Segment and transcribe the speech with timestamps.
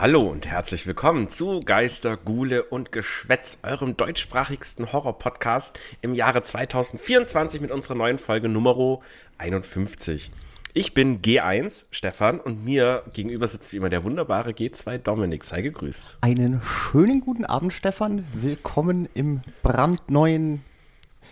[0.00, 7.60] Hallo und herzlich willkommen zu Geister, Gule und Geschwätz, eurem deutschsprachigsten Horror-Podcast im Jahre 2024
[7.60, 9.00] mit unserer neuen Folge Nummer
[9.36, 10.30] 51.
[10.72, 15.44] Ich bin G1, Stefan, und mir gegenüber sitzt wie immer der wunderbare G2 Dominik.
[15.44, 16.16] Sei gegrüßt.
[16.22, 18.24] Einen schönen guten Abend, Stefan.
[18.32, 20.62] Willkommen im brandneuen,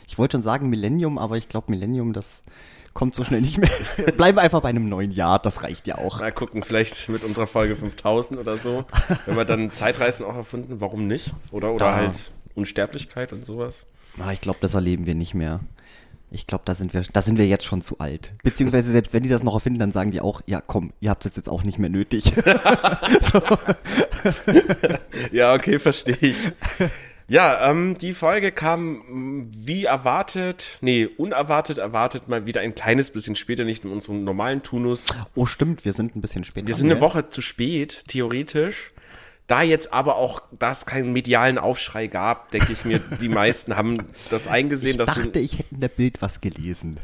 [0.08, 2.42] ich wollte schon sagen Millennium, aber ich glaube Millennium, das
[2.98, 3.70] kommt so schnell nicht mehr.
[4.16, 6.18] Bleiben wir einfach bei einem neuen Jahr, das reicht ja auch.
[6.18, 8.84] Mal gucken, vielleicht mit unserer Folge 5000 oder so.
[9.24, 11.32] Wenn wir dann Zeitreisen auch erfunden, warum nicht?
[11.52, 11.94] Oder, oder Da.
[11.94, 13.86] halt Unsterblichkeit und sowas.
[14.18, 15.60] Ah, ich glaube, das erleben wir nicht mehr.
[16.32, 18.32] Ich glaube, da sind wir, da sind wir jetzt schon zu alt.
[18.42, 21.24] Beziehungsweise selbst wenn die das noch erfinden, dann sagen die auch, ja komm, ihr habt
[21.24, 22.32] es jetzt auch nicht mehr nötig.
[25.30, 26.36] Ja, okay, verstehe ich.
[27.30, 29.02] Ja, ähm, die Folge kam
[29.42, 34.24] mh, wie erwartet, nee, unerwartet erwartet mal wieder ein kleines bisschen später, nicht in unserem
[34.24, 35.08] normalen Turnus.
[35.34, 36.66] Oh stimmt, wir sind ein bisschen später.
[36.66, 38.88] Wir sind eine Woche zu spät, theoretisch.
[39.46, 43.98] Da jetzt aber auch das keinen medialen Aufschrei gab, denke ich mir, die meisten haben
[44.30, 46.98] das eingesehen, Ich dass dachte, ich hätte in der Bild was gelesen.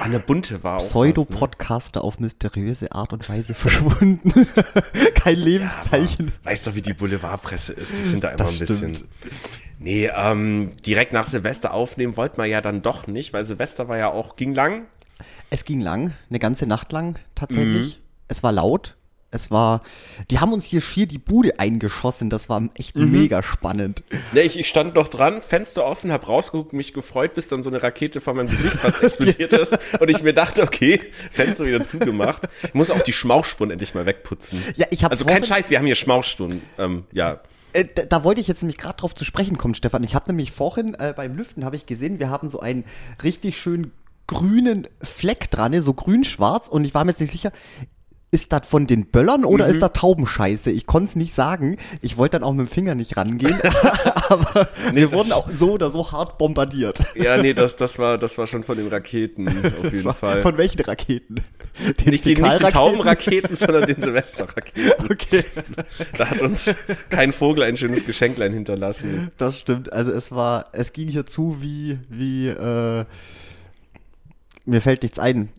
[0.00, 0.76] Eine bunte war.
[0.76, 0.86] auch ne?
[0.88, 4.32] Pseudo-Podcaster auf mysteriöse Art und Weise verschwunden.
[5.14, 6.32] Kein Lebenszeichen.
[6.44, 7.92] Weißt du, wie die Boulevardpresse ist?
[7.92, 8.94] Die sind da immer Das ein bisschen.
[8.94, 9.08] stimmt.
[9.78, 13.98] Nee, ähm, direkt nach Silvester aufnehmen wollten wir ja dann doch nicht, weil Silvester war
[13.98, 14.86] ja auch, ging lang.
[15.50, 17.98] Es ging lang, eine ganze Nacht lang tatsächlich.
[17.98, 18.02] Mhm.
[18.28, 18.96] Es war laut.
[19.34, 19.82] Es war,
[20.30, 22.30] die haben uns hier schier die Bude eingeschossen.
[22.30, 23.10] Das war echt Mhm.
[23.10, 24.02] mega spannend.
[24.32, 27.68] Nee, ich, ich stand noch dran, Fenster offen, hab rausgeguckt, mich gefreut, bis dann so
[27.70, 29.76] eine Rakete vor meinem Gesicht fast explodiert ist.
[30.00, 31.00] Und ich mir dachte, okay,
[31.32, 32.42] Fenster wieder zugemacht.
[32.62, 34.62] Ich muss auch die Schmauchspuren endlich mal wegputzen.
[34.76, 36.62] Ja, ich hab Also kein Scheiß, wir haben hier Schmauchstunden.
[36.78, 37.40] Ähm, ja.
[37.72, 40.04] Äh, da, da wollte ich jetzt nämlich gerade drauf zu sprechen kommen, Stefan.
[40.04, 42.84] Ich habe nämlich vorhin äh, beim Lüften habe ich gesehen, wir haben so einen
[43.24, 43.90] richtig schön
[44.28, 46.68] grünen Fleck dran, so grün-schwarz.
[46.68, 47.50] Und ich war mir jetzt nicht sicher,
[48.34, 49.46] ist das von den Böllern Mhm.
[49.46, 50.70] oder ist das Taubenscheiße?
[50.72, 51.76] Ich konnte es nicht sagen.
[52.02, 53.54] Ich wollte dann auch mit dem Finger nicht rangehen.
[54.28, 56.98] aber wir das- wurden auch so oder so hart bombardiert.
[57.14, 59.46] Ja, nee, das, das war, das war schon von den Raketen,
[59.82, 60.40] auf jeden Fall.
[60.40, 61.36] Von welchen Raketen?
[62.00, 62.64] Den nicht, die, nicht die?
[62.64, 64.92] Taubenraketen, sondern den Silvesterraketen.
[65.10, 65.44] Okay,
[66.18, 66.74] Da hat uns
[67.10, 69.30] kein Vogel ein schönes Geschenklein hinterlassen.
[69.38, 69.92] das stimmt.
[69.92, 73.04] Also es war, es ging hier zu wie, wie, äh,
[74.66, 75.50] mir fällt nichts ein.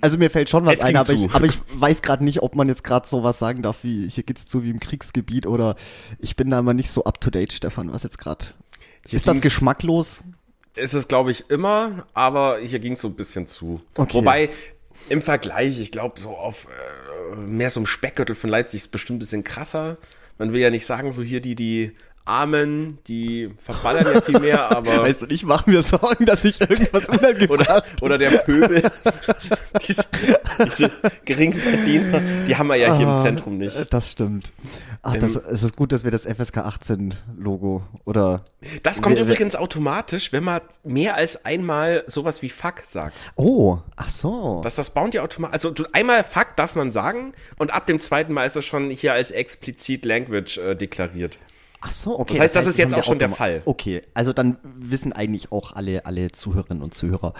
[0.00, 2.68] Also mir fällt schon was ein, aber ich, aber ich weiß gerade nicht, ob man
[2.68, 5.76] jetzt gerade so was sagen darf, wie hier geht's zu wie im Kriegsgebiet oder
[6.18, 8.46] ich bin da immer nicht so up to date, Stefan, was jetzt gerade.
[9.10, 10.20] Ist das ging's- geschmacklos?
[10.76, 13.80] Ist es, glaube ich, immer, aber hier ging es so ein bisschen zu.
[13.96, 14.14] Okay.
[14.14, 14.50] Wobei,
[15.08, 16.66] im Vergleich, ich glaube, so auf
[17.32, 19.96] äh, mehr so im Speckgürtel von Leipzig ist bestimmt ein bisschen krasser.
[20.38, 21.92] Man will ja nicht sagen, so hier die, die
[22.30, 25.02] Armen, die verballern ja viel mehr, aber.
[25.02, 28.82] Weißt du, ich mache mir Sorgen, dass ich irgendwas unangebracht oder, oder der Pöbel,
[29.86, 30.04] diese,
[30.64, 30.90] diese
[31.24, 33.92] Geringverdiener, die haben wir ja hier im Zentrum nicht.
[33.92, 34.52] Das stimmt.
[35.02, 38.44] Ach, das, es ist gut, dass wir das FSK 18 Logo oder.
[38.82, 43.16] Das kommt übrigens automatisch, wenn man mehr als einmal sowas wie Fuck sagt.
[43.36, 44.60] Oh, ach so.
[44.62, 45.54] Das, das baut ja automatisch.
[45.54, 48.90] Also du, einmal Fuck darf man sagen und ab dem zweiten Mal ist es schon
[48.90, 51.38] hier als explizit Language äh, deklariert.
[51.82, 52.34] Ach so, okay.
[52.34, 53.62] Das heißt, das ist wir jetzt auch schon der Fall.
[53.64, 57.32] Okay, also dann wissen eigentlich auch alle, alle Zuhörerinnen und Zuhörer,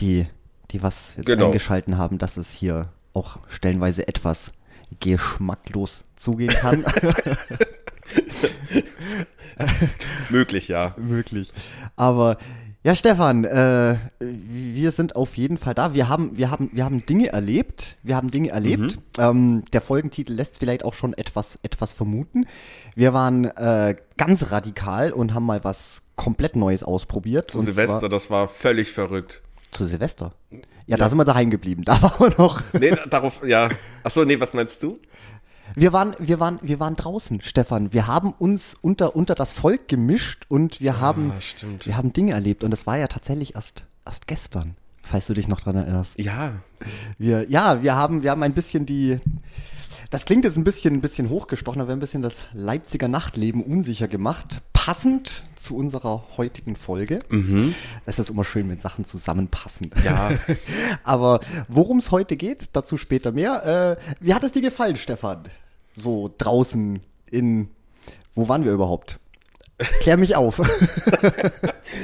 [0.00, 0.26] die,
[0.72, 1.46] die was jetzt Genau.
[1.46, 4.52] eingeschalten haben, dass es hier auch stellenweise etwas
[5.00, 6.84] geschmacklos zugehen kann.
[10.30, 10.94] Möglich, ja.
[10.98, 11.52] Möglich.
[11.96, 12.38] Aber
[12.86, 15.92] ja, Stefan, äh, wir sind auf jeden Fall da.
[15.92, 17.96] Wir haben, wir haben, wir haben Dinge erlebt.
[18.04, 18.98] Wir haben Dinge erlebt.
[19.18, 22.46] Ähm, der Folgentitel lässt vielleicht auch schon etwas, etwas vermuten.
[22.94, 27.50] Wir waren äh, ganz radikal und haben mal was komplett Neues ausprobiert.
[27.50, 29.42] Zu Silvester, Zwar das war völlig verrückt.
[29.72, 30.34] zu Silvester.
[30.86, 31.82] Ja, da sind wir daheim geblieben.
[31.84, 32.62] Da waren wir noch.
[32.72, 33.68] Nee, darauf, ja.
[34.04, 35.00] Achso, nee, was meinst du?
[35.78, 37.92] Wir waren, wir waren, wir waren draußen, Stefan.
[37.92, 41.86] Wir haben uns unter, unter das Volk gemischt und wir haben, stimmt.
[41.86, 42.64] wir haben Dinge erlebt.
[42.64, 46.18] Und das war ja tatsächlich erst, erst gestern, falls du dich noch dran erinnerst.
[46.18, 46.52] Ja.
[47.18, 49.18] Wir, ja, wir haben, wir haben ein bisschen die,
[50.10, 53.08] das klingt jetzt ein bisschen, ein bisschen hochgestochen, aber wir haben ein bisschen das Leipziger
[53.08, 54.62] Nachtleben unsicher gemacht.
[54.72, 57.18] Passend zu unserer heutigen Folge.
[58.06, 59.90] Es ist immer schön, wenn Sachen zusammenpassen.
[60.02, 60.30] Ja.
[61.04, 63.98] aber worum es heute geht, dazu später mehr.
[64.00, 65.50] Äh, wie hat es dir gefallen, Stefan?
[65.96, 67.00] So draußen
[67.30, 67.70] in,
[68.34, 69.18] wo waren wir überhaupt?
[70.00, 70.60] Klär mich auf.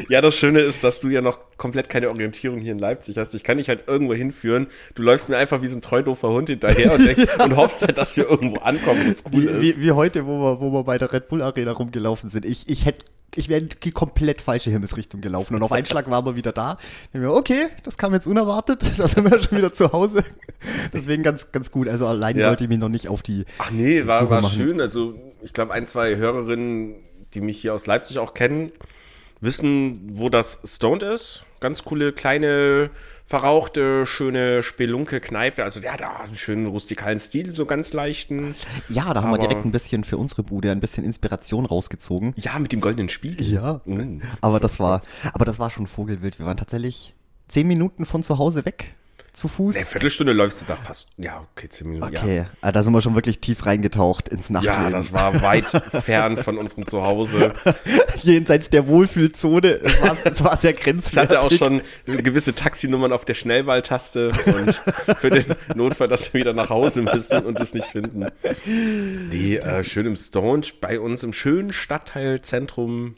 [0.09, 3.35] Ja, das Schöne ist, dass du ja noch komplett keine Orientierung hier in Leipzig hast.
[3.35, 4.69] Ich kann dich halt irgendwo hinführen.
[4.95, 7.83] Du läufst mir einfach wie so ein treu doofer Hund hinterher und, denk, und hoffst
[7.83, 9.79] halt, dass wir irgendwo ankommen, wo es cool wie, ist.
[9.79, 12.45] wie, wie heute, wo wir, wo wir bei der Red Bull Arena rumgelaufen sind.
[12.45, 13.05] Ich, ich hätte
[13.35, 15.55] ich wäre in die komplett falsche Himmelsrichtung gelaufen.
[15.55, 16.77] Und auf einen Schlag waren wir wieder da.
[17.15, 18.83] Okay, das kam jetzt unerwartet.
[18.99, 20.23] Da sind wir schon wieder zu Hause.
[20.93, 21.89] Deswegen ganz, ganz gut.
[21.89, 22.49] Also alleine Ja.
[22.49, 23.47] sollte ich mich noch nicht auf die.
[23.59, 24.55] Ach nee, war, Suche war machen.
[24.55, 24.81] schön.
[24.83, 26.95] Also ich glaube, ein, zwei Hörerinnen,
[27.35, 28.73] die mich hier aus Leipzig auch kennen,
[29.41, 31.45] wissen, wo das Stoned ist.
[31.61, 32.91] Ganz coole, kleine,
[33.25, 35.63] verrauchte, schöne Spelunke-Kneipe.
[35.63, 38.55] Also der hat auch einen schönen rustikalen Stil, so ganz leichten.
[38.89, 42.35] Ja, da haben wir direkt ein bisschen für unsere Bude ein bisschen Inspiration rausgezogen.
[42.37, 43.47] Ja, mit dem goldenen Spiegel.
[43.47, 43.81] Ja.
[43.85, 44.23] Mm.
[44.41, 45.03] Aber das war,
[45.33, 46.39] aber das war schon Vogelwild.
[46.39, 47.15] Wir waren tatsächlich
[47.49, 48.95] zehn Minuten von zu Hause weg.
[49.33, 49.77] Zu Fuß.
[49.77, 51.09] Eine Viertelstunde läufst du da fast.
[51.17, 52.15] Ja, okay, zehn Minuten.
[52.15, 54.53] Okay, ah, da sind wir schon wirklich tief reingetaucht ins Ja.
[54.55, 54.83] Nachtleben.
[54.85, 55.71] ja, das war weit
[56.05, 57.55] fern von unserem Zuhause.
[58.23, 59.69] jenseits der Wohlfühlzone.
[59.83, 61.37] Es war, es war sehr Ich grenzwertig.
[61.39, 64.75] hatte auch schon gewisse Taxinummern auf der Schnellwahltaste und
[65.19, 65.47] für den
[65.77, 68.27] Notfall, dass wir wieder nach Hause müssen und es nicht finden.
[68.67, 73.15] Nee, äh, schön im Stone, bei uns im schönen Stadtteil Zentrum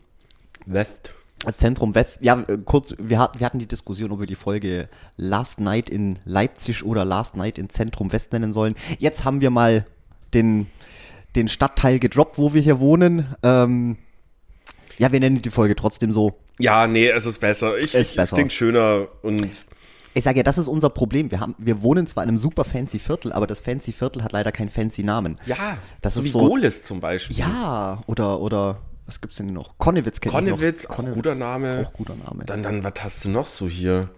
[0.66, 1.13] West.
[1.52, 2.18] Zentrum West.
[2.20, 5.90] Ja, äh, kurz, wir, hat- wir hatten die Diskussion, ob wir die Folge Last Night
[5.90, 8.74] in Leipzig oder Last Night in Zentrum West nennen sollen.
[8.98, 9.84] Jetzt haben wir mal
[10.32, 10.66] den,
[11.36, 13.34] den Stadtteil gedroppt, wo wir hier wohnen.
[13.42, 13.98] Ähm,
[14.98, 16.34] ja, wir nennen die Folge trotzdem so.
[16.58, 17.76] Ja, nee, es ist besser.
[17.78, 18.36] Ich, Ist ich, es besser.
[18.36, 19.48] klingt schöner und
[20.14, 21.32] Ich sage ja, das ist unser Problem.
[21.32, 24.30] Wir, haben, wir wohnen zwar in einem super fancy Viertel, aber das fancy Viertel hat
[24.30, 25.36] leider keinen fancy Namen.
[25.46, 27.36] ja, Das so ist wie so- Goles zum Beispiel.
[27.36, 29.76] Ja, oder, oder, was gibt's denn noch?
[29.78, 31.88] Konnewitz kennt Konnewitz, auch guter Name.
[31.88, 32.44] Auch guter Name.
[32.44, 34.08] Dann, dann, was hast du noch so hier?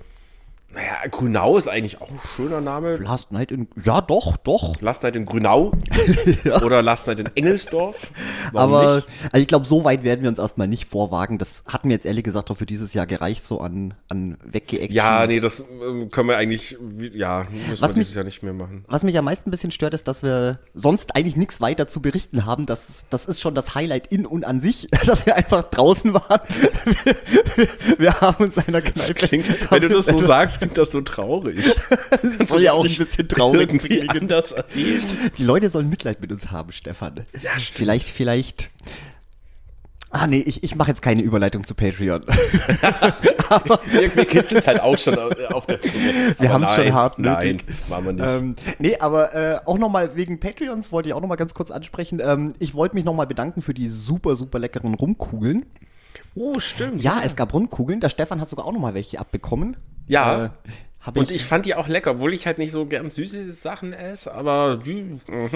[0.75, 2.97] Naja, Grünau ist eigentlich auch ein schöner Name.
[2.97, 4.79] Last Night in, ja doch, doch.
[4.83, 5.73] Last Night in Grünau
[6.65, 8.09] oder Last Night in Engelsdorf.
[8.53, 9.03] Warum Aber also
[9.35, 11.39] ich glaube, so weit werden wir uns erstmal nicht vorwagen.
[11.39, 14.95] Das hat mir jetzt ehrlich gesagt auch für dieses Jahr gereicht, so an, an Wegge-Action.
[14.95, 16.77] Ja, nee, das äh, können wir eigentlich,
[17.15, 18.85] ja, müssen Was wir mich- dieses Jahr nicht mehr machen.
[18.89, 22.03] Was mich am meisten ein bisschen stört, ist, dass wir sonst eigentlich nichts weiter zu
[22.03, 22.67] berichten haben.
[22.67, 26.41] Das, das ist schon das Highlight in und an sich, dass wir einfach draußen waren.
[27.57, 29.15] Wir, wir haben uns einer Das Kneipe.
[29.15, 31.59] klingt, wenn du das so sagst, klingt das so traurig.
[32.39, 35.05] Das soll ja auch ein bisschen traurig irgendwie anders erleben.
[35.37, 37.25] Die Leute sollen Mitleid mit uns haben, Stefan.
[37.43, 37.79] Ja, stimmt.
[37.79, 38.71] Vielleicht, vielleicht.
[40.11, 42.23] Ah, nee, ich, ich mache jetzt keine Überleitung zu Patreon.
[43.93, 46.13] Wir, wir kitzeln es halt auch schon auf der Zunge.
[46.39, 47.65] Wir Aber haben es schon nein, hart Nein, nötig.
[47.89, 48.25] machen wir nicht.
[48.27, 52.21] Ähm, nee, aber äh, auch nochmal wegen Patreons wollte ich auch nochmal ganz kurz ansprechen.
[52.25, 55.67] Ähm, ich wollte mich nochmal bedanken für die super, super leckeren Rumkugeln.
[56.35, 57.03] oh, stimmt.
[57.03, 58.01] Ja, es gab Rumkugeln.
[58.01, 59.77] Der Stefan hat sogar auch nochmal welche abbekommen.
[60.07, 60.47] Ja.
[60.47, 60.51] Äh,
[61.15, 64.35] Und ich fand die auch lecker, obwohl ich halt nicht so gern süße Sachen esse,
[64.35, 65.51] aber die, mhm.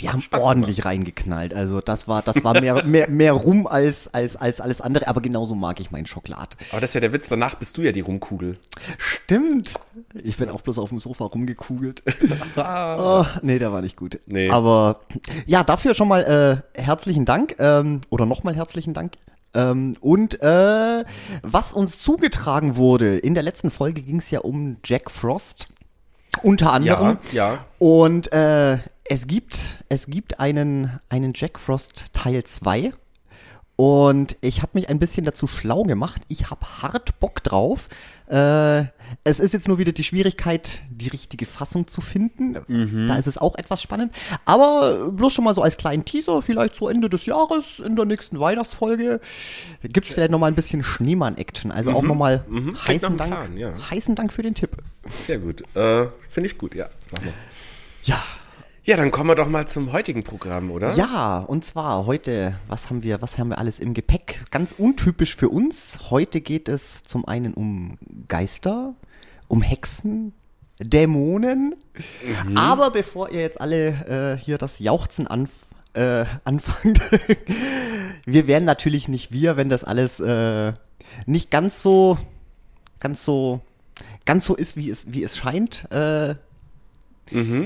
[0.00, 1.54] Die haben Spaß ordentlich reingeknallt.
[1.54, 5.08] Also das war, das war mehr, mehr, mehr Rum als, als, als alles andere.
[5.08, 6.56] Aber genauso mag ich meinen Schokolad.
[6.70, 8.58] Aber das ist ja der Witz, danach bist du ja die Rumkugel.
[8.98, 9.74] Stimmt.
[10.22, 12.02] Ich bin auch bloß auf dem Sofa rumgekugelt.
[12.56, 14.20] oh, nee, der war nicht gut.
[14.26, 14.50] Nee.
[14.50, 15.00] Aber
[15.46, 17.56] ja, dafür schon mal äh, herzlichen Dank.
[17.58, 19.16] Ähm, oder nochmal herzlichen Dank.
[19.56, 21.04] Ähm, und äh,
[21.42, 25.68] was uns zugetragen wurde, in der letzten Folge ging es ja um Jack Frost.
[26.42, 27.18] Unter anderem.
[27.32, 27.64] Ja, ja.
[27.78, 32.92] Und äh, es gibt, es gibt einen, einen Jack Frost Teil 2.
[33.76, 36.22] Und ich habe mich ein bisschen dazu schlau gemacht.
[36.28, 37.88] Ich habe hart Bock drauf.
[38.28, 38.84] Äh,
[39.22, 42.56] es ist jetzt nur wieder die Schwierigkeit, die richtige Fassung zu finden.
[42.66, 43.06] Mhm.
[43.08, 44.12] Da ist es auch etwas spannend.
[44.44, 48.04] Aber bloß schon mal so als kleinen Teaser, vielleicht so Ende des Jahres, in der
[48.04, 49.20] nächsten Weihnachtsfolge,
[49.82, 51.70] gibt es vielleicht nochmal ein bisschen Schneemann-Action.
[51.70, 52.76] Also auch nochmal Mhm.
[52.86, 53.72] Heißen, Dank, Plan, ja.
[53.90, 54.70] heißen Dank für den Tipp.
[55.08, 55.62] Sehr gut.
[55.74, 56.86] Äh, Finde ich gut, ja.
[57.12, 57.32] Mach mal.
[58.04, 58.22] Ja,
[58.86, 60.94] Ja, dann kommen wir doch mal zum heutigen Programm, oder?
[60.94, 64.44] Ja, und zwar heute, was haben wir, was haben wir alles im Gepäck?
[64.52, 65.98] Ganz untypisch für uns.
[66.08, 68.94] Heute geht es zum einen um Geister,
[69.48, 70.34] um Hexen,
[70.78, 71.74] Dämonen.
[72.54, 75.50] Aber bevor ihr jetzt alle äh, hier das Jauchzen anf
[75.94, 77.00] äh, anfangt,
[78.24, 80.72] wir wären natürlich nicht wir, wenn das alles äh,
[81.26, 82.18] nicht ganz so,
[83.00, 83.62] ganz so,
[84.26, 85.90] ganz so ist, wie es, wie es scheint.
[85.90, 86.36] Äh,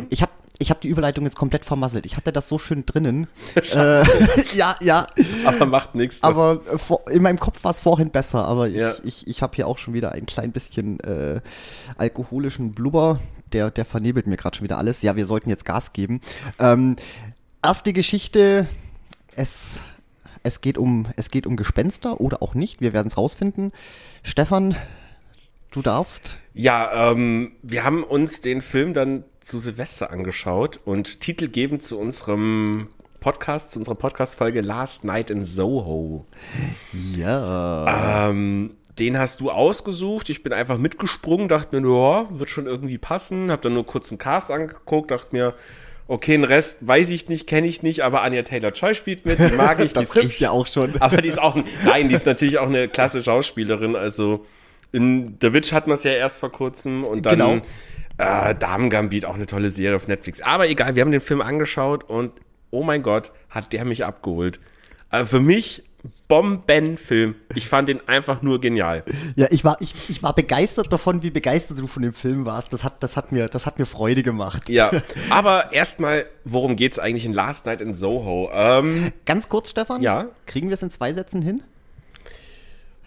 [0.09, 2.05] ich habe ich hab die Überleitung jetzt komplett vermasselt.
[2.05, 3.27] Ich hatte das so schön drinnen.
[3.75, 4.05] äh,
[4.55, 5.07] ja, ja.
[5.47, 6.23] Aber macht nichts.
[6.23, 8.45] Aber äh, vor, in meinem Kopf war es vorhin besser.
[8.45, 8.93] Aber Ja.
[9.03, 11.41] ich, ich, ich habe hier auch schon wieder ein klein bisschen äh,
[11.97, 13.21] alkoholischen Blubber.
[13.55, 15.01] Der, der vernebelt mir gerade schon wieder alles.
[15.01, 16.21] Ja, wir sollten jetzt Gas geben.
[16.59, 16.97] Ähm,
[17.65, 18.67] erste Geschichte.
[19.35, 19.79] Es,
[20.43, 22.83] es, geht um, es geht um Gespenster oder auch nicht.
[22.83, 23.73] Wir werden es rausfinden.
[24.23, 24.77] Stefan,
[25.71, 26.39] du darfst.
[26.53, 32.89] Ja, ähm, wir haben uns den Film dann zu Silvester angeschaut und titelgebend zu unserem
[33.21, 36.27] Podcast, zu unserer Podcast-Folge Last Night in Soho.
[37.17, 38.29] Ja.
[38.29, 40.31] Ähm, den hast du ausgesucht.
[40.31, 43.51] Ich bin einfach mitgesprungen, dachte mir, ja, wird schon irgendwie passen.
[43.51, 45.55] Hab dann nur kurz einen Cast angeguckt, dachte mir,
[46.11, 49.55] Okay, den Rest weiß ich nicht, kenne ich nicht, aber Anya Taylor-Joy spielt mit, die
[49.55, 50.41] mag ich, die ist hübsch.
[50.41, 51.01] ja auch schon.
[51.01, 51.55] Aber die ist auch,
[51.85, 54.45] nein, die ist natürlich auch eine klasse Schauspielerin, also
[54.91, 57.61] in The Witch hat man es ja erst vor kurzem und dann genau.
[58.21, 60.41] Äh, Damen Gambit, auch eine tolle Serie auf Netflix.
[60.43, 62.33] Aber egal, wir haben den Film angeschaut und
[62.71, 64.61] oh mein Gott, hat der mich abgeholt.
[65.09, 65.85] Also für mich
[66.29, 67.35] Bombenfilm.
[67.55, 69.05] Ich fand den einfach nur genial.
[69.37, 72.73] Ja, ich war, ich, ich war begeistert davon, wie begeistert du von dem Film warst.
[72.73, 74.69] Das hat, das hat, mir, das hat mir Freude gemacht.
[74.69, 74.91] Ja,
[75.31, 78.49] aber erstmal, worum geht es eigentlich in Last Night in Soho?
[78.53, 80.03] Ähm, Ganz kurz, Stefan.
[80.03, 80.29] Ja.
[80.47, 81.63] Kriegen wir es in zwei Sätzen hin?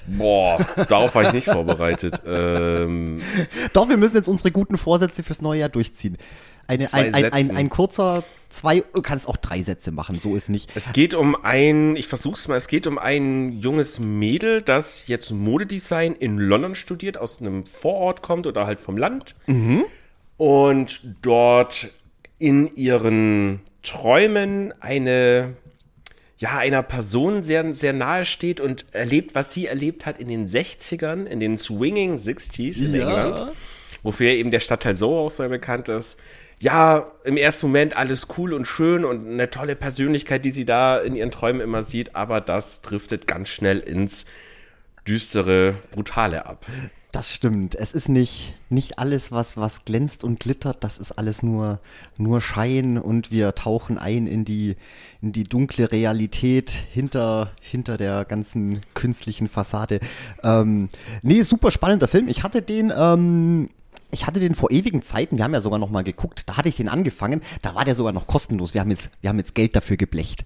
[0.07, 0.57] Boah,
[0.88, 2.22] darauf war ich nicht vorbereitet.
[2.25, 3.22] ähm,
[3.74, 6.17] Doch, wir müssen jetzt unsere guten Vorsätze fürs neue Jahr durchziehen.
[6.65, 10.50] Eine, ein, ein, ein, ein, kurzer zwei, du kannst auch drei Sätze machen, so ist
[10.50, 10.72] nicht.
[10.75, 15.31] Es geht um ein, ich versuch's mal, es geht um ein junges Mädel, das jetzt
[15.31, 19.36] Modedesign in London studiert, aus einem Vorort kommt oder halt vom Land.
[19.48, 19.83] Mhm.
[20.38, 21.89] Und dort
[22.39, 25.55] in ihren Träumen eine
[26.44, 30.46] ja, einer Person sehr, sehr nahe steht und erlebt, was sie erlebt hat in den
[30.46, 33.28] 60ern, in den Swinging 60s in ja.
[33.28, 33.56] England,
[34.04, 36.20] wofür eben der Stadtteil Soho auch so bekannt ist.
[36.60, 40.98] Ja, im ersten Moment alles cool und schön und eine tolle Persönlichkeit, die sie da
[40.98, 44.26] in ihren Träumen immer sieht, aber das driftet ganz schnell ins
[45.08, 46.66] düstere, brutale ab.
[47.13, 47.75] Das stimmt.
[47.75, 51.79] Es ist nicht, nicht alles, was, was glänzt und glittert, das ist alles nur,
[52.17, 54.75] nur Schein und wir tauchen ein in die,
[55.22, 60.00] in die dunkle Realität hinter, hinter der ganzen künstlichen Fassade.
[60.41, 60.89] Ähm,
[61.22, 62.27] nee, super spannender Film.
[62.29, 63.70] Ich hatte den, ähm,
[64.10, 66.70] ich hatte den vor ewigen Zeiten, wir haben ja sogar noch mal geguckt, da hatte
[66.70, 68.74] ich den angefangen, da war der sogar noch kostenlos.
[68.74, 70.46] Wir haben jetzt, wir haben jetzt Geld dafür geblecht.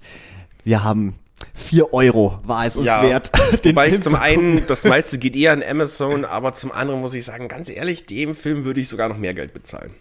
[0.66, 1.16] Wir haben
[1.54, 3.32] 4 Euro war es uns ja, wert.
[3.66, 7.02] Den wobei Film ich zum einen, das meiste geht eher an Amazon, aber zum anderen
[7.02, 9.94] muss ich sagen, ganz ehrlich, dem Film würde ich sogar noch mehr Geld bezahlen.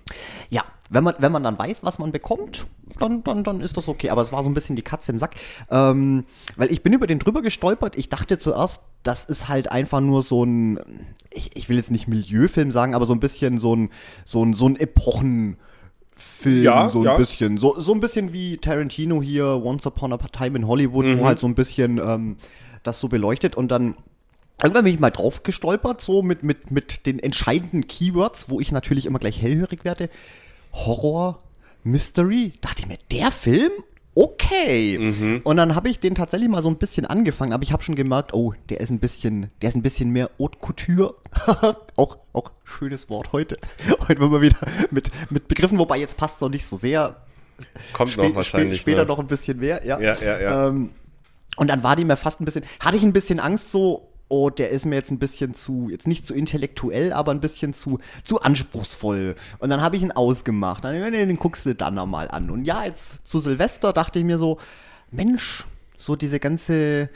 [0.48, 2.66] Ja, wenn man, wenn man dann weiß, was man bekommt,
[3.00, 4.10] dann, dann, dann ist das okay.
[4.10, 5.34] Aber es war so ein bisschen die Katze im Sack.
[5.70, 6.24] Ähm,
[6.56, 7.96] weil ich bin über den drüber gestolpert.
[7.96, 10.78] Ich dachte zuerst, das ist halt einfach nur so ein,
[11.32, 13.90] ich, ich will jetzt nicht Milieufilm sagen, aber so ein bisschen so ein,
[14.24, 15.56] so ein, so ein Epochen-
[16.16, 17.16] Film, ja, so ein ja.
[17.16, 17.58] bisschen.
[17.58, 21.18] So, so ein bisschen wie Tarantino hier, Once Upon a Time in Hollywood, mhm.
[21.20, 22.36] wo halt so ein bisschen ähm,
[22.82, 23.94] das so beleuchtet und dann
[24.62, 28.72] Irgendwann bin ich mal drauf gestolpert, so mit, mit, mit den entscheidenden Keywords, wo ich
[28.72, 30.08] natürlich immer gleich hellhörig werde.
[30.72, 31.42] Horror,
[31.84, 32.54] Mystery.
[32.62, 33.70] Dachte ich mir, der Film?
[34.16, 34.98] Okay.
[34.98, 35.40] Mhm.
[35.44, 37.94] Und dann habe ich den tatsächlich mal so ein bisschen angefangen, aber ich habe schon
[37.94, 41.14] gemerkt, oh, der ist ein bisschen, der ist ein bisschen mehr Haute Couture.
[41.96, 43.58] auch, auch schönes Wort heute.
[44.08, 44.58] heute wollen wir wieder
[44.90, 47.22] mit, mit Begriffen, wobei jetzt passt noch nicht so sehr.
[47.92, 48.80] Kommt Spä noch wahrscheinlich.
[48.80, 49.08] Spä später ne?
[49.08, 50.00] noch ein bisschen mehr, ja.
[50.00, 50.68] Ja, ja, ja.
[50.68, 50.90] Ähm,
[51.56, 54.50] und dann war die mir fast ein bisschen, hatte ich ein bisschen Angst so, oh,
[54.50, 57.98] der ist mir jetzt ein bisschen zu, jetzt nicht zu intellektuell, aber ein bisschen zu,
[58.24, 59.36] zu anspruchsvoll.
[59.58, 60.84] Und dann habe ich ihn ausgemacht.
[60.84, 62.50] Dann, den guckst du dann nochmal an.
[62.50, 64.58] Und ja, jetzt zu Silvester dachte ich mir so,
[65.10, 65.64] Mensch,
[65.96, 67.08] so diese ganze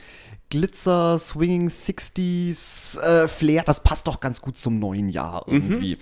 [0.50, 5.96] Glitzer, Swinging 60s äh, Flair, das passt doch ganz gut zum neuen Jahr irgendwie.
[5.96, 6.00] Mhm.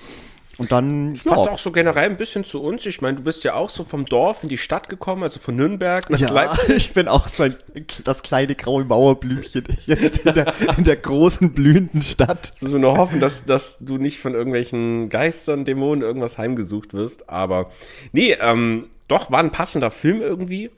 [0.58, 1.14] Und dann.
[1.14, 1.52] Das passt ja.
[1.52, 2.84] auch so generell ein bisschen zu uns.
[2.84, 5.54] Ich meine, du bist ja auch so vom Dorf in die Stadt gekommen, also von
[5.54, 6.76] Nürnberg nach ja, Leipzig.
[6.76, 7.56] Ich bin auch so ein,
[8.04, 12.52] das kleine graue Mauerblümchen jetzt in der, in der großen blühenden Stadt.
[12.56, 17.30] Ich muss nur hoffen, dass, dass du nicht von irgendwelchen Geistern, Dämonen irgendwas heimgesucht wirst.
[17.30, 17.70] Aber
[18.10, 20.70] nee, ähm, doch, war ein passender Film irgendwie.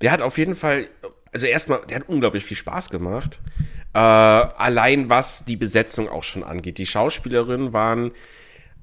[0.00, 0.88] Der hat auf jeden Fall,
[1.30, 3.38] also erstmal, der hat unglaublich viel Spaß gemacht.
[3.92, 6.78] Äh, allein was die Besetzung auch schon angeht.
[6.78, 8.12] Die Schauspielerinnen waren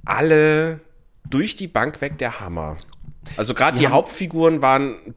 [0.07, 0.79] alle
[1.29, 2.77] durch die Bank weg der Hammer.
[3.35, 5.15] Also gerade die Hauptfiguren waren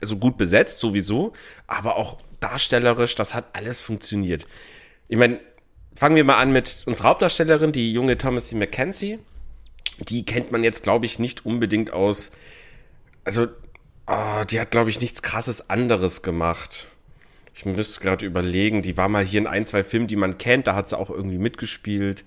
[0.00, 1.32] also gut besetzt sowieso,
[1.66, 4.46] aber auch darstellerisch, das hat alles funktioniert.
[5.08, 5.40] Ich meine,
[5.94, 8.56] fangen wir mal an mit unserer Hauptdarstellerin, die junge Thomas C.
[8.56, 9.18] McKenzie.
[10.08, 12.30] Die kennt man jetzt, glaube ich, nicht unbedingt aus.
[13.24, 13.48] Also,
[14.06, 16.88] oh, die hat, glaube ich, nichts krasses anderes gemacht.
[17.52, 20.66] Ich müsste gerade überlegen, die war mal hier in ein, zwei Filmen, die man kennt,
[20.66, 22.24] da hat sie auch irgendwie mitgespielt.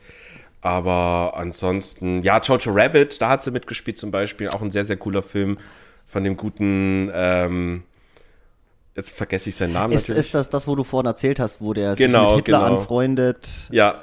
[0.63, 4.47] Aber ansonsten, ja, Jojo Rabbit, da hat sie mitgespielt zum Beispiel.
[4.47, 5.57] Auch ein sehr, sehr cooler Film
[6.07, 7.83] von dem guten, ähm,
[8.95, 10.27] jetzt vergesse ich seinen Namen ist, natürlich.
[10.27, 12.79] Ist das das, wo du vorhin erzählt hast, wo der sich genau, mit Hitler genau.
[12.79, 13.67] anfreundet?
[13.71, 14.01] Ja,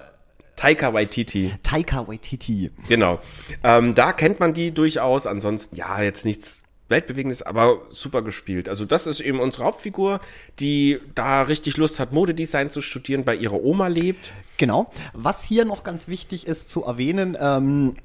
[0.56, 1.54] Taika Waititi.
[1.62, 2.70] Taika Waititi.
[2.90, 3.20] Genau.
[3.64, 5.26] Ähm, da kennt man die durchaus.
[5.26, 8.68] Ansonsten, ja, jetzt nichts weltbewegendes, aber super gespielt.
[8.68, 10.20] Also das ist eben unsere Hauptfigur,
[10.58, 14.32] die da richtig Lust hat, Modedesign zu studieren, bei ihrer Oma lebt.
[14.56, 14.90] Genau.
[15.14, 17.96] Was hier noch ganz wichtig ist zu erwähnen, ähm,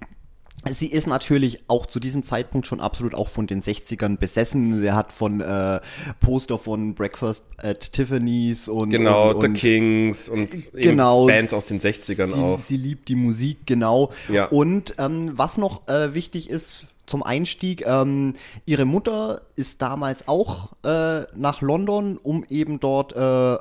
[0.68, 4.82] Sie ist natürlich auch zu diesem Zeitpunkt schon absolut auch von den 60ern besessen.
[4.82, 5.80] Sie hat von äh,
[6.22, 10.42] Poster von Breakfast at Tiffany's und Genau, und, The und Kings und
[10.74, 11.28] eben Genau.
[11.28, 12.60] Bands aus den 60ern sie, auch.
[12.60, 14.12] Sie liebt die Musik, genau.
[14.28, 14.46] Ja.
[14.46, 18.34] Und ähm, was noch äh, wichtig ist zum Einstieg, ähm,
[18.66, 23.58] ihre Mutter ist damals auch äh, nach London, um eben dort äh,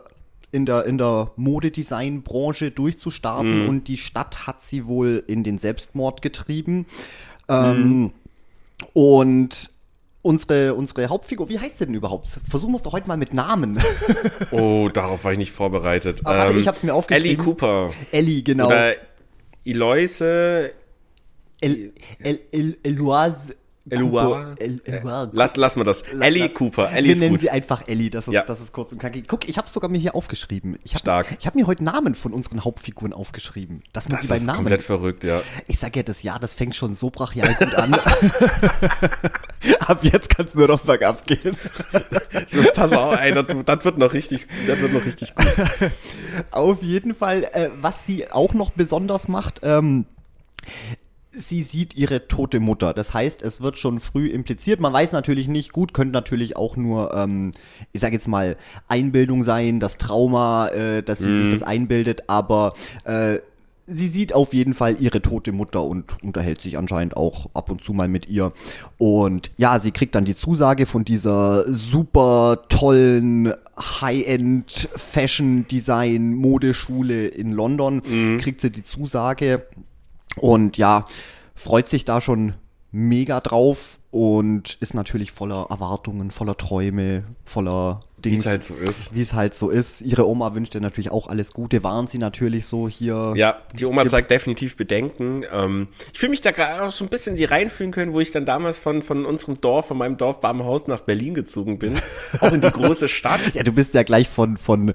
[0.53, 3.69] in der, in der Modedesign-Branche durchzustarten.
[3.69, 6.87] Und die Stadt hat sie wohl in den Selbstmord getrieben.
[7.49, 8.13] Ähm,
[8.93, 9.71] Und
[10.23, 12.29] unsere, unsere Hauptfigur, wie heißt sie denn überhaupt?
[12.49, 13.81] Versuchen wir es doch heute mal mit Namen.
[14.51, 16.21] Oh, darauf war ich nicht vorbereitet.
[16.25, 17.31] Ah, warte, ich hab's mir aufgeschrieben.
[17.31, 17.91] Ellie Cooper.
[18.13, 18.69] Ellie, genau.
[18.69, 18.95] Oder
[19.65, 20.71] Eloise.
[21.65, 23.57] El, El, El, Eloise.
[23.91, 24.01] El,
[24.87, 25.31] Eloise.
[25.35, 26.01] Lass, lass mal das.
[26.19, 26.91] Ellie Cooper.
[26.91, 27.43] Ellie Wir nennen gut.
[27.43, 28.43] sie einfach Ellie, das ist, Ja.
[28.43, 29.29] das ist kurz und knackig.
[29.29, 30.79] Guck, ich habe sogar mir hier aufgeschrieben.
[30.85, 31.37] Ich hab, Stark.
[31.39, 33.83] Ich habe mir heute Namen von unseren Hauptfiguren aufgeschrieben.
[33.93, 34.57] Das, Das ist Namen.
[34.57, 35.43] komplett verrückt, ja.
[35.67, 37.93] Ich sag ja, das Jahr, das fängt schon so brachial gut an.
[39.87, 41.55] Ab jetzt kann es nur noch bergab gehen.
[42.75, 45.47] Pass auf, ey, das, das wird noch richtig, das wird noch richtig gut.
[46.51, 50.07] Auf jeden Fall, äh, was sie auch noch besonders macht, ähm,
[51.37, 52.93] sie sieht ihre tote Mutter.
[52.93, 54.81] Das heißt, es wird schon früh impliziert.
[54.81, 57.53] Man weiß natürlich nicht, gut, könnte natürlich auch nur, ähm,
[57.93, 58.57] ich sage jetzt mal,
[58.89, 62.75] Einbildung sein, das Trauma, äh, dass sie sich das einbildet, aber
[63.05, 63.39] äh,
[63.87, 67.83] sie sieht auf jeden Fall ihre tote Mutter und unterhält sich anscheinend auch ab und
[67.85, 68.53] zu mal mit ihr.
[68.97, 77.27] Und ja, sie kriegt dann die Zusage von dieser super tollen High-End Fashion Design Modeschule
[77.27, 78.03] in London.
[78.39, 79.67] Kriegt sie die Zusage
[80.37, 81.07] und ja,
[81.55, 82.55] freut sich da schon
[82.91, 88.01] mega drauf und ist natürlich voller Erwartungen, voller Träume, voller
[88.31, 89.15] Wie es halt so ist.
[89.15, 90.01] Wie es halt so ist.
[90.03, 91.83] Ihre Oma wünscht ihr natürlich auch alles Gute.
[91.83, 93.33] Waren sie natürlich so hier.
[93.37, 95.45] Ja, die Oma zeigt definitiv Bedenken.
[95.53, 98.21] Ähm, ich fühle mich da gerade auch so ein bisschen in die reinfühlen können, wo
[98.21, 101.99] ich dann damals von, von unserem Dorf, von meinem Dorf Babenhaus nach Berlin gezogen bin.
[102.41, 103.41] auch in die große Stadt.
[103.55, 104.95] Ja, du bist ja gleich von, von du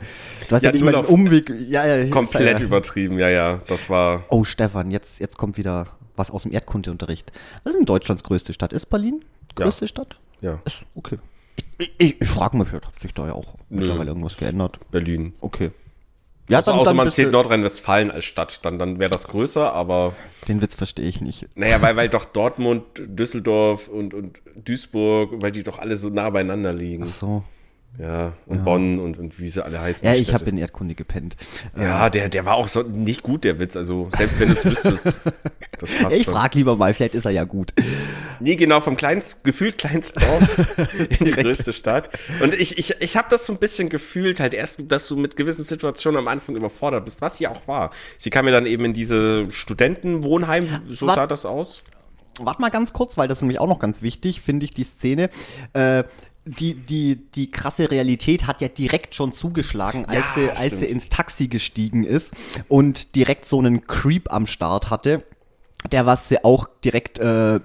[0.51, 1.50] hast ja, Ja, nicht mal einen auf- Umweg.
[1.67, 3.59] Ja, ja, Komplett ja, übertrieben, ja, ja.
[3.67, 4.25] Das war.
[4.29, 7.31] Oh, Stefan, jetzt, jetzt kommt wieder was aus dem Erdkundeunterricht.
[7.63, 8.74] Was ist denn Deutschlands größte Stadt?
[8.74, 9.21] Ist Berlin
[9.57, 9.65] Ja.
[9.65, 10.17] größte Stadt?
[10.41, 11.17] Ja, Ist, okay.
[11.77, 14.79] Ich, ich, ich frage vielleicht hat sich da ja auch mittlerweile irgendwas geändert.
[14.91, 15.34] Berlin.
[15.41, 15.71] Okay.
[16.47, 20.15] Ja, Also, außer man bist zählt Nordrhein-Westfalen als Stadt, dann, dann wäre das größer, aber
[20.47, 21.47] Den Witz verstehe ich nicht.
[21.55, 26.29] naja, weil, weil doch Dortmund, Düsseldorf und, und Duisburg, weil die doch alle so nah
[26.31, 27.07] beieinander liegen.
[27.07, 27.43] So.
[27.97, 30.08] Ja, und Bonn und, und wie sie alle heißen.
[30.08, 31.36] Ja, ich habe in Erdkunde gepennt.
[31.78, 33.75] Ja, der, der war auch so nicht gut, der Witz.
[33.75, 35.06] Also, selbst wenn du es wüsstest,
[35.80, 37.73] das passt ich frage lieber mal, vielleicht ist er ja gut.
[38.39, 40.78] Nee, genau, vom kleinst, gefühlt kleinsten Dorf
[41.19, 42.10] in die größte Stadt.
[42.41, 45.36] Und ich, ich, ich habe das so ein bisschen gefühlt, halt erst, dass du mit
[45.36, 47.91] gewissen Situationen am Anfang überfordert bist, was sie auch war.
[48.17, 51.82] Sie kam ja dann eben in diese Studentenwohnheim, so Wat- sah das aus.
[52.41, 54.86] Warte mal ganz kurz, weil das ist nämlich auch noch ganz wichtig, finde ich, die
[54.86, 55.30] Szene.
[55.73, 56.06] Äh,
[56.49, 60.85] die, die, die krasse Realität hat ja direkt schon zugeschlagen, als, Ja, sie, als sie
[60.85, 62.33] ins Taxi gestiegen ist
[62.67, 65.23] und direkt so einen Creep am Start hatte,
[65.91, 67.59] der was sie auch direkt, äh,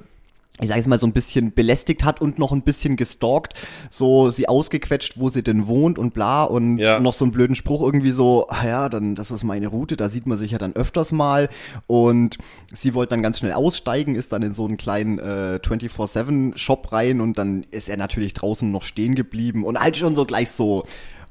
[0.61, 3.55] ich sage jetzt mal, so ein bisschen belästigt hat und noch ein bisschen gestalkt,
[3.91, 7.01] so sie ausgequetscht, wo sie denn wohnt und bla und Ja.
[7.01, 10.09] noch so einen blöden Spruch irgendwie so, ah ja, dann, das ist meine Route, da
[10.09, 11.49] sieht man sich ja dann öfters mal
[11.89, 12.39] und
[12.73, 17.21] sie wollte dann ganz schnell aussteigen, ist dann in so einen kleinen äh, 24-7-Shop rein
[17.21, 20.85] und dann ist er natürlich draußen noch stehen geblieben und halt schon so gleich so,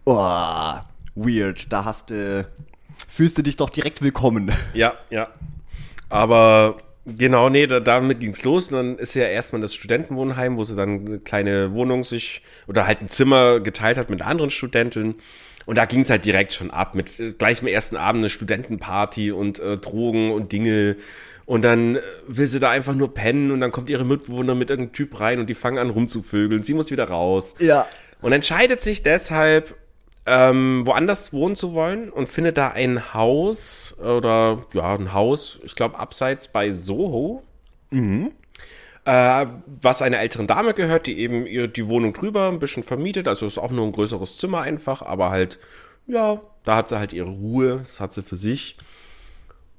[0.04, 0.74] oh,
[1.16, 2.46] weird, da hast du,
[3.08, 4.52] fühlst du dich doch direkt willkommen.
[4.74, 5.30] Ja, ja.
[6.10, 8.72] Aber genau, nee, da, damit ging's los.
[8.72, 12.88] Und dann ist ja erstmal das Studentenwohnheim, wo sie dann eine kleine Wohnung sich oder
[12.88, 15.16] halt ein Zimmer geteilt hat mit anderen Studenten.
[15.66, 19.32] Und da ging's halt direkt schon ab mit äh, gleich am ersten Abend eine Studentenparty
[19.32, 20.98] und äh, Drogen und Dinge.
[21.46, 24.70] Und dann äh, will sie da einfach nur pennen und dann kommt ihre Mitbewohner mit
[24.70, 26.64] irgendeinem Typ rein und die fangen an rumzuvögeln.
[26.64, 27.56] Sie muss wieder raus.
[27.60, 27.88] Ja.
[28.22, 29.76] Und entscheidet sich deshalb,
[30.26, 35.76] ähm, woanders wohnen zu wollen und findet da ein Haus oder ja, ein Haus, ich
[35.76, 37.44] glaube, abseits bei Soho.
[39.06, 39.48] Äh,
[39.82, 43.28] was einer älteren Dame gehört, die eben ihr, die Wohnung drüber ein bisschen vermietet.
[43.28, 45.60] Also ist auch nur ein größeres Zimmer einfach, aber halt,
[46.08, 48.78] ja, da hat sie halt ihre Ruhe, das hat sie für sich.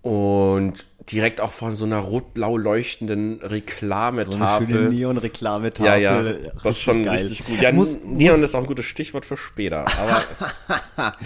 [0.04, 4.66] Und direkt auch von so einer rot-blau leuchtenden So eine Reklametafel.
[4.66, 6.02] schöne Neon-Reklametafel.
[6.02, 6.22] Ja, ja,
[6.62, 7.14] das ist schon geil.
[7.20, 7.58] richtig gut.
[7.62, 9.86] Ja, muss, Neon ist auch ein gutes Stichwort für später.
[9.98, 10.22] Aber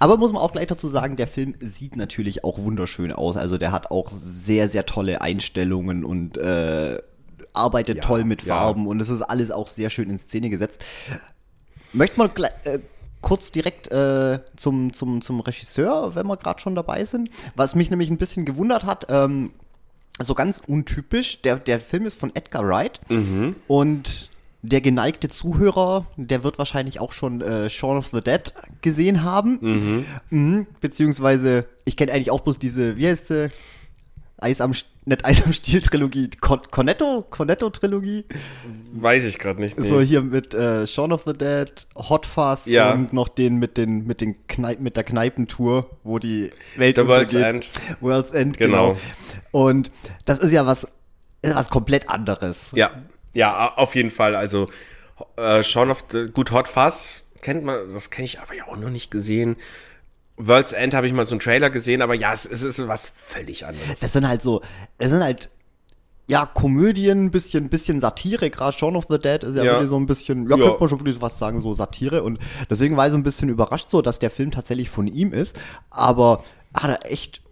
[0.00, 3.36] aber muss man auch gleich dazu sagen, der Film sieht natürlich auch wunderschön aus.
[3.36, 6.98] Also der hat auch sehr, sehr tolle Einstellungen und äh,
[7.52, 8.56] arbeitet Ja, toll mit ja.
[8.56, 10.84] Farben und es ist alles auch sehr schön in Szene gesetzt.
[11.92, 12.80] Möchte man gleich, äh,
[13.24, 17.30] kurz direkt äh, zum, zum, zum Regisseur, wenn wir gerade schon dabei sind.
[17.56, 19.50] Was mich nämlich ein bisschen gewundert hat, ähm,
[20.20, 21.42] so ganz untypisch.
[21.42, 23.00] Der, der Film ist von Edgar Wright
[23.66, 24.30] und
[24.62, 30.04] der geneigte Zuhörer, der wird wahrscheinlich auch schon äh, Shaun of the Dead gesehen haben.
[30.30, 30.66] Mhm.
[30.80, 33.50] Beziehungsweise, ich kenne eigentlich auch bloß diese, wie heißt sie?
[34.44, 34.72] Eis am,
[35.06, 38.24] nicht Eis am Stiel Trilogie, Con Cornetto, Cornetto Trilogie.
[38.94, 39.78] Weiß ich gerade nicht.
[39.78, 39.84] nee.
[39.86, 42.92] So hier mit äh, Shaun of the Dead, Hot Fuzz Ja.
[42.92, 47.06] und noch den mit den mit den Kneip mit der Kneipentour, wo die Welt The
[47.06, 47.54] World's untergeht.
[47.54, 48.00] End.
[48.00, 48.92] World's End, genau.
[48.92, 49.00] Genau.
[49.50, 49.90] Und
[50.26, 50.84] das ist ja was
[51.42, 52.70] ist was komplett anderes.
[52.74, 52.90] Ja,
[53.32, 54.34] ja, auf jeden Fall.
[54.36, 54.68] Also
[55.36, 58.76] äh, Shaun of the gut Hot Fuzz kennt man, das kenne ich aber ja auch
[58.76, 59.56] noch nicht gesehen.
[60.36, 63.08] World's End habe ich mal so einen Trailer gesehen, aber ja, es, es ist was
[63.08, 64.00] völlig anderes.
[64.00, 64.62] Das sind halt so,
[64.98, 65.50] das sind halt
[66.26, 69.72] ja, Komödien, bisschen, bisschen Satire, gerade Shaun of the Dead ist ja, Ja.
[69.72, 70.64] wirklich so ein bisschen, ja, Ja.
[70.64, 72.38] könnte man schon wirklich so was sagen, so Satire und
[72.70, 75.54] deswegen war ich so ein bisschen überrascht so, dass der Film tatsächlich von ihm ist,
[75.90, 76.42] aber
[76.74, 77.42] hat er echt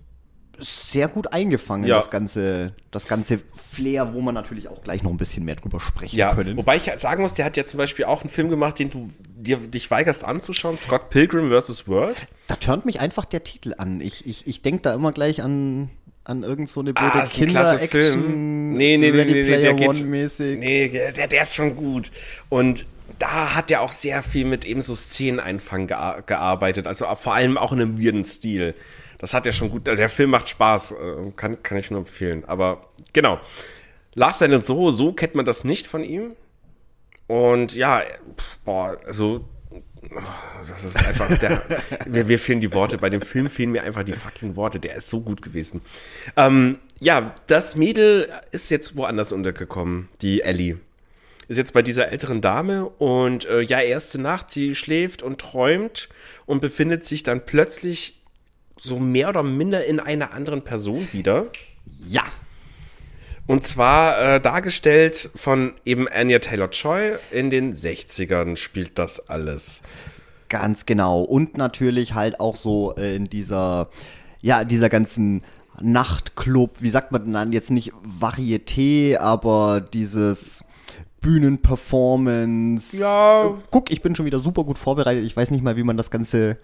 [0.62, 1.96] sehr gut eingefangen, Ja.
[1.96, 3.40] das ganze, das ganze
[3.72, 6.57] Flair, wo man natürlich auch gleich noch ein bisschen mehr drüber sprechen Ja, können.
[6.57, 9.11] wobei ich sagen muss, der hat ja zum Beispiel auch einen Film gemacht, den du
[9.37, 11.88] dir, dich weigerst anzuschauen, Scott Pilgrim vs.
[11.88, 12.16] World.
[12.46, 14.01] Da turnt mich einfach der Titel an.
[14.01, 15.90] Ich, ich, ich denke da immer gleich an,
[16.25, 17.48] an irgend so eine blöde Ah, klasse Film.
[17.48, 20.59] Kinder-Action, Nee, nee, nee, Ready nee, nee, der One-mäßig.
[20.59, 22.11] nee, der, der ist schon gut.
[22.48, 22.87] Und
[23.18, 27.59] da hat er auch sehr viel mit eben so Szeneneinfang gea gearbeitet, also vor allem
[27.59, 28.75] auch in einem weirden Stil.
[29.23, 32.45] Das hat er schon gut, der Film macht Spaß, äh, kann, kann ich nur empfehlen.
[32.45, 33.41] Aber genau,
[34.15, 36.35] Last Stand and Soho, so kennt man das nicht von ihm.
[37.29, 38.03] Und ja,
[38.65, 39.49] boah, also
[40.69, 41.63] das ist einfach, der,
[42.09, 42.99] mir, mir fehlen die Worte.
[42.99, 44.81] Bei dem Film fehlen mir einfach die fucking Worte.
[44.81, 45.83] Der ist so gut gewesen.
[46.37, 50.81] Ähm, ja, das Mädel ist jetzt woanders untergekommen, die Ellie.
[51.47, 56.09] Ist jetzt bei dieser älteren Dame und äh, ja, erste Nacht, sie schläft und träumt
[56.45, 58.22] und befindet sich dann plötzlich
[58.83, 61.47] so mehr oder minder in einer anderen Person wieder.
[62.09, 62.25] Ja,
[63.47, 67.16] Und zwar äh, dargestellt von eben Anya Taylor-Joy.
[67.31, 69.83] In den 60ern spielt das alles.
[70.49, 71.23] Ganz genau.
[71.23, 73.88] Und natürlich halt auch so äh, in dieser,
[74.40, 75.42] ja, dieser ganzen
[75.81, 80.64] Nachtclub, wie sagt man denn dann jetzt nicht Varieté, aber dieses
[81.21, 82.97] Bühnenperformance.
[82.97, 83.47] Ja.
[83.47, 85.25] Äh, Guck, ich bin schon wieder super gut vorbereitet.
[85.25, 86.59] Ich weiß nicht mal, wie man das Ganze.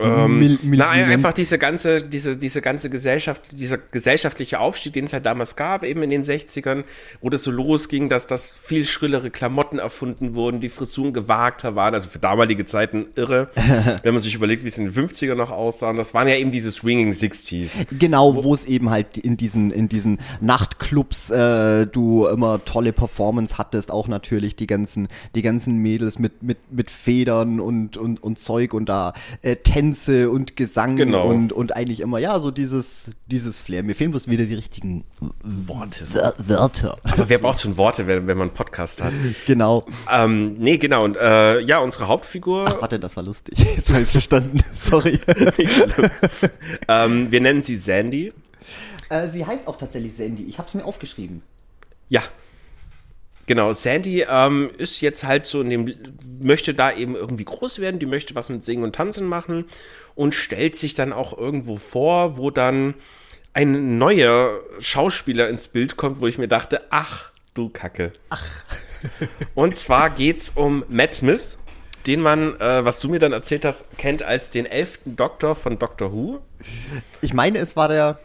[0.00, 4.92] Ähm, Mil- Mil- Na, Mil- einfach diese ganze, diese, diese ganze Gesellschaft, dieser gesellschaftliche Aufstieg,
[4.94, 6.84] den es halt damals gab, eben in den 60ern,
[7.20, 11.94] wo das so losging, dass das viel schrillere Klamotten erfunden wurden, die Frisuren gewagter waren,
[11.94, 13.50] also für damalige Zeiten irre,
[14.02, 15.90] wenn man sich überlegt, wie es in den 50ern noch aussah.
[15.90, 17.86] Und das waren ja eben diese Swinging 60s.
[17.98, 23.58] Genau, wo es eben halt in diesen, in diesen Nachtclubs äh, du immer tolle Performance
[23.58, 28.38] hattest, auch natürlich die ganzen, die ganzen Mädels mit, mit, mit Federn und, und, und
[28.38, 29.56] Zeug und da äh,
[29.90, 31.26] Tänze und Gesang Genau.
[31.28, 33.82] und, und eigentlich immer, ja, so dieses, dieses Flair.
[33.82, 35.04] Mir fehlen bloß wieder die richtigen
[35.42, 36.04] Worte.
[36.46, 36.96] Wörter.
[37.02, 39.12] Aber wer braucht schon Worte, wenn, wenn man einen Podcast hat?
[39.46, 39.84] Genau.
[40.12, 41.04] ähm, nee, genau.
[41.04, 43.58] Und äh, ja, unsere Hauptfigur, Warte, das war lustig.
[43.76, 44.58] Jetzt habe ich verstanden.
[44.74, 45.18] Sorry.
[46.88, 48.32] ähm, wir nennen sie Sandy.
[49.08, 50.44] äh, sie heißt auch tatsächlich Sandy.
[50.44, 51.42] Ich habe es mir aufgeschrieben.
[52.08, 52.22] Ja.
[53.50, 55.92] Genau, Sandy ähm, ist jetzt halt so in dem,
[56.40, 59.64] möchte da eben irgendwie groß werden, die möchte was mit Singen und Tanzen machen
[60.14, 62.94] und stellt sich dann auch irgendwo vor, wo dann
[63.52, 68.12] ein neuer Schauspieler ins Bild kommt, wo ich mir dachte, ach du Kacke.
[68.28, 68.64] Ach.
[69.56, 71.58] und zwar geht's um Matt Smith,
[72.06, 75.76] den man, äh, was du mir dann erzählt hast, kennt als den elften Doktor von
[75.76, 76.38] Doctor Who.
[77.20, 78.20] Ich meine, es war der.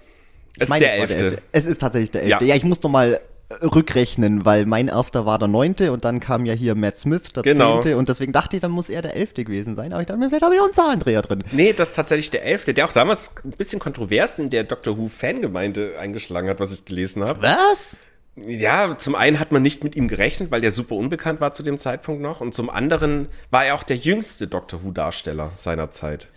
[0.54, 1.38] Ich Es ist meine, der Elfte.
[1.52, 2.46] Es ist tatsächlich der elfte.
[2.46, 2.50] Ja.
[2.50, 3.20] Ja, ich muss noch mal
[3.62, 7.44] rückrechnen, weil mein erster war der neunte und dann kam ja hier Matt Smith, der
[7.44, 7.82] Genau.
[7.82, 9.94] zehnte und deswegen dachte ich, dann muss er der elfte gewesen sein.
[9.94, 11.44] Aber ich dachte mir, vielleicht habe ich auch einen Zahlendreher drin.
[11.52, 14.98] Nee, das ist tatsächlich der Elfte, der auch damals ein bisschen kontrovers in der Doctor
[14.98, 17.42] Who-Fangemeinde eingeschlagen hat, was ich gelesen habe.
[17.42, 17.98] Was?
[18.38, 21.64] Ja, zum einen hat man nicht mit ihm gerechnet, weil der super unbekannt war zu
[21.64, 22.42] dem Zeitpunkt noch.
[22.42, 26.28] Und zum anderen war er auch der jüngste Doctor Who-Darsteller seiner Zeit.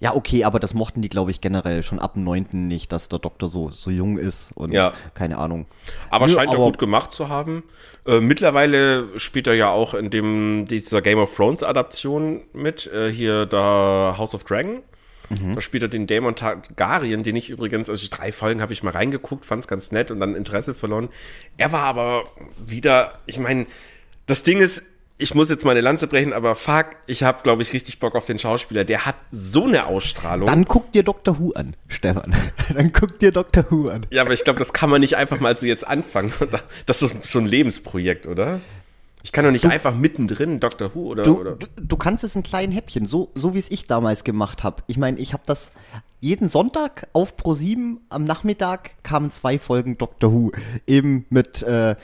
[0.00, 3.08] Ja, okay, aber das mochten die, glaube ich, generell schon ab dem neunten nicht, dass
[3.08, 4.92] der Doktor so, so jung ist und Ja.
[5.14, 5.66] keine Ahnung.
[6.10, 7.64] Aber Nö, scheint er aber- gut gemacht zu haben.
[8.06, 12.86] Äh, mittlerweile spielt er ja auch in dem, dieser Game of Thrones Adaption mit.
[12.92, 14.82] Äh, hier da House of Dragon.
[15.54, 18.94] Da spielt er den Daemon Targaryen, den ich übrigens, also drei Folgen habe ich mal
[18.94, 21.10] reingeguckt, fand es ganz nett und dann Interesse verloren.
[21.58, 22.24] Er war aber
[22.64, 23.66] wieder, ich meine,
[24.24, 24.84] das Ding ist,
[25.18, 28.24] ich muss jetzt meine Lanze brechen, aber fuck, ich habe, glaube ich, richtig Bock auf
[28.24, 28.84] den Schauspieler.
[28.84, 30.46] Der hat so eine Ausstrahlung.
[30.46, 31.40] Dann guck dir Dr.
[31.40, 32.34] Who an, Stefan.
[32.74, 33.64] dann guck dir Dr.
[33.68, 34.06] Who an.
[34.10, 36.32] ja, aber ich glaube, das kann man nicht einfach mal so jetzt anfangen.
[36.86, 38.60] Das ist so, ein Lebensprojekt, oder?
[39.22, 41.22] Ich kann doch nicht einfach mittendrin Doctor Who oder.
[41.24, 44.24] Du, oder du, du kannst es in kleinen Häppchen, so, so wie es ich damals
[44.24, 44.82] gemacht habe.
[44.86, 45.70] Ich meine, ich habe das
[46.20, 50.52] jeden Sonntag auf Pro7 am Nachmittag kamen zwei Folgen Doctor Who.
[50.86, 51.96] Eben mit, äh,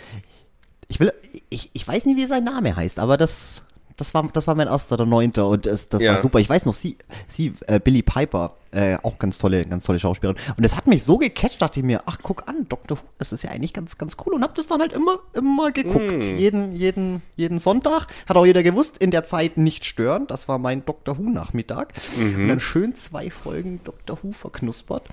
[0.94, 1.12] ich will,
[1.50, 3.62] ich, ich weiß nicht, wie sein Name heißt, aber das,
[3.96, 6.14] das war, das war mein erster, der neunte und das, das Ja.
[6.14, 6.38] war super.
[6.38, 10.40] Ich weiß noch, sie, sie, äh, Billy Piper, äh, auch ganz tolle, ganz tolle Schauspielerin.
[10.56, 13.32] Und das hat mich so gecatcht, dachte ich mir, ach guck an, Doctor Who, das
[13.32, 14.34] ist ja eigentlich ganz, ganz cool.
[14.34, 16.24] Und hab das dann halt immer, immer geguckt.
[16.24, 18.06] Jeden, jeden, jeden Sonntag.
[18.28, 20.26] Hat auch jeder gewusst, in der Zeit nicht stören.
[20.28, 21.92] Das war mein Doctor Who Nachmittag.
[22.16, 25.08] Und dann schön zwei Folgen Doctor Who verknuspert.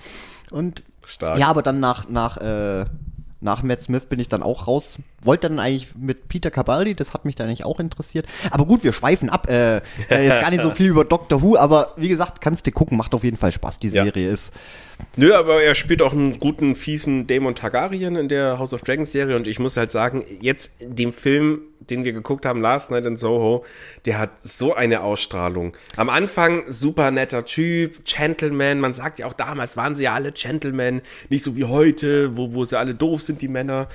[0.52, 1.38] Und Stark.
[1.38, 2.84] ja, aber dann nach, nach, äh,
[3.42, 4.98] nach Matt Smith bin ich dann auch raus.
[5.22, 8.26] Wollte dann eigentlich mit Peter Cabaldi, das hat mich dann eigentlich auch interessiert.
[8.50, 9.48] Aber gut, wir schweifen ab.
[9.50, 9.80] Äh, äh,
[10.26, 13.14] jetzt gar nicht so viel über Doctor Who, aber wie gesagt, kannst du gucken, macht
[13.14, 13.78] auf jeden Fall Spaß.
[13.80, 14.04] Die Ja.
[14.04, 14.52] Serie ist.
[15.16, 19.12] Nö, aber er spielt auch einen guten, fiesen Daemon Targaryen in der House of Dragons
[19.12, 23.04] Serie und ich muss halt sagen, jetzt dem Film, den wir geguckt haben, Last Night
[23.04, 23.64] in Soho,
[24.06, 25.76] der hat so eine Ausstrahlung.
[25.96, 30.32] Am Anfang super netter Typ, Gentleman, man sagt ja auch damals waren sie ja alle
[30.32, 33.88] Gentlemen, nicht so wie heute, wo, wo sie alle doof sind, die Männer.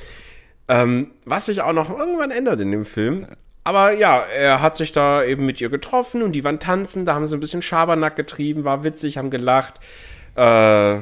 [0.68, 3.26] Ähm, was sich auch noch irgendwann ändert in dem Film.
[3.64, 7.16] Aber ja, er hat sich da eben mit ihr getroffen und die waren tanzen, da
[7.16, 9.80] haben sie ein bisschen Schabernack getrieben, war witzig, haben gelacht
[10.38, 11.02] äh,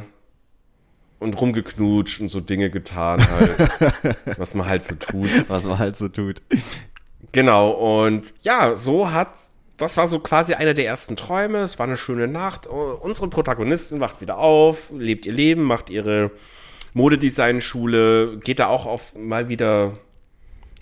[1.19, 5.29] und rumgeknutscht und so Dinge getan halt, was man halt so tut.
[5.47, 6.41] Was man halt so tut.
[7.31, 9.29] Genau, und ja, so hat,
[9.77, 12.69] das war so quasi einer der ersten Träume, es war eine schöne Nacht.
[12.69, 16.31] Oh, Unsere Protagonistin wacht wieder auf, lebt ihr Leben, macht ihre
[16.93, 19.97] Modedesign-Schule, geht da auch auf mal wieder,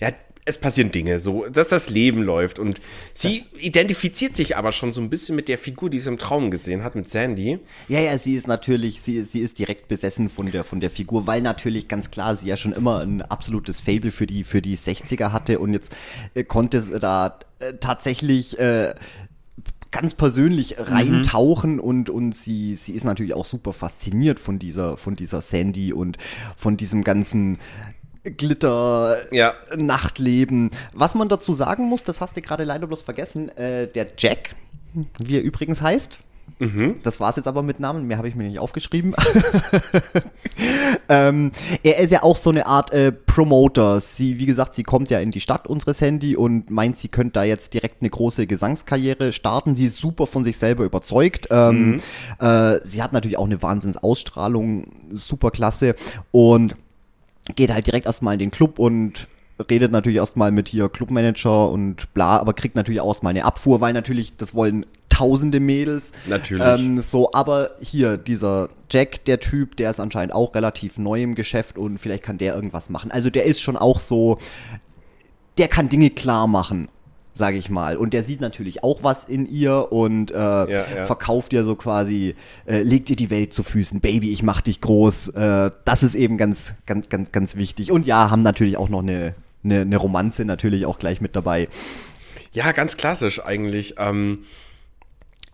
[0.00, 0.10] ja,
[0.46, 2.58] es passieren Dinge, so, dass das Leben läuft.
[2.58, 2.80] Und
[3.14, 6.50] sie identifiziert sich aber schon so ein bisschen mit der Figur, die sie im Traum
[6.50, 7.58] gesehen hat, mit Sandy.
[7.88, 11.26] Ja, ja, sie ist natürlich, sie, sie ist direkt besessen von der, von der Figur,
[11.26, 14.76] weil natürlich ganz klar sie ja schon immer ein absolutes Fable für die, für die
[14.76, 15.94] 60er hatte und jetzt
[16.34, 18.94] äh, konnte sie da äh, tatsächlich äh,
[19.90, 25.14] ganz persönlich reintauchen und, und sie, sie ist natürlich auch super fasziniert von dieser, von
[25.14, 26.18] dieser Sandy und
[26.56, 27.58] von diesem ganzen
[28.24, 29.52] Glitter, Ja.
[29.76, 30.70] Nachtleben.
[30.92, 34.56] Was man dazu sagen muss, das hast du gerade leider bloß vergessen, äh, der Jack,
[35.18, 36.18] wie er übrigens heißt,
[37.02, 39.14] das war's jetzt aber mit Namen, mehr habe ich mir nicht aufgeschrieben.
[41.08, 41.50] ähm,
[41.82, 43.98] er ist ja auch so eine Art äh, Promoter.
[44.00, 47.32] Sie, wie gesagt, sie kommt ja in die Stadt, unsere Sandy, und meint, sie könnte
[47.32, 49.74] da jetzt direkt eine große Gesangskarriere starten.
[49.74, 51.48] Sie ist super von sich selber überzeugt.
[51.50, 52.00] Ähm,
[52.38, 55.96] äh, sie hat natürlich auch eine Wahnsinnsausstrahlung, super klasse.
[56.30, 56.76] Und
[57.54, 59.28] geht halt direkt erstmal in den Club und
[59.70, 63.80] redet natürlich erstmal mit hier Clubmanager und bla, aber kriegt natürlich auch erstmal eine Abfuhr,
[63.80, 66.10] weil natürlich, das wollen tausende Mädels.
[66.26, 66.66] Natürlich.
[66.66, 71.34] Ähm, so, aber hier, dieser Jack, der Typ, der ist anscheinend auch relativ neu im
[71.34, 73.12] Geschäft und vielleicht kann der irgendwas machen.
[73.12, 74.38] Also der ist schon auch so,
[75.56, 76.88] der kann Dinge klar machen,
[77.34, 77.96] sage ich mal.
[77.96, 81.04] Und der sieht natürlich auch was in ihr und äh, ja.
[81.04, 84.80] verkauft ihr so quasi, äh, legt ihr die Welt zu Füßen, Baby, ich mach dich
[84.80, 85.30] groß.
[85.30, 87.90] Äh, das ist eben ganz, ganz, ganz, ganz wichtig.
[87.90, 91.68] Und ja, haben natürlich auch noch eine, eine, eine Romanze natürlich auch gleich mit dabei.
[92.52, 93.96] Ja, ganz klassisch eigentlich.
[93.98, 94.44] Ähm,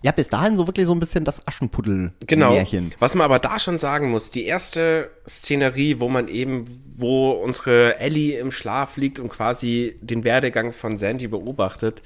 [0.02, 2.84] Ja, bis dahin so wirklich so ein bisschen das Aschenputtel-Märchen.
[2.90, 2.96] Genau.
[3.00, 6.64] Was man aber da schon sagen muss, die erste Szenerie, wo man eben,
[6.96, 12.02] wo unsere Ellie im Schlaf liegt und quasi den Werdegang von Sandy beobachtet,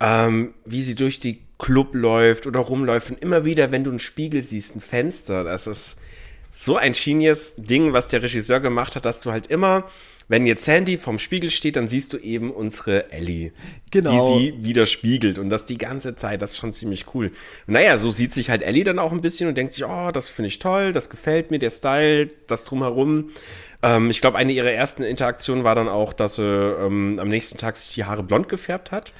[0.00, 3.98] ähm, wie sie durch die Club läuft oder rumläuft und immer wieder, wenn du einen
[3.98, 6.00] Spiegel siehst, ein Fenster, das ist
[6.52, 9.84] so ein genius Ding, was der Regisseur gemacht hat, dass du halt immer,
[10.28, 13.52] wenn jetzt Sandy vorm Spiegel steht, dann siehst du eben unsere Ellie,
[13.90, 14.10] Genau.
[14.38, 17.32] die sie widerspiegelt und das die ganze Zeit, das ist schon ziemlich cool.
[17.66, 20.28] Naja, so sieht sich halt Ellie dann auch ein bisschen und denkt sich, oh, das
[20.28, 23.30] finde ich toll, das gefällt mir, der Style, das drumherum.
[23.82, 27.56] Ähm, ich glaube, eine ihrer ersten Interaktionen war dann auch, dass sie ähm, am nächsten
[27.58, 29.12] Tag sich die Haare blond gefärbt hat.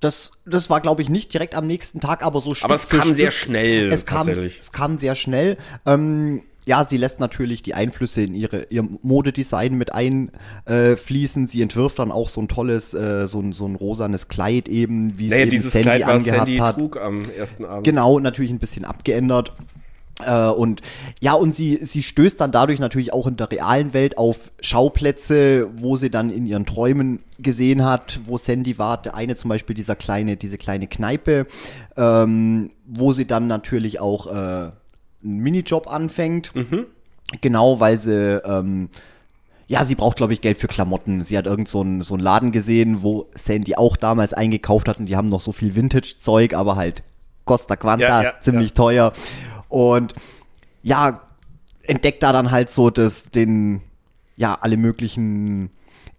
[0.00, 2.88] Das, das war, glaube ich, nicht direkt am nächsten Tag, aber so Stück Aber es
[2.90, 3.46] kam sehr Stück.
[3.46, 5.56] schnell, Es kam, es kam sehr schnell.
[5.86, 11.46] Ähm, ja, sie lässt natürlich die Einflüsse in ihre, ihr Modedesign mit einfließen.
[11.46, 15.18] sie entwirft dann auch so ein tolles, äh, so, ein, so ein rosanes Kleid eben,
[15.18, 16.76] wie Naja, es eben dieses Sandy Kleid, was angehabt Sandy hat.
[16.76, 17.84] trug am ersten Abend.
[17.84, 19.52] Genau, natürlich ein bisschen abgeändert.
[20.24, 20.80] Äh, und
[21.20, 25.68] ja, und sie, sie stößt dann dadurch natürlich auch in der realen Welt auf Schauplätze,
[25.76, 29.02] wo sie dann in ihren Träumen gesehen hat, wo Sandy war.
[29.02, 31.46] Der eine zum Beispiel dieser kleine, diese kleine Kneipe,
[31.96, 34.70] ähm, wo sie dann natürlich auch äh,
[35.24, 36.52] einen Minijob anfängt.
[37.40, 38.88] Genau, weil sie ähm,
[39.66, 41.22] ja, sie braucht, glaube ich, Geld für Klamotten.
[41.22, 44.98] Sie hat irgend so einen so einen Laden gesehen, wo Sandy auch damals eingekauft hat
[44.98, 47.02] und die haben noch so viel Vintage-Zeug, aber halt
[47.44, 48.74] Costa Quanta, Ja, ja, ziemlich ja.
[48.74, 49.12] teuer.
[49.68, 50.14] Und
[50.82, 51.22] ja,
[51.82, 53.80] entdeckt da dann halt so das, den,
[54.36, 55.70] ja, alle möglichen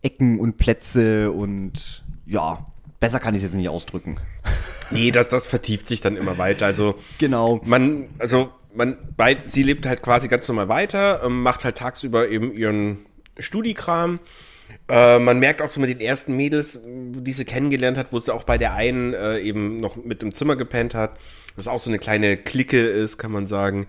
[0.02, 2.66] Ecken und Plätze und ja,
[3.00, 4.18] besser kann ich es jetzt nicht ausdrücken.
[4.92, 6.66] Nee, das, das vertieft sich dann immer weiter.
[6.66, 7.60] Also Genau.
[7.64, 12.30] man, also man, bei, sie lebt halt quasi ganz normal weiter, ähm, macht halt tagsüber
[12.30, 13.06] eben ihren
[13.40, 14.20] Studikram.
[14.90, 18.34] Äh, man merkt auch so mit den ersten Mädels, die sie kennengelernt hat, wo sie
[18.34, 21.18] auch bei der einen äh, eben noch mit im Zimmer gepennt hat,
[21.56, 23.88] dass auch so eine kleine Clique ist, kann man sagen,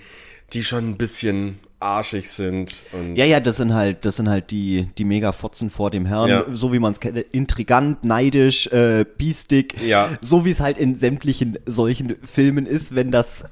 [0.52, 2.74] die schon ein bisschen arschig sind.
[2.92, 6.28] Und Ja, ja, das sind halt, das sind halt die, die Mega-Fotzen vor dem Herrn,
[6.30, 6.44] Ja.
[6.50, 10.10] so wie man es kennt, intrigant, neidisch, äh, biestig, Ja.
[10.22, 13.44] so wie es halt in sämtlichen solchen Filmen ist, wenn das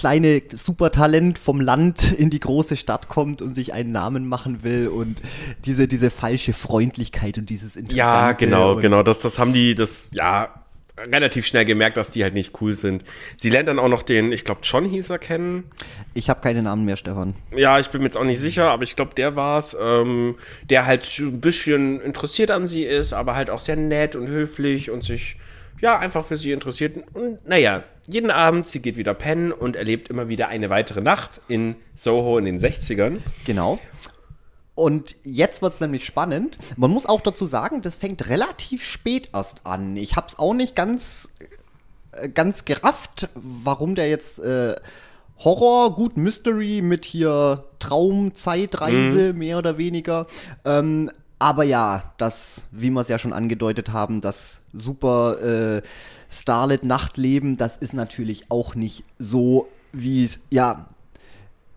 [0.00, 4.88] kleine Supertalent vom Land in die große Stadt kommt und sich einen Namen machen will
[4.88, 5.20] und
[5.66, 9.02] diese, diese falsche Freundlichkeit und dieses ja, Intrigante genau, genau.
[9.02, 10.54] Das, das haben die, das, ja,
[10.98, 13.04] relativ schnell gemerkt, dass die halt nicht cool sind.
[13.36, 15.64] Sie lernt dann auch noch den, ich glaube, John hieß er kennen.
[16.14, 17.34] Ich habe keine Namen mehr, Stefan.
[17.54, 20.36] Ja, ich bin mir jetzt auch nicht sicher, aber ich glaube, der war's, ähm,
[20.70, 24.90] der halt ein bisschen interessiert an sie ist, aber halt auch sehr nett und höflich
[24.90, 25.36] und sich
[25.80, 26.98] ja einfach für sie interessiert.
[27.14, 31.40] Und naja, jeden Abend, sie geht wieder pennen und erlebt immer wieder eine weitere Nacht
[31.48, 33.18] in Soho in den 60ern.
[33.44, 33.78] Genau.
[34.74, 36.58] Und jetzt wird's nämlich spannend.
[36.76, 39.96] Man muss auch dazu sagen, das fängt relativ spät erst an.
[39.96, 41.30] Ich hab's auch nicht ganz,
[42.12, 44.76] äh, ganz gerafft, warum der jetzt äh,
[45.38, 50.26] Horror, gut Mystery mit hier Traum, Zeitreise, mehr oder weniger.
[50.64, 55.42] Ähm, aber ja, das, wie wir es ja schon angedeutet haben, das super
[55.78, 55.82] äh,
[56.30, 60.86] Starlet-Nachtleben, das ist natürlich auch nicht so, wie es, ja,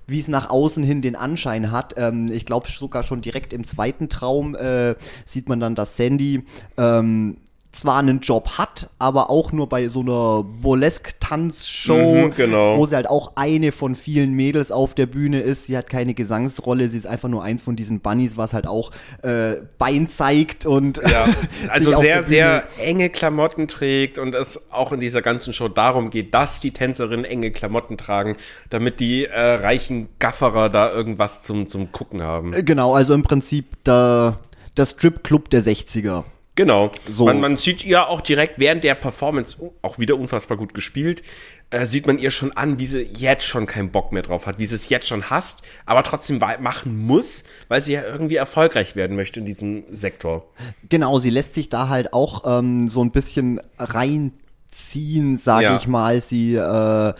[0.06, 1.94] wie es nach außen hin den Anschein hat.
[1.98, 4.96] Ähm, ich glaube sogar schon direkt im zweiten Traum äh,
[5.26, 6.46] sieht man dann, dass Sandy
[6.78, 7.38] ähm,
[7.74, 12.78] zwar einen Job hat, aber auch nur bei so einer Burlesque-Tanzshow, Mhm, genau.
[12.78, 15.66] wo sie halt auch eine von vielen Mädels auf der Bühne ist.
[15.66, 18.92] Sie hat keine Gesangsrolle, sie ist einfach nur eins von diesen Bunnies, was halt auch
[19.24, 21.26] äh, Bein zeigt und Ja,
[21.70, 26.34] also sehr, sehr enge Klamotten trägt und es auch in dieser ganzen Show darum geht,
[26.34, 28.38] dass die Tänzerinnen enge Klamotten tragen,
[28.70, 32.52] damit die äh, reichen Gafferer da irgendwas zum, zum Gucken haben.
[32.52, 34.40] Genau, also im Prinzip der,
[34.78, 36.24] der Strip-Club der 60er.
[36.56, 36.92] Genau.
[37.10, 37.26] So.
[37.26, 41.24] Man, man sieht ihr auch direkt während der Performance, oh, auch wieder unfassbar gut gespielt,
[41.72, 44.60] äh, sieht man ihr schon an, wie sie jetzt schon keinen Bock mehr drauf hat,
[44.60, 48.96] wie sie es jetzt schon hasst, aber trotzdem machen muss, weil sie ja irgendwie erfolgreich
[48.96, 50.46] werden möchte in diesem Sektor.
[50.90, 55.76] Genau, sie lässt sich da halt auch ähm, so ein bisschen reinziehen, sage Ja.
[55.76, 56.22] ich mal.
[56.22, 57.14] Sie, äh,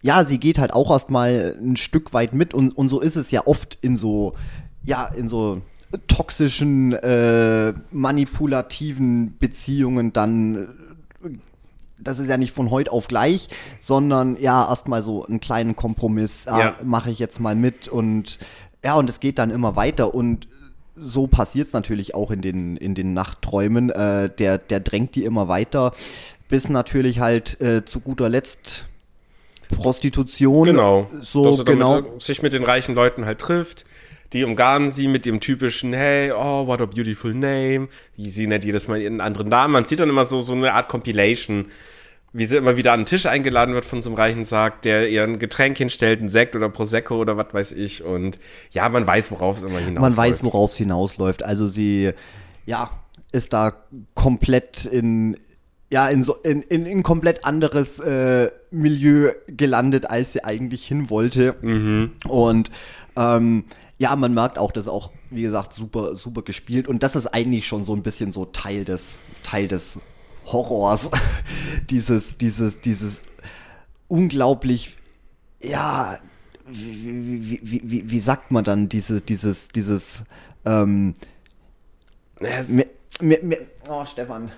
[0.00, 3.30] ja, sie geht halt auch erstmal ein Stück weit mit und, und so ist es
[3.30, 4.34] ja oft in so,
[4.84, 5.60] ja, in so
[6.06, 10.68] toxischen, äh, manipulativen Beziehungen dann
[12.00, 13.48] das ist ja nicht von heute auf gleich,
[13.80, 16.76] sondern ja, erstmal so einen kleinen Kompromiss, ah, Ja.
[16.84, 18.38] mache ich jetzt mal mit und
[18.84, 20.46] ja, und es geht dann immer weiter und
[20.94, 23.90] so passiert es natürlich auch in den, in den Nachtträumen.
[23.90, 25.92] Äh, der, der drängt die immer weiter,
[26.48, 28.86] bis natürlich halt äh, zu guter Letzt
[29.68, 30.64] Prostitution.
[30.64, 31.08] Genau.
[31.20, 32.18] So, genau.
[32.18, 33.84] Sich mit den reichen Leuten halt trifft.
[34.32, 37.88] Die umgarnen sie mit dem typischen, hey, oh, what a beautiful name.
[38.16, 39.72] Wie sie nennt jedes Mal ihren anderen Namen.
[39.72, 41.66] Man sieht dann immer so, so eine Art Compilation,
[42.32, 45.08] wie sie immer wieder an den Tisch eingeladen wird von so einem reichen Sarg, der
[45.08, 48.04] ihr ein Getränk hinstellt, ein Sekt oder Prosecco oder was weiß ich.
[48.04, 48.38] Und
[48.70, 50.00] ja, man weiß, worauf es immer hinausläuft.
[50.00, 51.42] Man weiß, worauf es hinausläuft.
[51.42, 52.12] Also sie,
[52.66, 52.90] ja,
[53.32, 53.72] ist da
[54.14, 55.38] komplett in,
[55.90, 61.08] ja, in so, in, in, in komplett anderes äh, Milieu gelandet, als sie eigentlich hin
[61.08, 61.54] wollte.
[62.26, 62.70] Und
[63.16, 63.64] ähm,
[63.98, 66.86] ja, man merkt auch, das ist auch, wie gesagt, super, super gespielt.
[66.88, 70.00] Und das ist eigentlich schon so ein bisschen so Teil des, Teil des
[70.46, 71.10] Horrors.
[71.90, 73.22] dieses, dieses, dieses
[74.06, 74.96] unglaublich,
[75.62, 76.18] ja,
[76.66, 80.24] wie, wie, wie, wie, sagt man dann, diese, dieses, dieses,
[80.64, 81.14] ähm,
[82.40, 82.86] Ja, es- mir,
[83.20, 84.50] mir, mir, oh, Stefan,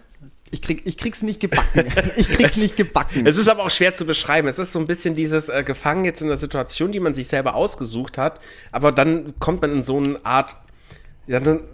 [0.52, 1.84] ich, krieg, ich krieg's nicht gebacken.
[2.16, 3.26] Ich krieg's nicht gebacken.
[3.26, 4.48] Es ist aber auch schwer zu beschreiben.
[4.48, 7.28] Es ist so ein bisschen dieses äh, Gefangen jetzt in der Situation, die man sich
[7.28, 8.40] selber ausgesucht hat,
[8.72, 10.56] aber dann kommt man in so eine Art,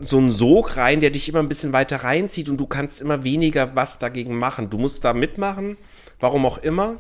[0.00, 3.24] so einen Sog rein, der dich immer ein bisschen weiter reinzieht und du kannst immer
[3.24, 4.68] weniger was dagegen machen.
[4.68, 5.78] Du musst da mitmachen,
[6.20, 6.96] warum auch immer.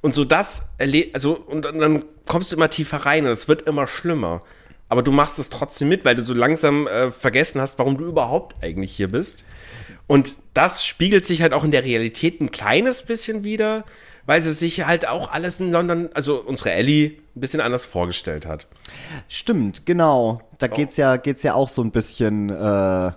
[0.00, 3.48] Und so das erlebt, also, und dann- dann kommst du immer tiefer rein und es
[3.48, 4.42] wird immer schlimmer.
[4.88, 8.04] Aber du machst es trotzdem mit, weil du so langsam äh, vergessen hast, warum du
[8.06, 9.44] überhaupt eigentlich hier bist.
[10.10, 13.84] Und das spiegelt sich halt auch in der Realität ein kleines bisschen wieder,
[14.26, 18.44] weil sie sich halt auch alles in London, also unsere Ellie, ein bisschen anders vorgestellt
[18.44, 18.66] hat.
[19.28, 20.40] Stimmt, genau.
[20.58, 23.12] Da geht's ja, geht's ja auch so ein bisschen, äh,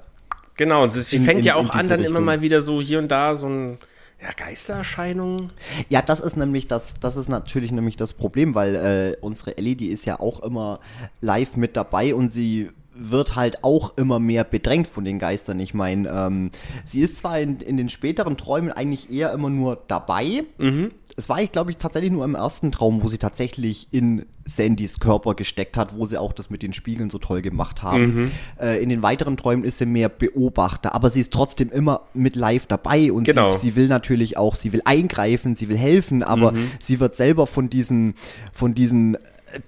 [0.56, 2.26] Genau, und sie, sie In- fängt in- ja auch an, dann immer Richtung.
[2.26, 3.80] mal wieder so hier und da so ein,
[4.22, 5.52] ja, Geistererscheinungen.
[5.90, 9.76] Ja, das ist nämlich das, das ist natürlich nämlich das Problem, weil äh, unsere Ellie,
[9.76, 10.80] die ist ja auch immer
[11.22, 15.60] live mit dabei und sie wird halt auch immer mehr bedrängt von den Geistern.
[15.60, 16.52] Ich meine, ähm,
[16.86, 20.44] sie ist zwar in, in den späteren Träumen eigentlich eher immer nur dabei.
[20.58, 20.90] Mhm.
[21.16, 25.00] Es war, ich glaube ich, tatsächlich nur im ersten Traum, wo sie tatsächlich in Sandys
[25.00, 28.16] Körper gesteckt hat, wo sie auch das mit den Spiegeln so toll gemacht haben.
[28.16, 28.32] Mhm.
[28.60, 32.36] Äh, in den weiteren Träumen ist sie mehr Beobachter, aber sie ist trotzdem immer mit
[32.36, 33.54] live dabei und genau.
[33.54, 36.72] sie, sie, will natürlich auch, sie will eingreifen, sie will helfen, aber mhm.
[36.80, 38.16] sie wird selber von diesen,
[38.52, 39.20] von diesen äh,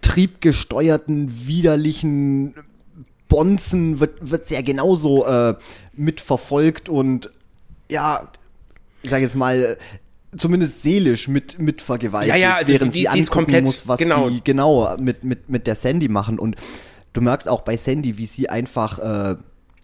[0.02, 2.56] triebgesteuerten, widerlichen
[3.36, 5.56] Bonzen wird, wird sehr genauso äh,
[5.94, 7.30] mitverfolgt und
[7.90, 8.30] ja,
[9.02, 9.78] ich sage jetzt mal,
[10.38, 13.88] zumindest seelisch mit, mit vergewaltigt, ja, ja, also während die, sie die ist komplett, muss,
[13.88, 14.30] was genau.
[14.30, 16.40] die genau mit, mit, mit der Sandy machen.
[16.40, 16.56] Und
[17.14, 19.36] du merkst auch bei Sandy, wie sie einfach, äh,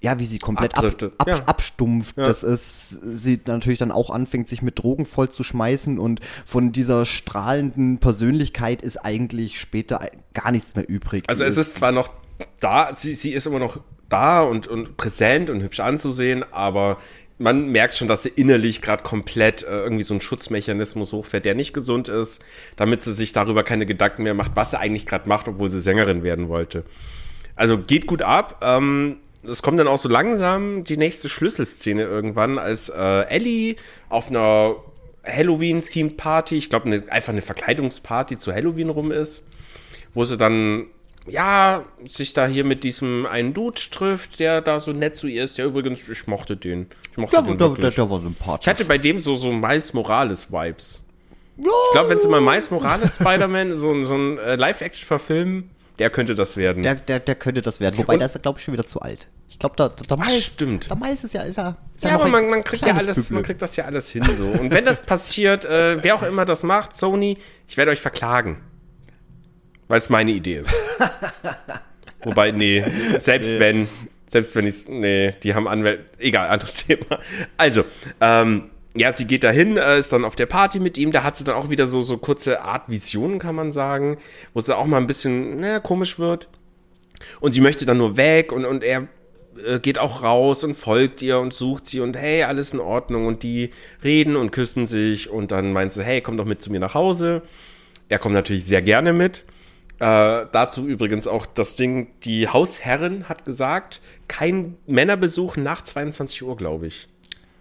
[0.02, 0.86] ja, wie sie komplett ab,
[1.18, 1.43] ab, ja.
[1.45, 2.18] abstumpft.
[2.18, 2.24] Ja.
[2.24, 6.72] Das ist, sie natürlich dann auch anfängt, sich mit Drogen voll zu schmeißen und von
[6.72, 9.99] dieser strahlenden Persönlichkeit ist eigentlich später
[10.34, 11.24] gar nichts mehr übrig.
[11.28, 12.10] Also es ist zwar noch
[12.59, 13.79] da, sie, sie ist immer noch
[14.09, 16.97] da und, und präsent und hübsch anzusehen, aber
[17.37, 21.55] man merkt schon, dass sie innerlich gerade komplett äh, irgendwie so einen Schutzmechanismus hochfährt, der
[21.55, 22.41] nicht gesund ist,
[22.75, 25.81] damit sie sich darüber keine Gedanken mehr macht, was sie eigentlich gerade macht, obwohl sie
[25.81, 26.83] Sängerin werden wollte.
[27.55, 28.63] Also geht gut ab.
[28.63, 33.75] Ähm, es kommt dann auch so langsam die nächste Schlüsselszene irgendwann, als äh, Ellie
[34.07, 34.75] auf einer
[35.25, 39.43] Halloween-themed Party, ich glaube eine, einfach eine Verkleidungsparty zu Halloween rum ist,
[40.13, 40.87] wo sie dann
[41.28, 45.43] ja, sich da hier mit diesem einen Dude trifft, der da so nett zu ihr
[45.43, 46.88] ist, der übrigens, ich mochte den.
[47.11, 48.65] Ich mochte ja, den der, der, der, war sympathisch.
[48.65, 51.03] Ich hatte bei dem so, so Miles Morales-Vibes.
[51.57, 51.65] Ja.
[51.65, 55.69] Ich glaube, wenn sie mal Miles Morales Spider-Man, so, so ein äh, Live-Action verfilmen,
[55.99, 56.82] der könnte das werden.
[56.82, 57.97] Der, der, der könnte das werden.
[57.97, 59.28] Wobei, Und, da ist er, glaube ich, schon wieder zu alt.
[59.49, 60.89] Ich glaube, da, da, da Miles, stimmt.
[60.89, 63.43] Da Miles ist ja, ist er, ist ja, aber man, man, kriegt ja alles, man
[63.43, 64.45] kriegt das ja alles hin so.
[64.45, 68.57] Und wenn das passiert, äh, wer auch immer das macht, Sony, ich werde euch verklagen.
[69.91, 70.73] Weil es meine Idee ist.
[72.23, 72.81] Wobei, nee,
[73.17, 73.59] selbst nee.
[73.59, 73.89] wenn,
[74.29, 77.19] selbst wenn ich nee, die haben Anwälte, egal, anderes Thema.
[77.57, 77.83] Also,
[78.21, 81.35] ähm, ja, sie geht dahin, äh, ist dann auf der Party mit ihm, da hat
[81.35, 84.17] sie dann auch wieder so, so kurze Art Visionen, kann man sagen,
[84.53, 86.47] wo sie auch mal ein bisschen, naja, komisch wird.
[87.41, 89.09] Und sie möchte dann nur weg und, und er
[89.67, 93.25] äh, geht auch raus und folgt ihr und sucht sie und hey, alles in Ordnung
[93.25, 93.71] und die
[94.05, 96.93] reden und küssen sich und dann meint sie, hey, komm doch mit zu mir nach
[96.93, 97.41] Hause.
[98.07, 99.43] Er kommt natürlich sehr gerne mit.
[100.02, 106.58] Äh, dazu übrigens auch das Ding, die Hausherrin hat gesagt, kein Männerbesuch nach 22 Uhr,
[106.58, 107.08] glaube ich.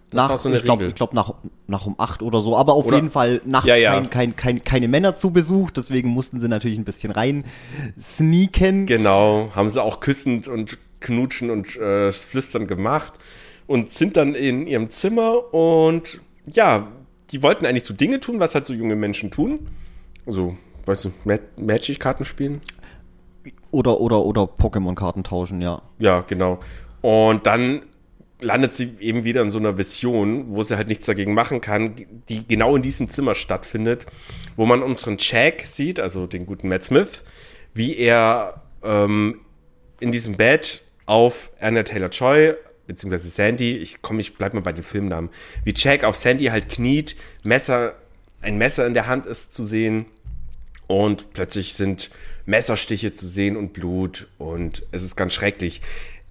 [0.08, 1.34] Das nach, so ich glaube glaub nach,
[1.66, 3.92] nach um 8 oder so, aber auf oder, jeden Fall nachts ja, ja.
[3.92, 7.44] Kein, kein, kein, keine Männer zu Besuch, deswegen mussten sie natürlich ein bisschen rein
[8.00, 8.86] sneaken.
[8.86, 13.12] Genau, haben sie auch küssend und knutschen und äh, flüstern gemacht
[13.66, 16.88] und sind dann in ihrem Zimmer und ja,
[17.32, 19.68] die wollten eigentlich so Dinge tun, was halt so junge Menschen tun.
[20.26, 20.56] Also
[20.90, 21.12] weißt du,
[21.56, 22.60] Magic-Karten spielen?
[23.70, 25.82] Oder, oder, oder Pokémon-Karten tauschen, ja.
[25.98, 26.60] Ja, genau.
[27.00, 27.82] Und dann
[28.42, 31.94] landet sie eben wieder in so einer Vision, wo sie halt nichts dagegen machen kann,
[32.28, 34.06] die genau in diesem Zimmer stattfindet,
[34.56, 37.22] wo man unseren Jack sieht, also den guten Matt Smith,
[37.74, 39.40] wie er ähm,
[40.00, 42.54] in diesem Bett auf Anna Taylor-Joy
[42.90, 45.30] beziehungsweise Sandy, ich komme, ich bleib mal bei den Filmnamen,
[45.64, 47.14] wie Jack auf Sandy halt kniet,
[47.44, 47.94] Messer,
[48.42, 50.06] ein Messer in der Hand ist zu sehen
[50.90, 52.10] und plötzlich sind
[52.46, 55.82] Messerstiche zu sehen und Blut und es ist ganz schrecklich.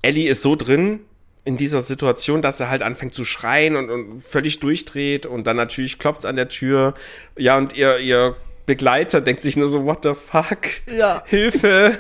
[0.02, 1.00] Ellie ist so drin
[1.46, 5.56] in dieser Situation, dass er halt anfängt zu schreien und, und völlig durchdreht und dann
[5.56, 6.94] natürlich klopft es an der Tür.
[7.38, 8.36] Ja, und ihr, ihr
[8.66, 10.58] Begleiter denkt sich nur so, what the fuck?
[10.94, 11.24] Ja.
[11.26, 11.98] Hilfe!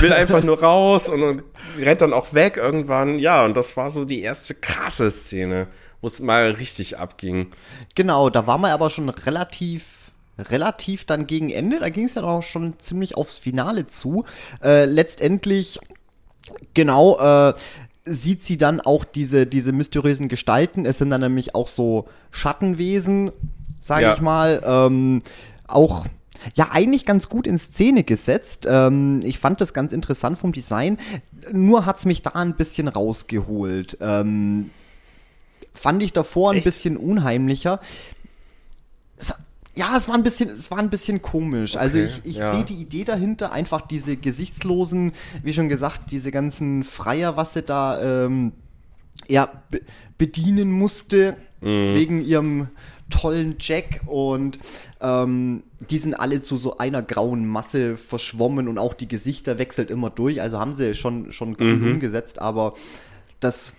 [0.00, 1.44] Will einfach nur raus und, und
[1.78, 3.20] rennt dann auch weg irgendwann.
[3.20, 5.68] Ja, und das war so die erste krasse Szene,
[6.00, 7.52] wo es mal richtig abging.
[7.94, 9.99] Genau, da war man aber schon relativ
[10.48, 14.24] relativ dann gegen Ende, da ging es ja auch schon ziemlich aufs Finale zu.
[14.62, 15.78] Äh, letztendlich,
[16.74, 17.54] genau, äh,
[18.04, 20.86] sieht sie dann auch diese, diese mysteriösen Gestalten.
[20.86, 23.30] Es sind dann nämlich auch so Schattenwesen,
[23.80, 24.14] sage ja.
[24.14, 24.62] ich mal.
[24.64, 25.22] Ähm,
[25.66, 26.06] auch
[26.54, 28.66] ja, eigentlich ganz gut in Szene gesetzt.
[28.68, 30.98] Ähm, ich fand das ganz interessant vom Design.
[31.52, 33.98] Nur hat es mich da ein bisschen rausgeholt.
[34.00, 34.70] Ähm,
[35.74, 36.62] fand ich davor Echt?
[36.62, 37.80] ein bisschen unheimlicher.
[39.76, 41.76] Ja, es war ein bisschen, es war ein bisschen komisch.
[41.76, 42.54] Also okay, also ich, ich ja.
[42.54, 45.12] sehe die Idee dahinter, einfach diese gesichtslosen,
[45.42, 48.52] wie schon gesagt, diese ganzen Freier, was sie da ähm,
[49.28, 49.80] ja, be
[50.18, 51.94] bedienen musste, mhm.
[51.94, 52.68] wegen ihrem
[53.08, 54.58] tollen Jack und
[55.00, 59.90] ähm, die sind alle zu so einer grauen Masse verschwommen und auch die Gesichter wechselt
[59.90, 60.42] immer durch.
[60.42, 61.92] Also haben sie schon, schon mhm.
[61.92, 62.74] umgesetzt, aber
[63.40, 63.76] das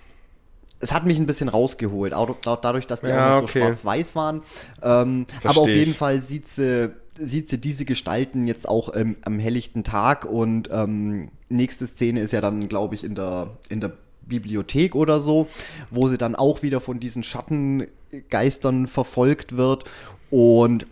[0.81, 3.59] es hat mich ein bisschen rausgeholt, auch dadurch, dass die ja, auch noch so okay.
[3.59, 4.41] schwarz-weiß waren.
[4.81, 9.39] Ähm, aber auf jeden Fall sieht sie, sieht sie diese Gestalten jetzt auch ähm, am
[9.39, 13.93] helllichten Tag und ähm, nächste Szene ist ja dann, glaube ich, in der, in der
[14.21, 15.47] Bibliothek oder so,
[15.89, 19.83] wo sie dann auch wieder von diesen Schattengeistern verfolgt wird
[20.29, 20.87] und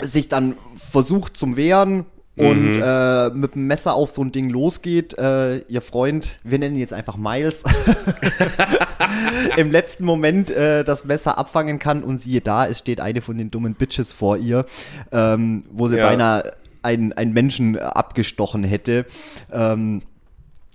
[0.00, 2.06] sich dann versucht zum Wehren
[2.40, 2.82] und Mhm.
[2.82, 5.16] äh, mit dem Messer auf so ein Ding losgeht.
[5.18, 7.62] Äh, ihr Freund, wir nennen ihn jetzt einfach Miles,
[9.56, 13.36] im letzten Moment äh, das Messer abfangen kann und siehe da, es steht eine von
[13.38, 14.64] den dummen Bitches vor ihr,
[15.12, 16.06] ähm, wo sie Ja.
[16.08, 19.04] beinahe einen, einen Menschen abgestochen hätte.
[19.52, 20.02] Ähm,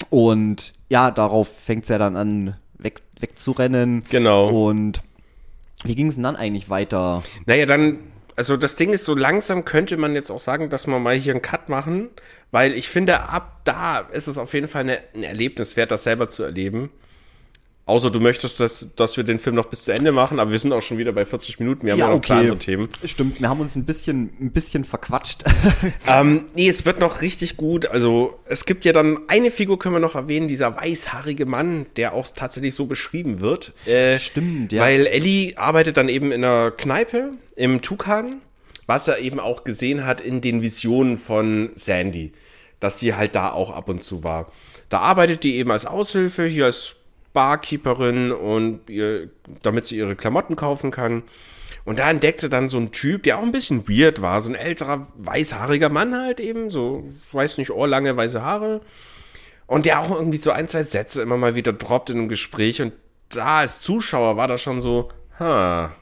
[0.09, 4.03] und ja, darauf fängt es ja dann an, weg, wegzurennen.
[4.09, 4.49] Genau.
[4.67, 5.01] Und
[5.83, 7.23] wie ging es denn dann eigentlich weiter?
[7.45, 7.99] Naja, dann,
[8.35, 11.33] also das Ding ist, so langsam könnte man jetzt auch sagen, dass wir mal hier
[11.33, 12.09] einen Cut machen,
[12.51, 16.03] weil ich finde, ab da ist es auf jeden Fall eine, ein Erlebnis wert, das
[16.03, 16.89] selber zu erleben.
[17.87, 20.57] Außer du möchtest, dass, dass wir den Film noch bis zu Ende machen, aber wir
[20.57, 22.89] sind auch schon wieder bei 40 Minuten, wir haben ja, noch zwei andere Themen.
[23.05, 25.43] Stimmt, wir haben uns ein bisschen, ein bisschen verquatscht.
[26.07, 27.85] Ähm, nee, es wird noch richtig gut.
[27.85, 32.13] Also, es gibt ja dann eine Figur, können wir noch erwähnen, dieser weißhaarige Mann, der
[32.13, 33.73] auch tatsächlich so beschrieben wird.
[33.85, 34.81] Äh, Stimmt, ja.
[34.81, 38.41] Weil Ellie arbeitet dann eben in einer Kneipe im Tukan,
[38.87, 42.33] was er eben auch gesehen hat in den Visionen von Sandy,
[42.79, 44.51] dass sie halt da auch ab und zu war.
[44.89, 46.95] Da arbeitet die eben als Aushilfe, hier als
[47.35, 49.29] Barkeeperin und ihr,
[49.61, 51.21] damit sie ihre Klamotten kaufen kann.
[51.83, 54.49] Und da entdeckt sie dann so einen Typ, der auch ein bisschen weird war, so
[54.49, 58.81] ein älterer, weißhaariger Mann halt eben, so, ich weiß nicht, ohrlange weiße Haare.
[59.67, 62.81] Und der auch irgendwie so ein, zwei Sätze immer mal wieder droppt in einem Gespräch.
[62.81, 62.93] Und
[63.29, 65.09] da als Zuschauer war das schon so,
[65.39, 65.93] ha,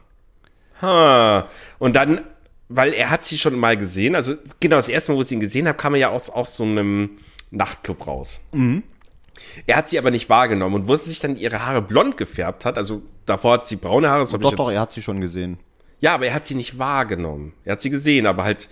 [0.80, 1.48] ha.
[1.78, 2.22] Und dann,
[2.68, 5.40] weil er hat sie schon mal gesehen, also genau das erste Mal, wo ich ihn
[5.40, 7.18] gesehen habe, kam er ja aus, aus so einem
[7.50, 8.40] Nachtclub raus.
[9.66, 12.64] Er hat sie aber nicht wahrgenommen und wo sie sich dann ihre Haare blond gefärbt
[12.64, 15.58] hat, also davor hat sie braune Haare, das doch, doch, er hat sie schon gesehen.
[16.00, 17.52] ja, aber er hat sie nicht wahrgenommen.
[17.64, 18.68] Er hat sie gesehen, aber halt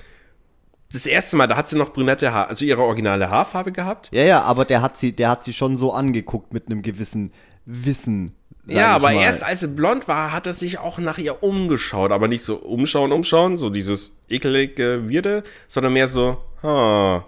[0.93, 4.11] das erste Mal, da hat sie noch brünette Haare, also ihre originale Haarfarbe gehabt.
[4.13, 7.33] Ja, ja, aber der hat sie, der hat sie schon so angeguckt mit einem gewissen
[7.65, 8.35] Wissen.
[8.67, 9.23] Ja, aber mal.
[9.23, 12.13] erst als sie blond war, hat er sich auch nach ihr umgeschaut.
[12.13, 17.25] Aber nicht so umschauen, umschauen, so dieses ekelige Wirde, sondern mehr so, ha.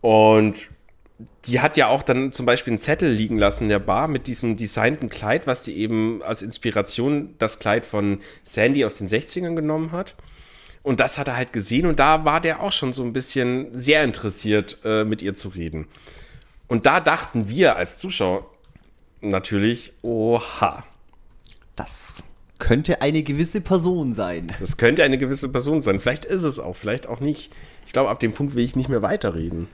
[0.00, 0.68] Und
[1.48, 4.26] die hat ja auch dann zum Beispiel einen Zettel liegen lassen in der Bar mit
[4.26, 9.54] diesem designten Kleid, was sie eben als Inspiration das Kleid von Sandy aus den 60ern
[9.54, 10.14] genommen hat.
[10.82, 13.68] Und das hat er halt gesehen und da war der auch schon so ein bisschen
[13.72, 15.86] sehr interessiert, äh, mit ihr zu reden.
[16.68, 18.48] Und da dachten wir als Zuschauer
[19.20, 20.84] natürlich, oha,
[21.76, 22.14] Das
[22.58, 24.48] könnte eine gewisse Person sein.
[24.60, 26.00] das könnte eine gewisse Person sein.
[26.00, 27.52] Vielleicht ist es auch, vielleicht auch nicht.
[27.86, 29.68] Ich glaube, ab dem Punkt will ich nicht mehr weiterreden.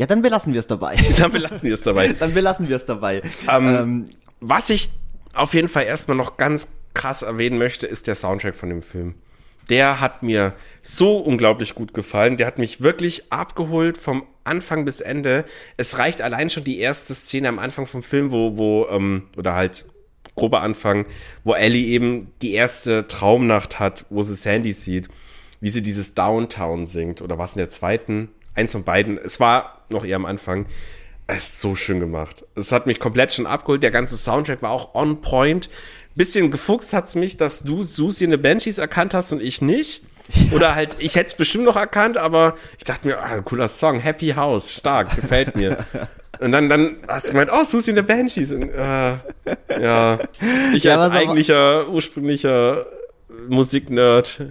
[0.00, 0.96] Ja, dann belassen wir es dabei.
[1.18, 2.08] Dann belassen wir es dabei.
[2.18, 3.20] dann belassen wir es dabei.
[3.46, 4.04] Ähm, Ähm,
[4.40, 4.88] Was ich
[5.34, 9.14] auf jeden Fall erstmal noch ganz krass erwähnen möchte, ist der Soundtrack von dem Film.
[9.68, 12.38] Der hat mir so unglaublich gut gefallen.
[12.38, 15.44] Der hat mich wirklich abgeholt vom Anfang bis Ende.
[15.76, 19.54] Es reicht allein schon die erste Szene am Anfang vom Film, wo, wo, ähm, oder
[19.54, 19.84] halt
[20.34, 21.04] grober Anfang,
[21.44, 25.10] wo Ellie eben die erste Traumnacht hat, wo sie Sandy sieht,
[25.60, 27.20] wie sie dieses Downtown singt.
[27.20, 28.30] Oder was in der zweiten?
[28.54, 29.18] Eins von beiden.
[29.18, 30.66] Es war noch eher am Anfang.
[31.26, 32.44] Es ist so schön gemacht.
[32.56, 33.82] Es hat mich komplett schon abgeholt.
[33.82, 35.70] Der ganze Soundtrack war auch on point.
[36.16, 40.02] Bisschen gefuchst hat's mich, dass du Susi in the Banshees erkannt hast und ich nicht.
[40.52, 44.00] Oder halt, ich hätte es bestimmt noch erkannt, aber ich dachte mir, ah, cooler Song,
[44.00, 45.78] Happy House, stark, gefällt mir.
[46.40, 48.52] Und dann, dann hast du gemeint, oh, Susi in the Banshees.
[48.52, 49.16] Und, äh,
[49.78, 50.18] ja,
[50.74, 52.86] ich Ja, als eigentlicher, ursprünglicher
[53.48, 54.42] Musiknerd.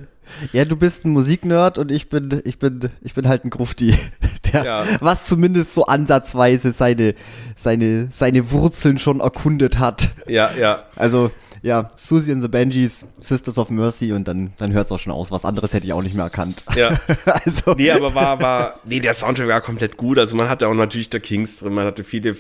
[0.54, 3.98] Ja, du bist ein Musiknerd und ich bin, ich bin, ich bin halt ein Grufti.
[4.54, 4.86] Der, Ja.
[5.00, 7.14] was zumindest so ansatzweise seine,
[7.56, 10.10] seine, seine Wurzeln schon erkundet hat.
[10.28, 10.84] Ja, ja.
[10.96, 11.30] Also,
[11.62, 15.12] ja, Susie and the Benjis, Sisters of Mercy und dann, dann hört es auch schon
[15.12, 15.30] aus.
[15.30, 16.64] Was anderes hätte ich auch nicht mehr erkannt.
[16.76, 16.98] Ja.
[17.26, 20.18] also, Nee, aber war, war, nee, der Soundtrack war komplett gut.
[20.18, 22.36] Also man hatte auch natürlich der Kings drin, man hatte viele äh,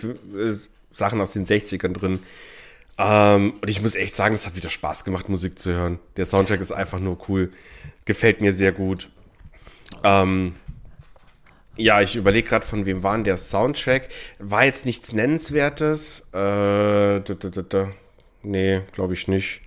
[0.94, 2.20] Sachen aus den 60ern drin.
[2.98, 6.00] Ähm, und ich muss echt sagen, es hat wieder Spaß gemacht, Musik zu hören.
[6.18, 7.52] Der Soundtrack ist einfach nur cool.
[8.10, 9.07] Gefällt mir sehr gut.
[10.03, 10.55] Ähm,
[11.76, 14.10] ja, ich überlege gerade, von wem war denn der Soundtrack?
[14.39, 16.22] War jetzt nichts Nennenswertes.
[16.34, 17.91] Äh, da, da, da.
[18.41, 19.62] Nee, glaube ich nicht.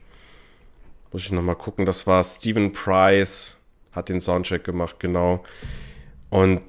[1.13, 1.87] Muss ich nochmal gucken.
[1.87, 3.57] Das war Stephen Price,
[3.93, 5.45] hat den Soundtrack gemacht, genau.
[6.29, 6.63] Und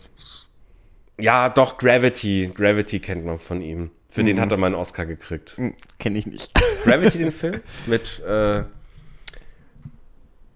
[1.19, 2.51] ja, doch, Gravity.
[2.53, 3.89] Gravity kennt man von ihm.
[4.11, 5.59] Für den hat er mal einen Oscar gekriegt.
[5.97, 6.51] kenne ich nicht.
[6.83, 7.61] Gravity, den Film?
[7.87, 8.61] Mit äh,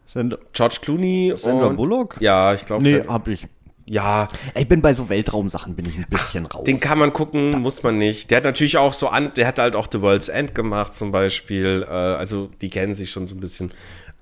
[0.08, 1.76] Sandra, George Clooney Sandra und.
[1.76, 2.18] Bullock?
[2.20, 2.82] Ja, ich glaube.
[2.84, 3.48] Nee, hab ich.
[3.86, 6.64] ja, Ich bin bei so Weltraumsachen bin ich ein bisschen raus.
[6.64, 8.32] Den kann man gucken, muss man nicht.
[8.32, 11.12] Der hat natürlich auch so an, der hat halt auch The World's End gemacht zum
[11.12, 11.86] Beispiel.
[11.88, 13.72] Äh, also die kennen sich schon so ein bisschen.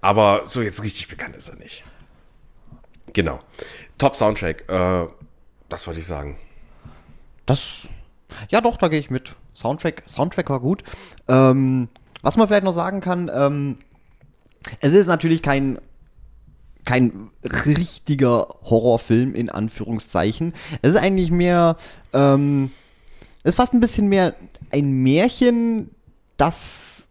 [0.01, 1.83] Aber so jetzt richtig bekannt ist er nicht.
[3.13, 3.39] Genau.
[3.97, 5.07] Top Soundtrack, äh,
[5.69, 6.37] das wollte ich sagen.
[7.45, 7.87] Das,
[8.49, 9.35] ja doch, da gehe ich mit.
[9.55, 10.83] Soundtrack, Soundtrack war gut.
[11.27, 11.87] Ähm,
[12.21, 13.77] was man vielleicht noch sagen kann, ähm,
[14.81, 15.79] es ist natürlich kein
[16.85, 20.53] kein richtiger Horrorfilm in Anführungszeichen.
[20.83, 21.77] Es ist eigentlich mehr,
[22.13, 22.69] ähm,
[23.43, 24.35] es ist fast ein bisschen mehr
[24.69, 25.89] ein Märchen,
[26.37, 27.09] das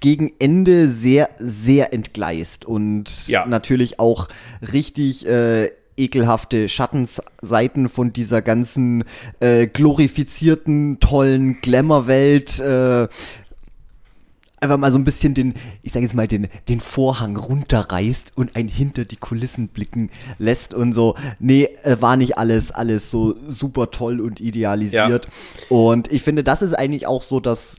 [0.00, 3.46] gegen Ende sehr, sehr entgleist und Ja.
[3.46, 4.28] natürlich auch
[4.72, 9.04] richtig äh, ekelhafte Schattenseiten von dieser ganzen
[9.40, 13.08] äh, glorifizierten, tollen Glamour-Welt äh,
[14.64, 18.56] einfach mal so ein bisschen den, ich sage jetzt mal, den, den Vorhang runterreißt und
[18.56, 23.36] einen hinter die Kulissen blicken lässt und so, nee, äh, war nicht alles, alles so
[23.46, 25.28] super toll und idealisiert.
[25.68, 27.76] Und ich finde, das ist eigentlich auch so das,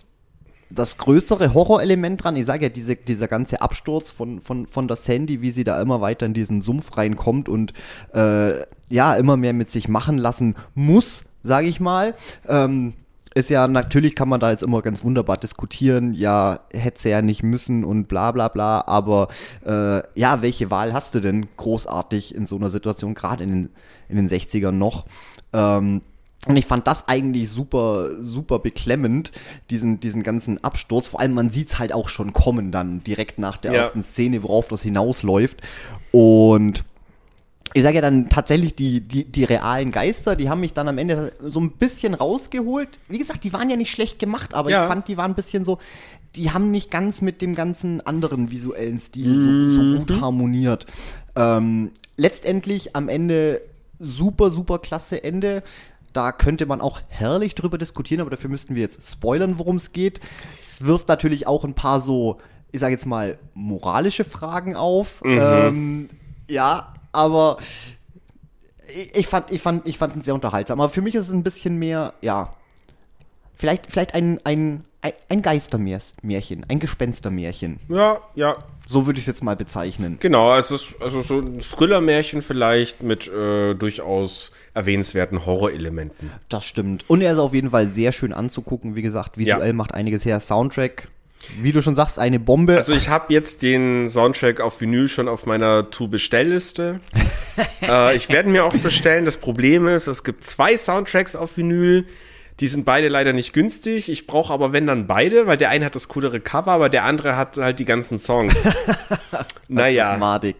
[0.70, 2.36] das größere Horrorelement dran.
[2.36, 5.82] Ich sage ja, diese, dieser ganze Absturz von, von, von der Sandy, wie sie da
[5.82, 7.74] immer weiter in diesen Sumpf reinkommt und
[8.14, 12.16] äh, ja, immer mehr mit sich machen lassen muss, sage ich mal.
[12.48, 12.94] Ähm,
[13.36, 17.22] ist ja, natürlich kann man da jetzt immer ganz wunderbar diskutieren, ja, hätte sie ja
[17.22, 19.28] nicht müssen und bla bla bla, aber
[19.66, 23.70] äh, ja, welche Wahl hast du denn großartig in so einer Situation, gerade in den,
[24.08, 25.06] in den 60ern noch?
[25.52, 26.02] Ähm,
[26.48, 29.32] und ich fand das eigentlich super, super beklemmend,
[29.70, 31.08] diesen, diesen ganzen Absturz.
[31.08, 33.80] Vor allem, man sieht es halt auch schon kommen dann direkt nach der Ja.
[33.80, 35.62] ersten Szene, worauf das hinausläuft.
[36.12, 36.86] Und
[37.76, 40.97] ich sage ja dann tatsächlich, die, die, die realen Geister, die haben mich dann am
[40.97, 42.88] Ende so ein bisschen rausgeholt.
[43.09, 44.84] Wie gesagt, die waren ja nicht schlecht gemacht, aber Ja.
[44.84, 45.80] ich fand, die waren ein bisschen so,
[46.38, 50.86] die haben nicht ganz mit dem ganzen anderen visuellen Stil so, so gut harmoniert.
[51.36, 53.61] Ähm, letztendlich am Ende
[53.99, 55.61] super, super klasse Ende.
[56.13, 59.91] Da könnte man auch herrlich drüber diskutieren, aber dafür müssten wir jetzt spoilern, worum es
[59.91, 60.21] geht.
[60.61, 62.38] Es wirft natürlich auch ein paar so,
[62.71, 65.21] ich sage jetzt mal, moralische Fragen auf.
[65.26, 66.09] Ähm,
[66.47, 67.57] ja, aber
[68.95, 70.80] ich, ich, fand, ich, fand, ich fand ihn sehr unterhaltsam.
[70.80, 72.53] Aber für mich ist es ein bisschen mehr, ja,
[73.55, 74.84] vielleicht, vielleicht ein, ein,
[75.30, 77.80] ein, Geistermärchen, ein Gespenstermärchen.
[77.89, 78.57] Ja, ja,
[78.88, 80.18] So würde ich es jetzt mal bezeichnen.
[80.20, 80.55] genau.
[80.57, 86.32] Es ist also so ein Thriller-Märchen vielleicht mit äh, durchaus erwähnenswerten Horrorelementen.
[86.49, 87.05] Das stimmt.
[87.09, 88.95] Und er ist auf jeden Fall sehr schön anzugucken.
[88.95, 89.74] Wie gesagt, visuell Ja.
[89.74, 90.39] macht einiges her.
[90.39, 91.07] Soundtrack,
[91.62, 92.78] wie du schon sagst, eine Bombe.
[92.78, 97.00] Also ich habe jetzt den Soundtrack auf Vinyl schon auf meiner To-Bestellliste.
[97.82, 99.26] äh, ich werde mir auch bestellen.
[99.26, 102.06] Das Problem ist, es gibt zwei Soundtracks auf Vinyl.
[102.62, 104.08] Die sind beide leider nicht günstig.
[104.08, 107.04] Ich brauche aber wenn dann beide, weil der eine hat das coolere Cover, aber der
[107.04, 108.56] andere hat halt die ganzen Songs.
[109.68, 110.56] naja, Madig.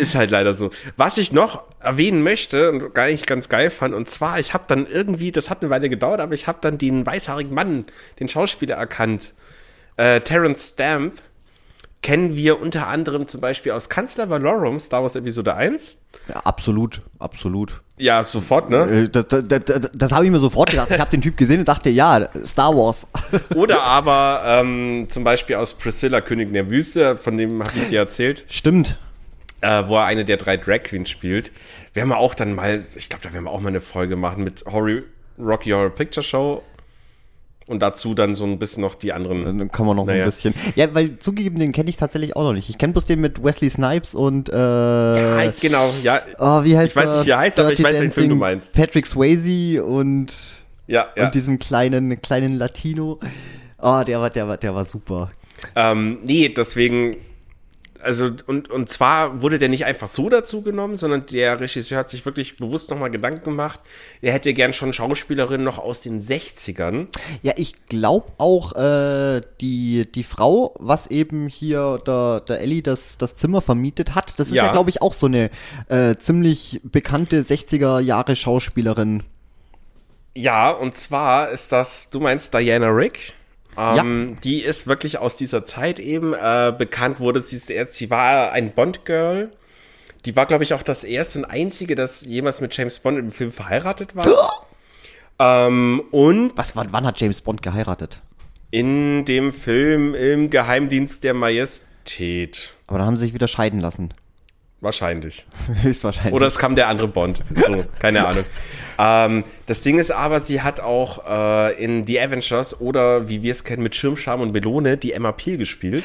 [0.00, 0.70] ist halt leider so.
[0.96, 4.64] Was ich noch erwähnen möchte und gar nicht ganz geil fand, und zwar, ich habe
[4.68, 7.84] dann irgendwie, das hat eine Weile gedauert, aber ich habe dann den weißhaarigen Mann,
[8.20, 9.32] den Schauspieler erkannt.
[9.96, 11.14] Äh, Terence Stamp
[12.02, 15.98] kennen wir unter anderem zum Beispiel aus Kanzler Valorum, Star Wars Episode 1.
[16.28, 17.82] Ja, absolut, absolut.
[17.98, 18.78] Ja, sofort, ne?
[19.04, 20.90] Äh, Das, das, das, das habe ich mir sofort gedacht.
[20.90, 23.06] Ich habe den Typ gesehen und dachte, ja, Star Wars.
[23.54, 27.98] Oder aber ähm, zum Beispiel aus Priscilla, Königin der Wüste, von dem habe ich dir
[27.98, 28.46] erzählt.
[28.48, 28.96] Stimmt.
[29.60, 31.52] äh, wo er eine der drei Drag Queens spielt.
[31.92, 34.42] Werden wir auch dann mal, ich glaube, da werden wir auch mal eine Folge machen
[34.42, 35.02] mit Horror,
[35.38, 36.62] Rocky Horror Picture Show.
[37.70, 39.44] Und dazu dann so ein bisschen noch die anderen.
[39.44, 40.24] Dann kann man noch so Naja.
[40.24, 40.54] ein bisschen.
[40.74, 42.68] Ja, weil zugegeben, den kenne ich tatsächlich auch noch nicht.
[42.68, 46.20] Ich kenne bloß den mit Wesley Snipes und äh, Ah, genau, ja.
[46.40, 48.28] oh, wie heißt Ich weiß nicht, wie er heißt, aber ich Dirty weiß, welchen Film
[48.30, 48.74] du meinst.
[48.74, 50.34] Patrick Swayze und,
[50.88, 51.26] Ja, ja.
[51.26, 53.20] und diesem kleinen, kleinen Latino.
[53.80, 55.30] Oh, der war, der war, der war super.
[55.76, 57.16] Ähm, nee, deswegen,
[58.02, 62.10] also, und, und zwar wurde der nicht einfach so dazu genommen, sondern der Regisseur hat
[62.10, 63.80] sich wirklich bewusst nochmal Gedanken gemacht.
[64.20, 67.06] Er hätte gern schon Schauspielerinnen noch aus den 60ern.
[67.42, 73.18] Ja, ich glaube auch, äh, die, die Frau, was eben hier der, der Ellie das,
[73.18, 74.72] das Zimmer vermietet hat, das ist ja, Ja.
[74.72, 75.50] glaube ich, auch so eine
[75.88, 79.22] äh, ziemlich bekannte 60er-Jahre Schauspielerin.
[80.34, 83.32] Ja, und zwar ist das, du meinst Diana Rick?
[83.76, 87.40] Ähm, Die ist wirklich aus dieser Zeit eben äh, bekannt wurde.
[87.40, 89.50] Sie, ist erst, sie war ein Bond-Girl.
[90.26, 93.30] Die war, glaube ich, auch das erste und einzige, das jemals mit James Bond im
[93.30, 94.66] Film verheiratet war.
[95.68, 98.20] ähm, und Was, wann, wann hat James Bond geheiratet?
[98.72, 102.72] in dem Film im Geheimdienst der Majestät.
[102.86, 104.14] Aber dann haben sie sich wieder scheiden lassen.
[104.82, 105.44] Wahrscheinlich.
[105.82, 106.32] Höchstwahrscheinlich.
[106.32, 107.40] Oder es kam der andere Bond.
[107.66, 108.44] So, keine Ahnung.
[108.98, 113.50] Ähm, das Ding ist aber, sie hat auch äh, in The Avengers oder wie wir
[113.50, 116.04] es kennen mit Schirmscham und Melone die Emma Peel gespielt.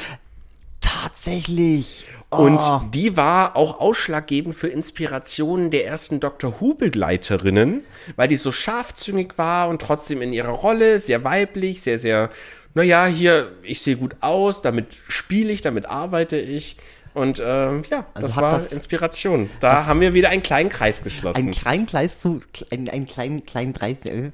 [0.81, 2.05] Tatsächlich.
[2.29, 2.81] Und Oh.
[2.93, 7.83] die war auch ausschlaggebend für Inspirationen der ersten Doctor Who-Begleiterinnen,
[8.15, 12.29] weil die so scharfzüngig war und trotzdem in ihrer Rolle, sehr weiblich, sehr, sehr,
[12.73, 16.75] naja, hier, ich sehe gut aus, damit spiele ich, damit arbeite ich.
[17.15, 19.49] Und ähm, ja, Also das war das- Inspiration.
[19.61, 21.47] Da haben wir wieder einen kleinen Kreis geschlossen.
[21.47, 22.41] Ein kleinen Kleis zu,
[22.71, 24.31] ein, ein kleinen, kleinen Dreis, äh,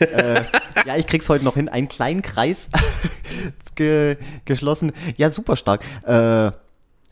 [0.00, 0.42] äh,
[0.86, 1.68] ja, ich krieg's heute noch hin.
[1.68, 2.68] Einen kleinen Kreis
[3.74, 4.16] ge
[4.46, 4.92] geschlossen.
[5.16, 5.84] Ja, super stark.
[6.06, 6.50] Äh,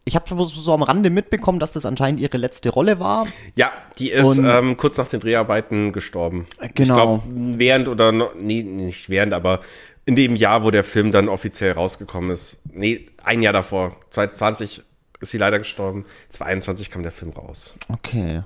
[0.07, 3.27] ich habe so am Rande mitbekommen, dass das anscheinend ihre letzte Rolle war.
[3.55, 6.47] Ja, die ist ähm, kurz nach den Dreharbeiten gestorben.
[6.59, 6.71] Genau.
[6.75, 7.23] Ich glaube,
[7.59, 9.61] während oder noch, nee, nicht während, aber
[10.07, 12.61] in dem Jahr, wo der Film dann offiziell rausgekommen ist.
[12.73, 13.91] Nee, ein Jahr davor.
[14.09, 14.83] 2020
[15.21, 16.05] ist sie leider gestorben.
[16.31, 17.77] 22 kam der Film raus.
[17.89, 18.43] Okay.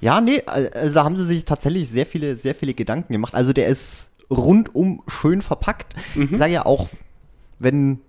[0.00, 3.34] Ja, nee, also da haben sie sich tatsächlich sehr viele, sehr viele Gedanken gemacht.
[3.34, 5.94] Also der ist rundum schön verpackt.
[6.16, 6.88] Ich sage ja auch,
[7.60, 8.00] wenn,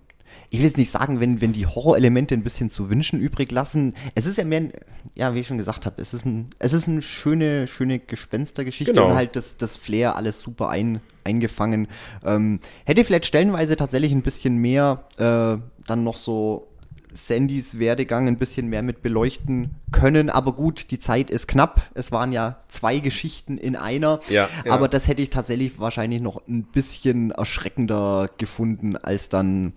[0.50, 3.94] ich will jetzt nicht sagen, wenn, wenn die Horrorelemente ein bisschen zu wünschen übrig lassen.
[4.16, 4.72] Es ist ja mehr, ein,
[5.14, 8.92] ja, wie ich schon gesagt habe, es ist ein, es ist eine schöne, schöne Gespenstergeschichte
[8.92, 9.08] Genau.
[9.10, 11.86] und halt das, das Flair alles super ein, eingefangen.
[12.24, 16.66] Ähm, hätte vielleicht stellenweise tatsächlich ein bisschen mehr äh, dann noch so
[17.12, 20.30] Sandys Werdegang ein bisschen mehr mit beleuchten können.
[20.30, 21.82] Aber gut, die Zeit ist knapp.
[21.94, 24.20] Es waren ja zwei Geschichten in einer.
[24.28, 24.72] Ja, ja.
[24.72, 29.72] Aber das hätte ich tatsächlich wahrscheinlich noch ein bisschen erschreckender gefunden als dann,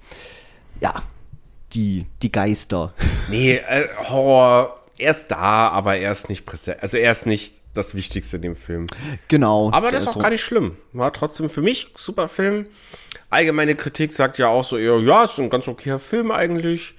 [0.79, 0.93] ja,
[1.73, 2.93] die, die Geister.
[3.29, 6.79] Nee, äh, Horror, er ist da, aber er ist nicht präsent.
[6.81, 8.87] Also er ist nicht das Wichtigste in dem Film.
[9.29, 9.71] Genau.
[9.71, 10.75] Aber das ist auch so- gar nicht schlimm.
[10.91, 12.65] War trotzdem für mich super Film.
[13.29, 16.93] Allgemeine Kritik sagt ja auch so eher, ja, ist ein ganz okayer Film eigentlich.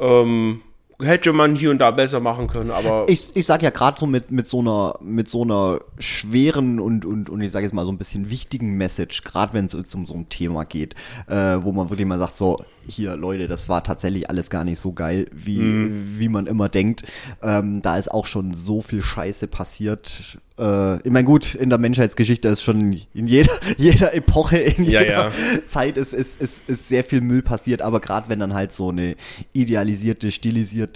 [0.00, 0.62] Ähm,
[1.00, 4.06] hätte man hier und da besser machen können, aber Ich, ich sag ja gerade so
[4.06, 7.84] mit, mit so einer mit so einer schweren und, und, und ich sage jetzt mal
[7.84, 10.94] so ein bisschen wichtigen Message, gerade wenn es um so ein Thema geht,
[11.28, 14.80] äh, wo man wirklich mal sagt, so, hier, Leute, das war tatsächlich alles gar nicht
[14.80, 17.04] so geil, wie, wie man immer denkt.
[17.42, 20.38] Ähm, da ist auch schon so viel Scheiße passiert.
[20.58, 25.02] Äh, ich meine, gut, in der Menschheitsgeschichte ist schon in jeder, jeder Epoche, in Ja,
[25.02, 25.30] jeder ja.
[25.66, 28.88] Zeit ist, ist, ist, ist sehr viel Müll passiert, aber gerade wenn dann halt so
[28.88, 29.16] eine
[29.52, 30.87] idealisierte, stilisierte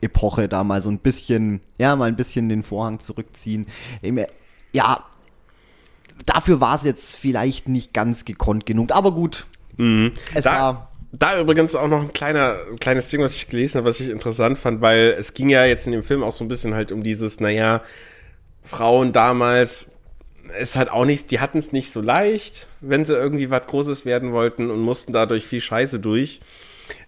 [0.00, 3.66] Epoche da mal so ein bisschen, ja, mal ein bisschen den Vorhang zurückziehen.
[4.02, 4.28] Mir-
[4.72, 5.04] Ja,
[6.24, 9.46] dafür war es jetzt vielleicht nicht ganz gekonnt genug, aber gut.
[9.72, 10.12] Es Mhm.
[10.42, 10.92] da, war.
[11.12, 14.58] da übrigens auch noch ein kleiner, kleines Ding, was ich gelesen habe, was ich interessant
[14.58, 17.02] fand, weil es ging ja jetzt in dem Film auch so ein bisschen halt um
[17.02, 17.82] dieses, naja,
[18.62, 19.90] Frauen damals
[20.60, 24.06] ist halt auch nicht, die hatten es nicht so leicht, wenn sie irgendwie was Großes
[24.06, 26.40] werden wollten und mussten dadurch viel Scheiße durch.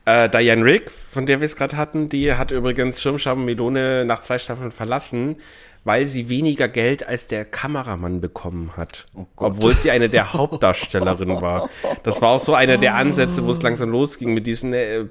[0.04, 4.20] Äh, Diane Rick, von der wir es gerade hatten, die hat übrigens Schirmschaben Melone nach
[4.20, 5.36] zwei Staffeln verlassen,
[5.84, 9.06] weil sie weniger Geld als der Kameramann bekommen hat.
[9.36, 11.68] Obwohl sie eine der Hauptdarstellerinnen war.
[12.02, 15.04] Das war auch so einer der Ansätze, wo es langsam losging mit diesen, äh,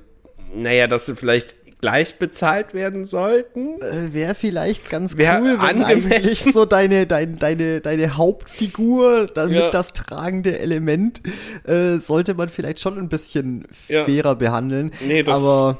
[0.53, 3.80] naja, dass sie vielleicht gleich bezahlt werden sollten.
[3.82, 6.11] Äh, Wäre vielleicht ganz Wär cool, wenn angemessen.
[6.11, 9.69] eigentlich so deine, deine, deine, deine Hauptfigur, damit Ja.
[9.69, 11.21] das tragende Element,
[11.65, 14.05] äh, sollte man vielleicht schon ein bisschen Ja.
[14.05, 14.91] fairer behandeln.
[15.05, 15.78] Nee, das- Aber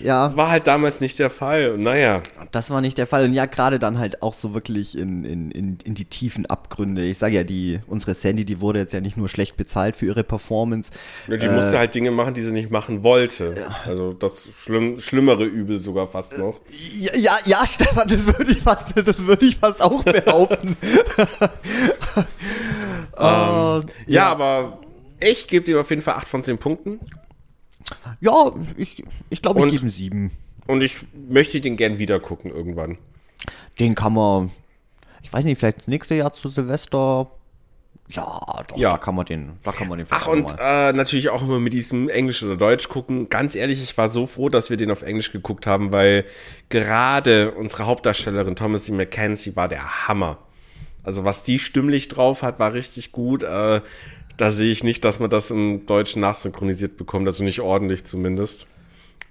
[0.00, 1.70] ja, War halt damals nicht der Fall.
[1.72, 2.22] Und naja,
[2.52, 3.24] das war nicht der Fall.
[3.24, 7.04] Und ja, gerade dann halt auch so wirklich in, in, in, in die tiefen Abgründe.
[7.04, 10.06] Ich sage ja, die, unsere Sandy, die wurde jetzt ja nicht nur schlecht bezahlt für
[10.06, 10.90] ihre Performance.
[11.28, 13.54] die Äh, musste halt Dinge machen, die sie nicht machen wollte.
[13.86, 16.60] Also das schlimm, schlimmere Übel sogar fast noch.
[16.98, 20.76] Ja, ja, ja, Stefan, das würde ich fast, das würde ich fast auch behaupten.
[23.16, 24.78] Äh, Ja, aber
[25.20, 27.00] ich gebe dir auf jeden Fall 8 von 10 Punkten.
[28.20, 30.30] Ja, ich, ich glaube, ich gebe ihm sieben.
[30.66, 32.98] Und ich möchte den gern wieder gucken irgendwann.
[33.78, 34.50] Den kann man,
[35.22, 37.30] ich weiß nicht, vielleicht nächstes Jahr zu Silvester.
[38.08, 38.92] Ja, doch, Ja.
[38.92, 41.72] da kann man den, da kann man den Ach, und äh, natürlich auch immer mit
[41.72, 43.28] diesem Englisch oder Deutsch gucken.
[43.30, 46.24] Ganz ehrlich, ich war so froh, dass wir den auf Englisch geguckt haben, weil
[46.68, 50.38] gerade unsere Hauptdarstellerin Thomas McKenzie war der Hammer.
[51.02, 53.42] Also was die stimmlich drauf hat, war richtig gut.
[53.42, 53.80] Äh,
[54.36, 58.66] da sehe ich nicht, dass man das im Deutschen nachsynchronisiert bekommt, also nicht ordentlich zumindest.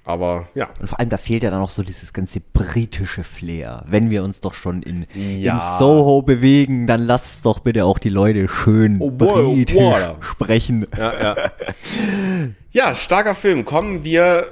[0.06, 0.68] Aber ja.
[0.82, 3.86] Und vor allem, da fehlt ja dann noch so dieses ganze britische Flair.
[3.88, 5.54] Wenn wir uns doch schon in, Ja.
[5.54, 9.76] in Soho bewegen, dann lasst doch bitte auch die Leute schön Oh boy, oh britisch
[9.78, 10.02] boy.
[10.20, 10.88] sprechen.
[10.98, 11.36] Ja, ja.
[12.72, 13.64] ja, starker Film.
[13.66, 14.46] Kommen wir.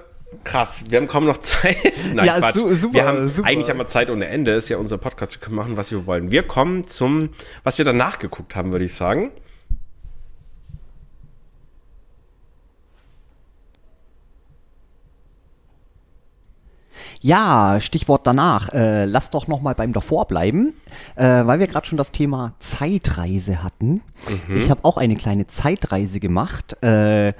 [0.45, 1.75] Krass, wir haben kaum noch Zeit.
[2.13, 2.55] Nein, Ja, Quatsch.
[2.55, 3.47] su- super, wir haben, super.
[3.49, 4.51] Eigentlich haben wir Zeit ohne Ende.
[4.51, 5.33] Ist ja unser Podcast.
[5.35, 6.31] Wir können machen, was wir wollen.
[6.31, 7.29] Wir kommen zum,
[7.65, 9.31] was wir danach geguckt haben, würde ich sagen.
[17.21, 18.69] Ja, Stichwort danach.
[18.73, 20.73] Äh, lass doch noch mal beim davor bleiben,
[21.15, 24.01] äh, weil wir gerade schon das Thema Zeitreise hatten.
[24.55, 27.33] Ich habe auch eine kleine Zeitreise gemacht äh,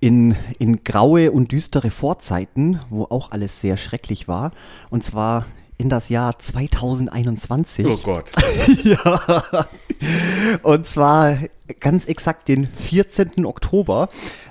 [0.00, 4.52] in, in graue und düstere Vorzeiten, wo auch alles sehr schrecklich war.
[4.90, 5.46] Und zwar
[5.78, 7.86] in das Jahr 2021.
[7.86, 8.30] Oh Gott.
[8.84, 9.66] ja.
[10.62, 11.38] Und zwar
[11.80, 13.44] ganz exakt den 14.
[13.44, 14.08] Oktober.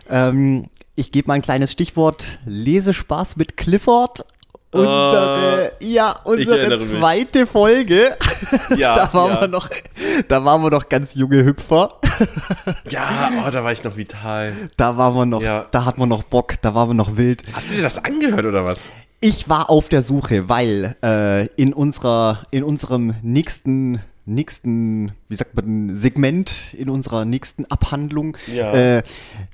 [0.10, 0.66] Ähm,
[0.96, 4.26] ich gebe mal ein kleines Stichwort Lesespaß mit Clifford
[4.74, 6.90] Unsere, ja, unsere erinnere mich.
[6.90, 8.16] zweite Folge.
[8.76, 9.42] Ja, da waren ja.
[9.42, 9.70] wir noch,
[10.28, 12.00] da waren wir noch ganz junge Hüpfer.
[12.90, 14.54] Ja, oh, da war ich noch vital.
[14.78, 15.66] Da waren wir noch, Ja.
[15.72, 17.44] da hatten wir noch Bock, da waren wir noch wild.
[17.54, 18.92] Hast du dir das angehört oder was?
[19.22, 25.56] Ich war auf der Suche, weil äh, in unserer, in unserem nächsten, nächsten, wie sagt
[25.56, 28.74] man, Segment, in unserer nächsten Abhandlung, Ja.
[28.74, 29.04] äh,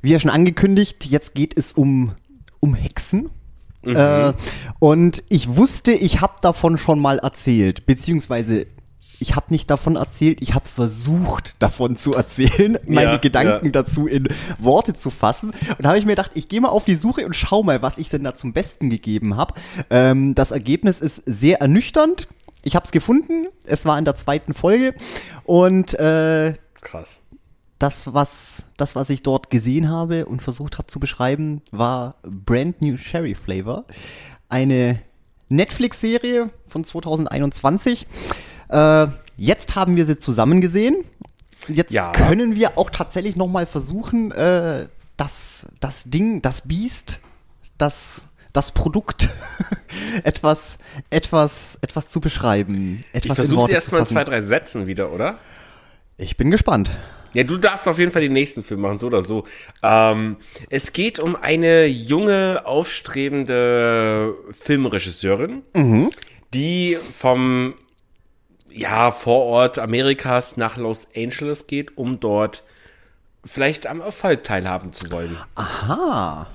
[0.02, 2.14] wie ja schon angekündigt, jetzt geht es um,
[2.60, 3.30] um Hexen.
[3.84, 3.96] Mhm.
[3.96, 4.34] Äh,
[4.80, 8.68] und ich wusste, ich habe davon schon mal erzählt, beziehungsweise
[9.22, 13.72] ich habe nicht davon erzählt, ich habe versucht davon zu erzählen, meine Ja, Gedanken ja.
[13.72, 15.50] dazu in Worte zu fassen.
[15.52, 17.82] Und da habe ich mir gedacht, ich gehe mal auf die Suche und schau mal,
[17.82, 19.56] was ich denn da zum Besten gegeben habe.
[19.90, 22.28] Ähm, das Ergebnis ist sehr ernüchternd.
[22.64, 23.48] Ich habe es gefunden.
[23.66, 24.94] Es war in der zweiten Folge.
[25.44, 27.22] Und äh, Krass.
[27.80, 32.82] Das, was, das, was ich dort gesehen habe und versucht habe zu beschreiben, war Brand
[32.82, 33.86] New Sherry Flavor.
[34.50, 35.00] Eine
[35.48, 38.06] Netflix-Serie von 2021.
[38.70, 39.08] Äh,
[39.38, 41.06] jetzt haben wir sie zusammen gesehen.
[41.68, 42.12] Jetzt Ja.
[42.12, 47.20] können wir auch tatsächlich noch mal versuchen, äh, das, das Ding, das Biest,
[47.78, 49.30] das, das Produkt
[50.24, 50.78] etwas,
[51.10, 53.04] etwas, etwas zu beschreiben.
[53.14, 55.40] Ich Etwas in versuche sie erstmal in zwei, drei Sätzen wieder, oder?
[56.18, 56.92] Ich bin gespannt.
[57.34, 59.46] Ja, du darfst auf jeden Fall den nächsten Film machen, so oder so.
[59.84, 60.38] Ähm,
[60.70, 65.64] es geht um eine junge, aufstrebende Filmregisseurin,
[66.54, 67.76] die vom
[68.70, 72.64] ja, Vorort Amerikas nach Los Angeles geht, um dort
[73.46, 75.38] vielleicht am Erfolg teilhaben zu wollen.
[75.56, 76.48] Aha.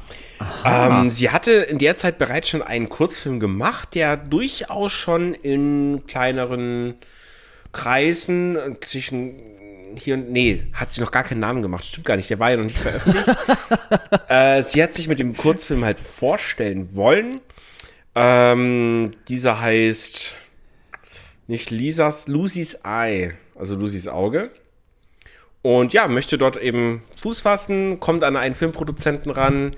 [0.65, 6.07] Ähm, sie hatte in der Zeit bereits schon einen Kurzfilm gemacht, der durchaus schon in
[6.07, 6.95] kleineren
[7.73, 9.37] Kreisen äh, zwischen
[9.97, 11.85] hier und nee, hat sie noch gar keinen Namen gemacht.
[11.85, 13.29] Stimmt gar nicht, der war ja noch nicht veröffentlicht.
[14.29, 17.41] äh, sie hat sich mit dem Kurzfilm halt vorstellen wollen.
[18.15, 20.37] Ähm, dieser heißt
[21.47, 24.51] nicht Lisas, Lucy's Eye, also Lucys Auge.
[25.63, 29.75] Und ja, möchte dort eben Fuß fassen, kommt an einen Filmproduzenten ran,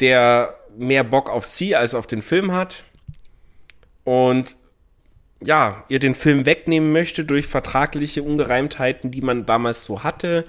[0.00, 2.84] der mehr Bock auf sie als auf den Film hat.
[4.04, 4.56] Und
[5.44, 10.44] ja, ihr den Film wegnehmen möchte durch vertragliche Ungereimtheiten, die man damals so hatte.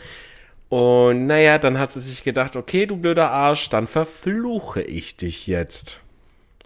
[0.69, 5.45] Und naja, dann hat sie sich gedacht, okay, du blöder Arsch, dann verfluche ich dich
[5.45, 5.99] jetzt.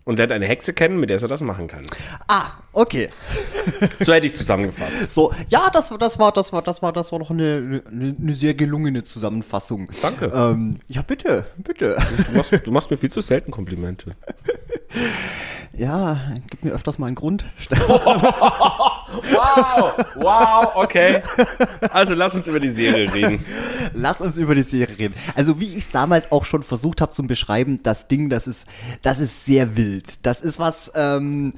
[0.05, 1.85] Und lernt eine Hexe kennen, mit der sie das machen kann.
[2.29, 3.09] Ah, okay.
[3.99, 5.11] So hätte ich es zusammengefasst.
[5.11, 8.31] So, ja, das, das war, das war, das war, das war doch eine, eine, eine
[8.31, 9.89] sehr gelungene Zusammenfassung.
[10.01, 10.31] Danke.
[10.33, 11.97] Ähm, ja, bitte, bitte.
[12.29, 14.15] Du machst, du machst mir viel zu selten Komplimente.
[15.77, 16.19] Ja,
[16.49, 17.45] gib mir öfters mal einen Grund.
[19.29, 21.21] Wow, wow, okay.
[21.91, 23.43] Also lass uns über die Serie reden.
[23.93, 25.15] Lass uns über die Serie reden.
[25.35, 28.65] Also wie ich es damals auch schon versucht habe zu beschreiben, das Ding, das ist,
[29.01, 30.25] das ist sehr wild.
[30.25, 31.53] Das ist was, ähm,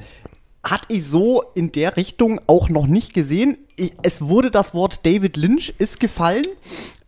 [0.63, 3.57] hatte ich so in der Richtung auch noch nicht gesehen.
[3.75, 6.45] Ich, es wurde das Wort David Lynch ist gefallen.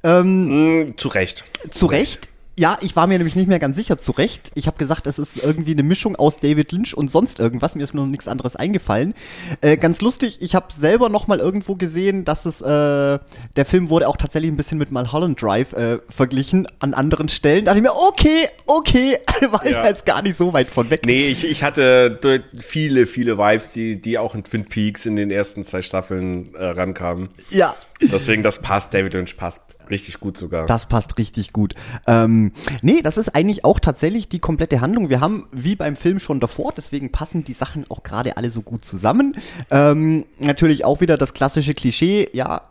[0.04, 1.46] Mm, zu Recht.
[1.70, 2.31] Zu Recht.
[2.60, 4.52] Ja, ich war mir nämlich nicht mehr ganz sicher, zu Recht.
[4.56, 7.76] Ich habe gesagt, es ist irgendwie eine Mischung aus David Lynch und sonst irgendwas.
[7.76, 9.14] Mir ist nur nichts anderes eingefallen.
[9.62, 13.90] Äh, ganz lustig, ich habe selber noch mal irgendwo gesehen, dass es, äh, der Film
[13.90, 17.66] wurde auch tatsächlich ein bisschen mit Mulholland Drive äh, verglichen an anderen Stellen.
[17.66, 19.18] Da dachte ich mir, okay, okay,
[19.50, 19.86] war ich Ja.
[19.88, 21.02] jetzt gar nicht so weit von weg.
[21.06, 22.20] Nee, ich, ich hatte
[22.60, 26.66] viele, viele Vibes, die, die auch in Twin Peaks in den ersten zwei Staffeln äh,
[26.66, 27.30] rankamen.
[27.50, 30.66] Ja, Deswegen, das passt, David Lynch passt richtig gut sogar.
[30.66, 31.76] Das passt richtig gut.
[32.08, 35.10] Ähm, nee, das ist eigentlich auch tatsächlich die komplette Handlung.
[35.10, 38.62] Wir haben, wie beim Film schon davor, deswegen passen die Sachen auch gerade alle so
[38.62, 39.36] gut zusammen.
[39.70, 42.62] Ähm, natürlich auch wieder das klassische Klischee, ja,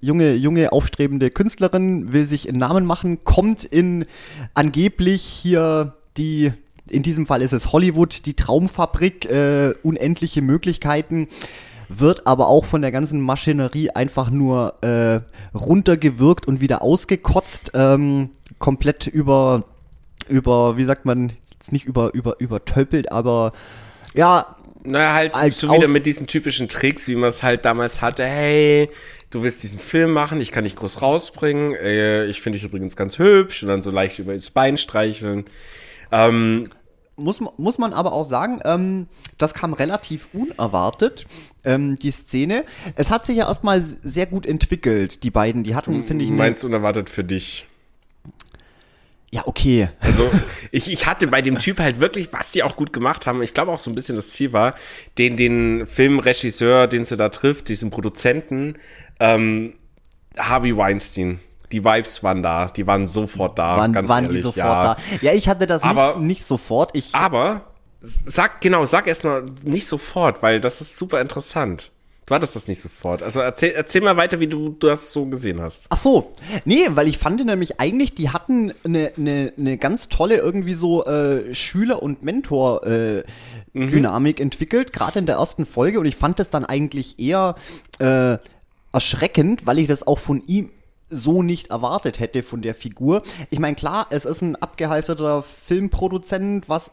[0.00, 4.04] junge, junge, aufstrebende Künstlerin will sich einen Namen machen, kommt in
[4.54, 6.52] angeblich hier die,
[6.88, 11.28] in diesem Fall ist es Hollywood, die Traumfabrik, äh, unendliche Möglichkeiten
[11.88, 15.20] wird aber auch von der ganzen Maschinerie einfach nur äh,
[15.56, 19.64] runtergewirkt und wieder ausgekotzt, ähm, komplett über,
[20.28, 23.52] über, wie sagt man, jetzt nicht über, über, übertölpelt, aber
[24.14, 28.00] ja, Naja, halt Als so wieder mit diesen typischen Tricks, wie man es halt damals
[28.00, 28.24] hatte.
[28.24, 28.88] Hey,
[29.30, 31.74] du willst diesen Film machen, ich kann dich groß rausbringen.
[31.74, 35.46] Äh, ich finde dich übrigens ganz hübsch und dann so leicht über das Bein streicheln.
[36.10, 36.70] Ähm,
[37.18, 41.26] muss, muss man aber auch sagen, ähm, das kam relativ unerwartet,
[41.64, 42.64] ähm, die Szene.
[42.94, 45.64] Es hat sich ja erstmal sehr gut entwickelt, die beiden.
[45.64, 47.66] Die hatten, finde ich, meinst du unerwartet für dich?
[49.30, 49.90] ja, okay.
[50.00, 50.30] Also
[50.70, 53.54] ich, ich hatte bei dem Typ halt wirklich, was sie auch gut gemacht haben, ich
[53.54, 54.74] glaube auch so ein bisschen das Ziel war,
[55.18, 58.76] den, den Filmregisseur, den sie da trifft, diesen Produzenten,
[59.20, 59.74] ähm,
[60.36, 61.40] Harvey Weinstein.
[61.72, 64.38] Die Vibes waren da, die waren sofort da, Waren, ganz waren ehrlich.
[64.38, 64.94] die sofort ja.
[64.94, 64.96] da?
[65.20, 66.90] Ja, ich hatte das Aber- nicht, nicht sofort.
[66.94, 67.62] Ich, Aber
[68.00, 71.90] Sag, genau, sag erstmal nicht sofort, weil das ist super interessant.
[72.26, 73.22] Du hattest das nicht sofort.
[73.22, 75.86] Also erzähl, erzähl mal weiter, wie du, du das so gesehen hast.
[75.88, 76.32] Ach so,
[76.64, 81.04] nee, weil ich fand nämlich eigentlich, die hatten eine, eine, eine ganz tolle irgendwie so
[81.06, 84.46] äh, Schüler- und Mentor-Dynamik äh, mhm.
[84.46, 85.98] entwickelt, gerade in der ersten Folge.
[85.98, 87.54] Und ich fand das dann eigentlich eher
[87.98, 88.36] äh,
[88.92, 90.70] erschreckend, weil ich das auch von ihm
[91.10, 93.22] so nicht erwartet hätte von der Figur.
[93.50, 96.90] Ich meine, klar, es ist ein abgehalfterter Filmproduzent, was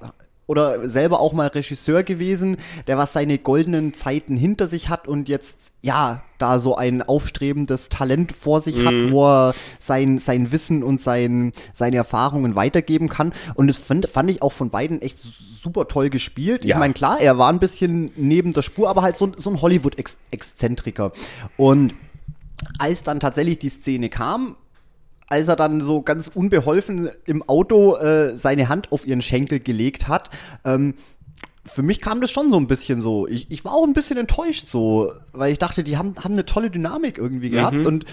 [0.48, 2.58] oder selber auch mal Regisseur gewesen,
[2.88, 7.90] der was seine goldenen Zeiten hinter sich hat und jetzt ja da so ein aufstrebendes
[7.90, 8.86] Talent vor sich mhm.
[8.86, 13.34] hat, wo er sein, sein Wissen und sein, seine Erfahrungen weitergeben kann.
[13.56, 15.18] Und das fand, fand ich auch von beiden echt
[15.64, 16.64] super toll gespielt.
[16.64, 16.76] Ja.
[16.76, 19.62] Ich meine, klar, er war ein bisschen neben der Spur, aber halt so, so ein
[19.62, 21.12] Hollywood-Exzentriker.
[21.58, 21.96] Und
[22.80, 24.56] als dann tatsächlich die Szene kam,
[25.28, 30.08] als er dann so ganz unbeholfen im Auto äh, seine Hand auf ihren Schenkel gelegt
[30.08, 30.30] hat,
[30.64, 30.94] ähm,
[31.66, 33.28] für mich kam das schon so ein bisschen so.
[33.28, 36.46] Ich, ich war auch ein bisschen enttäuscht so, weil ich dachte, die haben, haben eine
[36.46, 37.86] tolle Dynamik irgendwie gehabt mhm.
[37.88, 38.06] und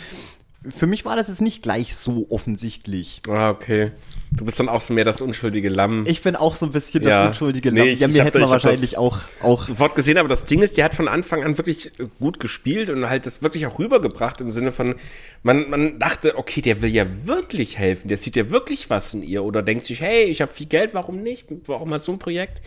[0.71, 3.21] für mich war das jetzt nicht gleich so offensichtlich.
[3.29, 3.91] Ah, okay.
[4.31, 6.05] Du bist dann auch so mehr das unschuldige Lamm.
[6.07, 7.19] Ich bin auch so ein bisschen ja.
[7.19, 7.85] das unschuldige Lamm.
[7.85, 9.65] Nee, ich, ja, mir hätte man wahrscheinlich auch, auch.
[9.65, 11.91] Sofort gesehen, aber das Ding ist, die hat von Anfang an wirklich
[12.21, 14.95] gut gespielt und halt das wirklich auch rübergebracht im Sinne von,
[15.43, 19.23] man, man dachte, okay, der will ja wirklich helfen, der sieht ja wirklich was in
[19.23, 21.47] ihr oder denkt sich, hey, ich habe viel Geld, warum nicht?
[21.67, 22.63] Warum mal so ein Projekt?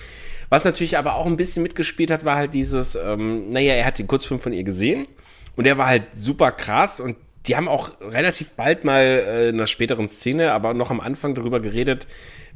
[0.50, 4.00] Was natürlich aber auch ein bisschen mitgespielt hat, war halt dieses, ähm, naja, er hat
[4.00, 5.08] den Kurzfilm von ihr gesehen
[5.56, 7.16] und der war halt super krass und
[7.48, 11.36] die haben auch relativ bald mal äh, in einer späteren Szene, aber noch am Anfang
[11.36, 12.08] darüber geredet,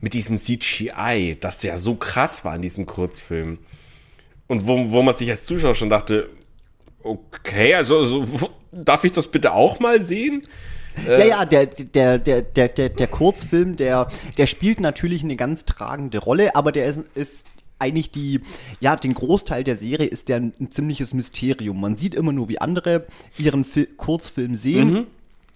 [0.01, 3.59] mit diesem CGI, das ja so krass war in diesem Kurzfilm.
[4.47, 6.29] Und wo, wo man sich als Zuschauer schon dachte,
[7.03, 10.41] okay, also, also darf ich das bitte auch mal sehen?
[11.05, 15.35] Ja, äh, ja, der, der, der, der, der, der Kurzfilm, der, der spielt natürlich eine
[15.35, 17.45] ganz tragende Rolle, aber der ist, ist
[17.79, 18.41] eigentlich die,
[18.79, 21.79] ja, den Großteil der Serie ist der ein, ein ziemliches Mysterium.
[21.79, 23.07] Man sieht immer nur, wie andere
[23.37, 24.93] ihren Fil Kurzfilm sehen.
[24.93, 25.07] Mhm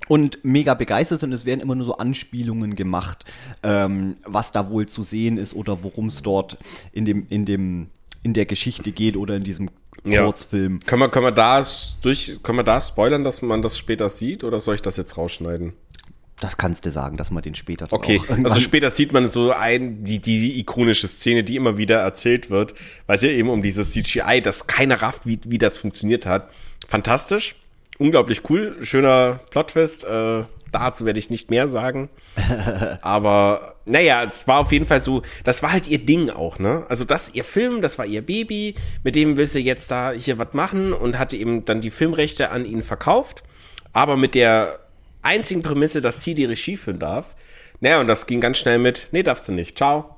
[0.07, 1.31] und mega begeistert sind.
[1.31, 3.25] Es werden immer nur so Anspielungen gemacht,
[3.63, 6.57] ähm, was da wohl zu sehen ist oder worum es dort
[6.91, 7.87] in dem, in dem,
[8.21, 9.69] in der Geschichte geht oder in diesem
[10.03, 10.79] Kurzfilm.
[10.81, 10.87] Ja.
[10.87, 11.65] Können wir, können wir da
[12.01, 15.17] durch, können wir da spoilern, dass man das später sieht oder soll ich das jetzt
[15.17, 15.73] rausschneiden?
[16.43, 20.03] Das kannst du sagen, dass man den später Okay, also später sieht man so ein,
[20.03, 22.73] die, die ikonische Szene, die immer wieder erzählt wird,
[23.07, 26.49] weil es ja eben um dieses CGI, das keiner rafft, wie, wie das funktioniert hat.
[26.85, 27.55] Fantastisch,
[27.97, 32.09] unglaublich cool, schöner Plot-Twist, äh, dazu werde ich nicht mehr sagen.
[33.01, 36.85] Aber naja, es war auf jeden Fall so, das war halt ihr Ding auch, ne?
[36.89, 38.75] Also das, ihr Film, das war ihr Baby,
[39.05, 42.49] mit dem will sie jetzt da hier was machen und hatte eben dann die Filmrechte
[42.49, 43.43] an ihn verkauft.
[43.93, 44.79] Aber mit der
[45.23, 47.35] einzigen Prämisse, dass sie die Regie führen darf.
[47.79, 50.17] Naja, und das ging ganz schnell mit, nee, darfst du nicht, ciao.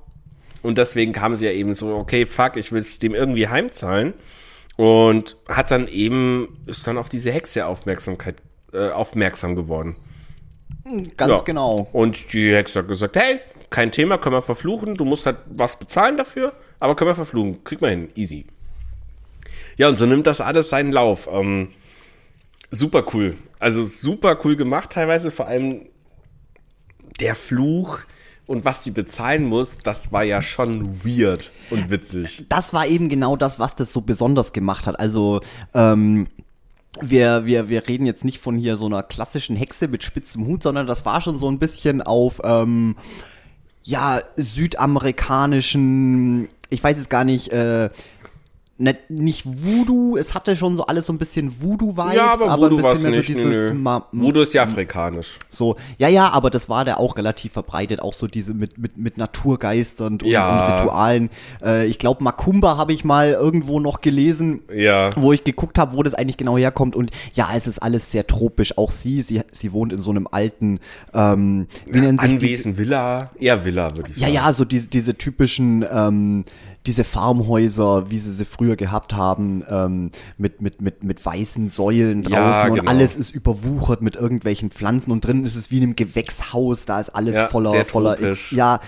[0.62, 4.14] Und deswegen kam sie ja eben so, okay, fuck, ich will es dem irgendwie heimzahlen.
[4.78, 8.36] Und hat dann eben, ist dann auf diese Hexe Aufmerksamkeit,
[8.74, 9.96] äh, aufmerksam geworden.
[11.18, 11.42] Ganz ja.
[11.46, 11.88] genau.
[11.94, 13.40] Und die Hexe hat gesagt, hey,
[13.70, 17.64] kein Thema, können wir verfluchen, du musst halt was bezahlen dafür, aber können wir verfluchen,
[17.64, 18.46] krieg mal hin, easy.
[19.78, 21.28] Ja, und so nimmt das alles seinen Lauf.
[21.32, 21.70] Ähm,
[22.72, 23.36] super cool.
[23.60, 25.88] Also super cool gemacht teilweise, vor allem
[27.20, 28.00] der Fluch
[28.48, 32.46] und was sie bezahlen muss, das war ja schon weird und witzig.
[32.50, 35.00] Das war eben genau das, was das so besonders gemacht hat.
[35.00, 35.42] Also,
[35.74, 36.28] ähm,
[37.02, 40.64] wir, wir, wir reden jetzt nicht von hier so einer klassischen Hexe mit spitzem Hut,
[40.64, 42.96] sondern das war schon so ein bisschen auf, ähm,
[43.84, 47.90] ja, südamerikanischen, ich weiß jetzt gar nicht, äh,
[48.78, 52.64] nicht, nicht Voodoo, es hatte schon so alles so ein bisschen Voodoo-Vibes, ja, aber, aber
[52.64, 54.24] Voodoo ein bisschen mehr nicht, so dieses nö, nö.
[54.26, 55.40] Voodoo ist ja afrikanisch.
[55.48, 58.98] So, ja, ja, aber das war da auch relativ verbreitet, auch so diese mit, mit,
[58.98, 60.50] mit Naturgeistern und, ja.
[60.50, 61.30] und Ritualen.
[61.64, 65.10] Äh, ich glaube, Makumba habe ich mal irgendwo noch gelesen, ja.
[65.16, 66.98] wo ich geguckt habe, wo das eigentlich genau herkommt.
[66.98, 68.78] Und ja, es ist alles sehr tropisch.
[68.78, 70.80] Auch sie, sie, sie wohnt in so einem alten,
[71.14, 74.34] ähm, wie ja, nennen sich Anwesen, Villa, eher Villa, würde ich sagen.
[74.34, 76.44] Ja, ja, so diese, diese typischen, ähm,
[76.86, 82.24] diese Farmhäuser, wie sie sie früher gehabt haben, ähm, mit, mit, mit, mit weißen Säulen
[82.24, 82.82] draußen ja, genau.
[82.82, 86.86] und alles ist überwuchert mit irgendwelchen Pflanzen und drinnen ist es wie in einem Gewächshaus,
[86.86, 88.52] da ist alles ja, voller, voller, tropisch.
[88.52, 88.80] ja,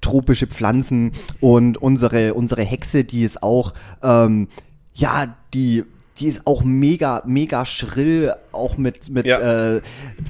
[0.00, 4.48] tropische Pflanzen und unsere, unsere Hexe, die ist auch, ähm,
[4.92, 5.84] ja, die,
[6.18, 9.76] die ist auch mega, mega schrill, auch mit, mit ja.
[9.76, 9.80] äh,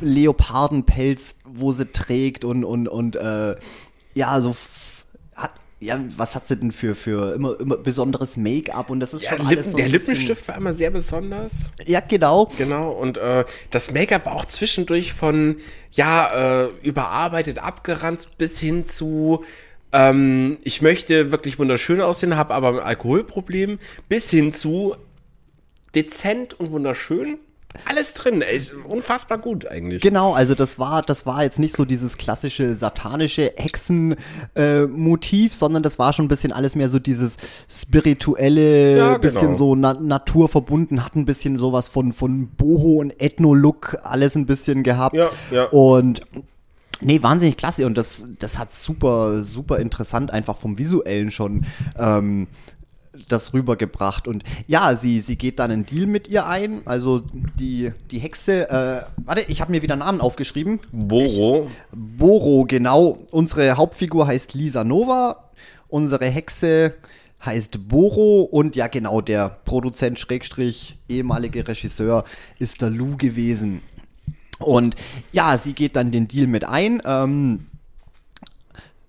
[0.01, 3.57] Leopardenpelz, wo sie trägt und, und, und äh,
[4.15, 4.55] ja, so
[5.85, 9.31] ja, was hat sie denn für, für immer, immer besonderes Make-up und das ist ja,
[9.31, 11.73] schon Lippen, alles so Der Lippenstift war immer sehr besonders.
[11.85, 12.51] Ja, genau.
[12.59, 15.57] Genau, und äh, das Make-up war auch zwischendurch von,
[15.93, 19.45] ja, äh, überarbeitet, abgeranzt bis hin zu
[19.93, 23.79] ähm, ich möchte wirklich wunderschön aussehen, habe aber ein Alkoholproblem,
[24.09, 24.97] bis hin zu
[25.95, 27.39] dezent und wunderschön.
[27.87, 30.03] Alles drin, ey, ist unfassbar gut eigentlich.
[30.03, 35.83] Genau, also das war, das war jetzt nicht so dieses klassische satanische Hexen-Motiv, äh, sondern
[35.83, 37.37] das war schon ein bisschen alles mehr so dieses
[37.69, 39.55] spirituelle, Ja, bisschen genau.
[39.59, 44.83] so na naturverbunden, hat ein bisschen sowas von, von Boho und Ethno-Look, alles ein bisschen
[44.83, 45.17] gehabt.
[45.17, 45.65] Ja, ja.
[45.67, 46.21] Und
[47.01, 51.67] Nee, wahnsinnig klasse und das, das hat super, super interessant einfach vom Visuellen schon
[51.99, 52.47] ähm,
[53.29, 54.29] das rübergebracht.
[54.29, 56.83] Und ja, sie, sie geht dann einen Deal mit ihr ein.
[56.87, 57.23] Also
[57.59, 60.81] die, die Hexe, äh, warte, ich habe mir wieder einen Namen aufgeschrieben.
[60.93, 63.19] Boro, Boro, genau.
[63.31, 65.51] Unsere Hauptfigur heißt Lisa Nova.
[65.89, 66.95] Unsere Hexe
[67.45, 72.25] heißt Boro und ja genau, der Produzent Schrägstrich, ehemalige Regisseur
[72.59, 73.83] ist der Lou gewesen.
[74.59, 74.97] Und
[75.33, 77.03] ja, sie geht dann den Deal mit ein.
[77.05, 77.67] Ähm,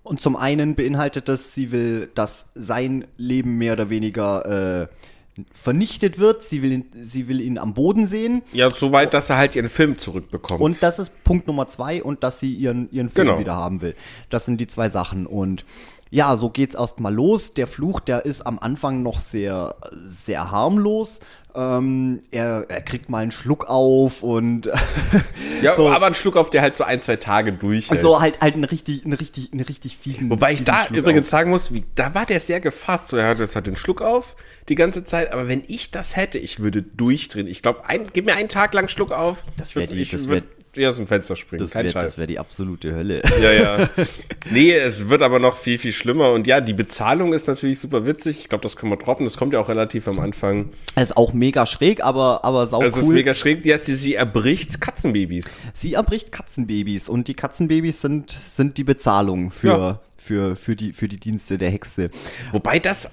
[0.06, 6.18] und zum einen beinhaltet das, sie will, dass sein Leben mehr oder weniger äh, vernichtet
[6.18, 6.42] wird.
[6.44, 8.42] Sie will, ihn, sie will ihn am Boden sehen.
[8.52, 10.60] ja, soweit, dass er halt ihren Film zurückbekommt.
[10.62, 13.38] Und das ist Punkt Nummer zwei und dass sie ihren, ihren Film Genau.
[13.38, 13.94] wieder haben will.
[14.30, 15.26] Das sind die zwei Sachen.
[15.26, 15.64] Und
[16.10, 17.52] ja, so geht's erstmal los.
[17.52, 21.20] Der Fluch, der ist am Anfang noch sehr, sehr harmlos.
[21.58, 24.66] Ähm, er, er kriegt mal einen Schluck auf und
[25.62, 28.00] ja, so, aber ein Schluck auf, der halt so ein, zwei Tage durchhält.
[28.02, 30.28] so halt, halt einen richtig, einen richtig, einen richtig fiesen.
[30.28, 31.30] Wobei ich fiesen da Schluck übrigens auf.
[31.30, 33.08] sagen muss, wie, da war der sehr gefasst.
[33.08, 34.36] So, er hat jetzt halt den Schluck auf
[34.68, 35.32] die ganze Zeit.
[35.32, 37.46] Aber wenn ich das hätte, ich würde durchdrehen.
[37.46, 39.44] Ich glaube, ein, gib mir einen Tag lang Schluck auf.
[39.56, 40.44] Das ich wär würd- die- ich das würd
[40.80, 41.60] dir aus dem Fenster springen.
[41.62, 42.18] Das Kein wäre Scheiß.
[42.18, 43.22] wär die absolute Hölle.
[43.42, 43.88] Ja, ja.
[44.50, 46.30] Nee, es wird aber noch viel, viel schlimmer.
[46.30, 48.38] Und ja, die Bezahlung ist natürlich super witzig.
[48.40, 49.26] Ich glaube, das können wir droppen.
[49.26, 50.70] Das kommt ja auch relativ am Anfang.
[50.94, 53.66] Es ist auch mega schräg, aber, aber sau Es ist mega schräg.
[53.66, 55.56] Ja, sie, sie erbricht Katzenbabys.
[55.72, 60.00] Sie erbricht Katzenbabys und die Katzenbabys sind, sind die Bezahlung für, Ja.
[60.16, 62.10] für, für, die, für die Dienste der Hexe.
[62.52, 63.10] Wobei das.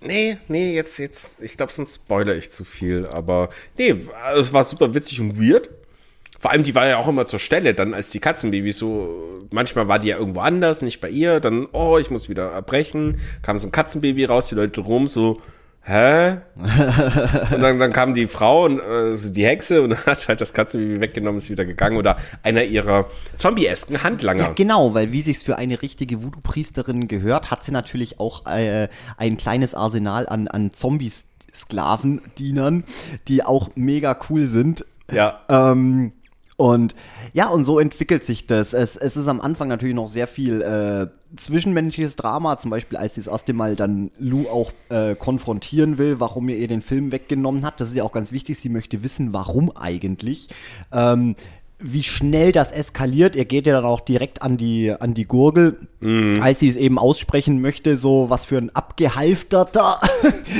[0.00, 3.06] Nee, nee, jetzt, jetzt, ich glaube, sonst spoilere ich zu viel.
[3.06, 3.94] Aber nee,
[4.36, 5.68] es war super witzig und weird.
[6.42, 9.86] Vor allem, die war ja auch immer zur Stelle, dann als die Katzenbabys so, manchmal
[9.86, 13.58] war die ja irgendwo anders, nicht bei ihr, dann, oh, ich muss wieder erbrechen, kam
[13.58, 15.40] so ein Katzenbaby raus, die Leute rum, so,
[15.84, 16.38] hä?
[16.56, 20.52] und dann, dann kam die Frau und äh, so die Hexe und hat halt das
[20.52, 24.42] Katzenbaby weggenommen, ist wieder gegangen oder einer ihrer zombie-esken Handlanger.
[24.42, 28.88] Ja, genau, weil wie sich's für eine richtige Voodoo-Priesterin gehört, hat sie natürlich auch äh,
[29.16, 32.82] ein kleines Arsenal an, an Zombies-Sklaven-Dienern,
[33.28, 34.84] die auch mega cool sind.
[35.08, 35.38] ja.
[35.48, 36.14] Ähm,
[36.62, 36.94] und
[37.32, 38.72] ja, und so entwickelt sich das.
[38.72, 43.16] Es, es ist am Anfang natürlich noch sehr viel äh, zwischenmenschliches Drama, zum Beispiel als
[43.16, 47.10] sie das erste Mal dann Lou auch äh, konfrontieren will, warum er ihr den Film
[47.10, 47.80] weggenommen hat.
[47.80, 50.50] Das ist ja auch ganz wichtig, sie möchte wissen, warum eigentlich.
[50.92, 51.34] Ähm,
[51.82, 53.36] wie schnell das eskaliert.
[53.36, 55.88] Er geht ja dann auch direkt an die, an die Gurgel,
[56.40, 60.00] als sie es eben aussprechen möchte, so was für ein abgehalfterter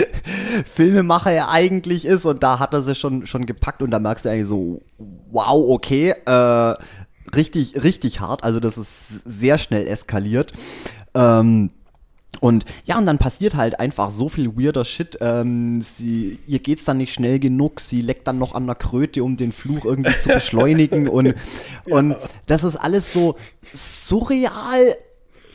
[0.64, 2.26] Filmemacher er eigentlich ist.
[2.26, 5.70] Und da hat er sie schon, schon gepackt und da merkst du eigentlich so, wow,
[5.70, 6.74] okay, äh,
[7.34, 8.44] richtig, richtig hart.
[8.44, 10.52] Also das ist sehr schnell eskaliert.
[11.14, 11.70] Ähm,
[12.40, 15.18] und ja, und dann passiert halt einfach so viel weirder Shit.
[15.20, 17.80] Ähm, sie, ihr geht's dann nicht schnell genug.
[17.80, 21.08] Sie leckt dann noch an der Kröte, um den Fluch irgendwie zu beschleunigen.
[21.12, 21.34] Und,
[21.84, 22.16] und
[22.46, 23.36] das ist alles so
[23.72, 24.96] surreal,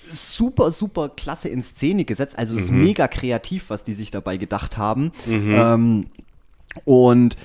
[0.10, 2.38] super, super klasse in Szene gesetzt.
[2.38, 5.12] Also es ist mega kreativ, was die sich dabei gedacht haben.
[5.28, 6.08] Ähm,
[6.86, 7.36] und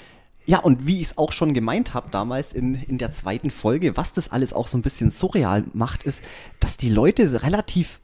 [0.44, 3.96] ja, und wie ich es auch schon gemeint habe damals in, in der zweiten Folge,
[3.96, 6.22] was das alles auch so ein bisschen surreal macht, ist,
[6.60, 8.00] dass die Leute relativ,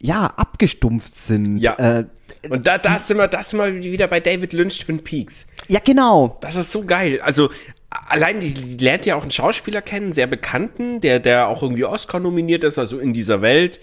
[0.00, 1.58] ja, abgestumpft sind.
[1.58, 1.74] Ja.
[1.74, 2.04] Äh,
[2.48, 5.46] Und da, da sind wir, da sind wir wieder bei David Lynch Twin Peaks.
[5.68, 6.38] ja, genau.
[6.40, 7.20] Das ist so geil.
[7.22, 7.50] Also
[7.90, 11.84] allein die, die lernt ja auch einen Schauspieler kennen, sehr bekannten, der, der auch irgendwie
[11.84, 13.80] Oscar nominiert ist, also in dieser Welt.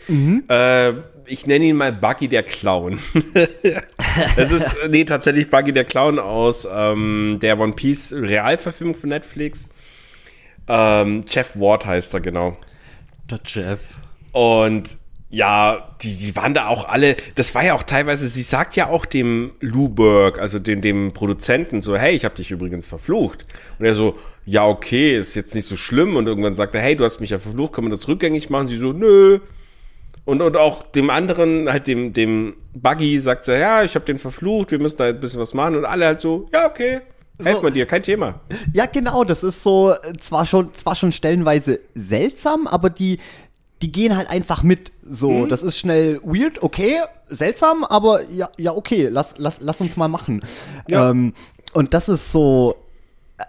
[0.50, 0.94] Äh,
[1.26, 3.00] ich nenne ihn mal Buggy der Clown.
[4.36, 9.70] Es ist, nee, tatsächlich Buggy der Clown aus ähm, der One Piece Realverfilmung von Netflix.
[10.68, 12.58] Ähm, Jeff Ward heißt er, genau.
[13.30, 13.80] Der Jeff.
[14.32, 14.98] Und
[15.30, 18.88] ja, die, die waren da auch alle, das war ja auch teilweise, sie sagt ja
[18.88, 23.46] auch dem Lou Berg, also dem, dem Produzenten, so, hey, ich habe dich übrigens verflucht.
[23.78, 26.16] Und er so, ja, okay, ist jetzt nicht so schlimm.
[26.16, 28.68] Und irgendwann sagt er, hey, du hast mich ja verflucht, kann man das rückgängig machen?
[28.68, 29.40] Sie so, nö.
[30.24, 34.20] Und, und auch dem anderen, halt dem, dem Buggy, sagt sie, ja, ich habe den
[34.20, 35.76] verflucht, wir müssen da ein bisschen was machen.
[35.76, 37.02] Und alle halt so, ja, okay,
[37.44, 38.40] helfen wir dir, kein Thema.
[38.74, 43.20] Ja, genau, das ist so äh, zwar schon, zwar schon stellenweise seltsam, aber die,
[43.82, 44.92] die gehen halt einfach mit.
[45.08, 45.50] So, Mhm.
[45.50, 46.96] das ist schnell weird, okay,
[47.28, 50.42] seltsam, aber ja, ja, okay, lass, lass, lass uns mal machen.
[50.90, 51.10] Ja.
[51.12, 51.34] Ähm,
[51.74, 52.76] und das ist so.
[53.38, 53.44] äh,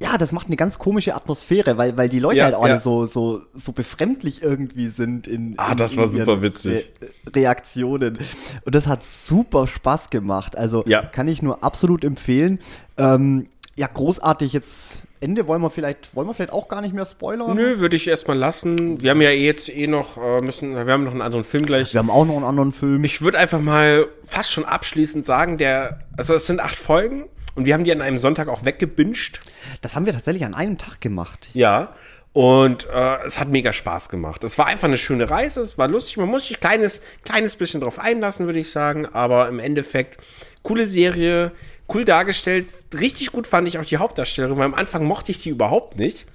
[0.00, 2.74] ja, das macht eine ganz komische Atmosphäre, weil, weil die Leute Ja, halt auch alle
[2.74, 2.80] ja.
[2.80, 6.92] so, so, so befremdlich irgendwie sind in, Ah, in, das war super witzig.
[7.26, 8.18] Re Reaktionen.
[8.64, 10.56] Und das hat super Spaß gemacht.
[10.56, 11.02] Also Ja.
[11.02, 12.58] kann ich nur absolut empfehlen.
[12.96, 15.02] Ähm, ja, großartig jetzt.
[15.20, 17.56] Ende wollen wir vielleicht, wollen wir vielleicht auch gar nicht mehr spoilern.
[17.56, 19.02] Nö, würde ich erstmal lassen.
[19.02, 21.66] Wir haben ja eh jetzt eh noch, äh, müssen, wir haben noch einen anderen Film
[21.66, 21.92] gleich.
[21.92, 23.02] Wir haben auch noch einen anderen Film.
[23.04, 27.24] Ich würde einfach mal fast schon abschließend sagen, der, also es sind acht Folgen
[27.54, 29.40] und wir haben die an einem Sonntag auch weggebinged.
[29.82, 31.48] Das haben wir tatsächlich an einem Tag gemacht.
[31.52, 31.94] Ja.
[32.32, 34.44] Und äh, es hat mega Spaß gemacht.
[34.44, 36.18] Es war einfach eine schöne Reise, es war lustig.
[36.18, 39.06] Man muss sich kleines, kleines bisschen drauf einlassen, würde ich sagen.
[39.06, 40.18] Aber im Endeffekt,
[40.62, 41.52] coole Serie,
[41.92, 42.66] cool dargestellt.
[42.98, 46.26] Richtig gut fand ich auch die Hauptdarstellerin, weil am Anfang mochte ich die überhaupt nicht.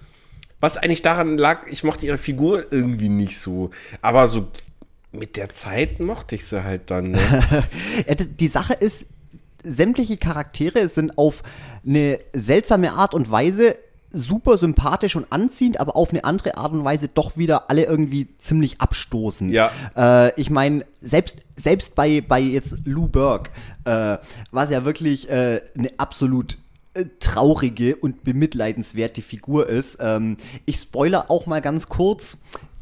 [0.59, 3.69] Was eigentlich daran lag, ich mochte ihre Figur irgendwie nicht so.
[4.01, 4.47] Aber so
[5.11, 7.11] mit der Zeit mochte ich sie halt dann.
[7.11, 7.67] Ne?
[8.39, 9.05] Die Sache ist,
[9.63, 11.43] sämtliche Charaktere sind auf
[11.85, 13.77] eine seltsame Art und Weise
[14.13, 18.27] super sympathisch und anziehend, aber auf eine andere Art und Weise doch wieder alle irgendwie
[18.39, 19.51] ziemlich abstoßend.
[19.51, 19.71] Ja.
[19.97, 23.49] Äh, ich meine, selbst, selbst bei, bei jetzt Lou Burke,
[23.85, 24.17] äh,
[24.51, 26.57] was ja wirklich äh, eine absolut
[26.93, 29.97] äh, traurige und bemitleidenswerte Figur ist.
[29.99, 32.37] Ähm, ich spoiler auch mal ganz kurz.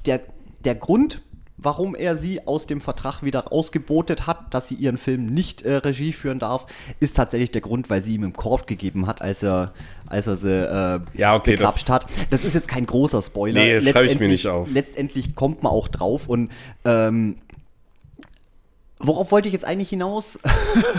[0.06, 0.20] Der,
[0.66, 1.22] der Grund,
[1.56, 5.76] warum er sie aus dem Vertrag wieder rausgebotet hat, dass sie ihren Film nicht äh,
[5.76, 6.66] Regie führen darf,
[7.00, 9.74] ist tatsächlich der Grund, weil sie ihm im Korb gegeben hat, als er,
[10.12, 12.06] als er sie äh, Ja, okay, begrapscht das- hat.
[12.30, 13.62] Das ist jetzt kein großer Spoiler.
[13.62, 14.70] Nee, das schreibe ich mir nicht auf.
[14.72, 16.52] Letztendlich kommt man auch drauf und
[16.86, 17.38] ähm,
[19.04, 20.38] Worauf wollte ich jetzt eigentlich hinaus?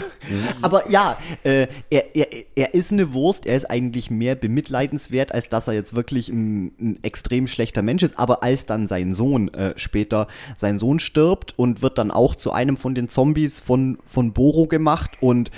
[0.63, 2.27] Aber ja, äh, er, er,
[2.57, 6.73] er ist eine Wurst, er ist eigentlich mehr bemitleidenswert, als dass er jetzt wirklich ein,
[6.81, 8.19] ein extrem schlechter Mensch ist.
[8.19, 10.27] Aber als dann sein Sohn äh, später,
[10.57, 14.67] sein Sohn stirbt und wird dann auch zu einem von den Zombies von, von Boro
[14.67, 15.53] gemacht und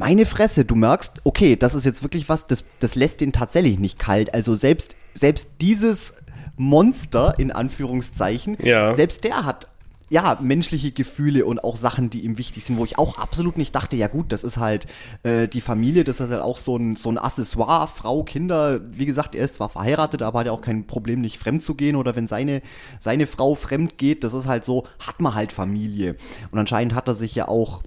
[0.00, 3.78] meine Fresse, du merkst, okay, das ist jetzt wirklich was, das, das lässt den tatsächlich
[3.78, 4.34] nicht kalt.
[4.34, 6.14] Also selbst, selbst dieses
[6.56, 8.94] Monster, in Anführungszeichen, Ja.
[8.94, 9.68] selbst der hat
[10.08, 13.72] ja menschliche Gefühle und auch Sachen, die ihm wichtig sind, wo ich auch absolut nicht
[13.74, 14.86] dachte, ja gut, das ist halt
[15.22, 18.80] äh, die Familie, das ist halt auch so ein, so ein Accessoire, Frau, Kinder.
[18.90, 21.74] Wie gesagt, er ist zwar verheiratet, aber hat ja auch kein Problem, nicht fremd zu
[21.76, 22.60] gehen oder wenn seine,
[22.98, 26.16] seine Frau fremd geht, das ist halt so, hat man halt Familie.
[26.50, 27.82] Und anscheinend hat er sich ja auch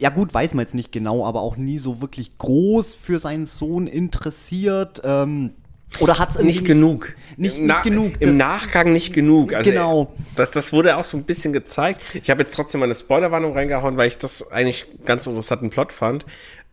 [0.00, 3.46] ja gut, weiß man jetzt nicht genau, aber auch nie so wirklich groß für seinen
[3.46, 5.00] Sohn interessiert.
[5.04, 5.50] Ähm,
[5.98, 7.14] oder hat es Nicht genug.
[7.36, 8.12] Nicht- Im nicht genug.
[8.20, 9.52] Im Nachgang nicht genug.
[9.52, 10.14] Also, Genau.
[10.36, 12.00] Das, das wurde auch so ein bisschen gezeigt.
[12.14, 15.90] Ich habe jetzt trotzdem mal eine Spoilerwarnung reingehauen, weil ich das eigentlich ganz interessanten Plot
[15.92, 16.24] fand.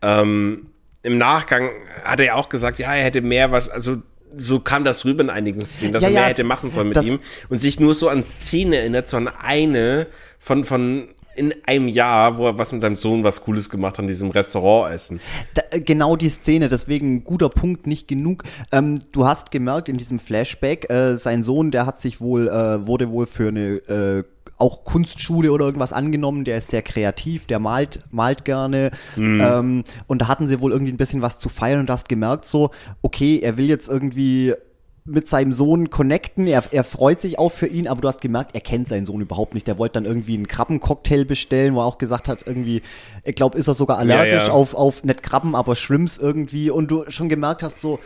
[0.02, 0.68] Ähm,
[1.02, 1.70] Im Nachgang
[2.04, 3.96] hat er ja auch gesagt, ja, er hätte mehr, was, also
[4.36, 6.90] so kam das rüber in einigen Szenen, dass Ja, er mehr ja, hätte machen sollen
[6.90, 7.18] mit ihm
[7.48, 10.06] und sich nur so an Szene erinnert, so an eine
[10.38, 14.00] von, von in einem Jahr, wo er was mit seinem Sohn was Cooles gemacht hat,
[14.00, 15.20] an diesem Restaurant essen.
[15.54, 18.42] Da, äh, genau die Szene, deswegen guter Punkt, nicht genug.
[18.72, 22.86] Ähm, du hast gemerkt in diesem Flashback, äh, sein Sohn, der hat sich wohl, äh,
[22.86, 24.24] wurde wohl für eine äh,
[24.58, 28.90] auch Kunstschule oder irgendwas angenommen, der ist sehr kreativ, der malt, malt gerne.
[29.16, 32.08] Ähm, und da hatten sie wohl irgendwie ein bisschen was zu feiern und du hast
[32.08, 32.70] gemerkt, so,
[33.00, 34.54] okay, er will jetzt irgendwie
[35.08, 36.46] mit seinem Sohn connecten.
[36.46, 39.20] Er, er freut sich auch für ihn, aber du hast gemerkt, er kennt seinen Sohn
[39.20, 39.66] überhaupt nicht.
[39.66, 42.82] Der wollte dann irgendwie einen Krabbencocktail bestellen, wo er auch gesagt hat, irgendwie,
[43.24, 44.52] ich glaube, ist er sogar allergisch ja.
[44.52, 46.70] auf, auf nicht Krabben, aber Shrimps irgendwie.
[46.70, 47.98] Und du schon gemerkt hast, so,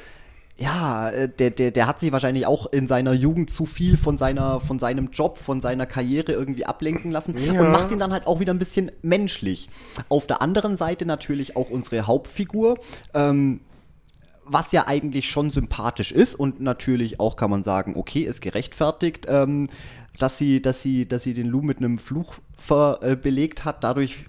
[0.56, 4.18] ja, äh, der, der, der hat sich wahrscheinlich auch in seiner Jugend zu viel von
[4.18, 8.26] seiner, von seinem Job, von seiner Karriere irgendwie ablenken lassen und macht ihn dann halt
[8.26, 9.68] auch wieder ein bisschen menschlich.
[10.08, 12.78] Auf der anderen Seite natürlich auch unsere Hauptfigur,
[13.14, 13.60] ähm,
[14.44, 19.26] was ja eigentlich schon sympathisch ist und natürlich auch kann man sagen, okay, ist gerechtfertigt,
[19.28, 19.68] ähm,
[20.18, 23.82] dass sie, dass sie, dass sie den Lou mit einem Fluch ver, äh, belegt hat,
[23.84, 24.26] dadurch,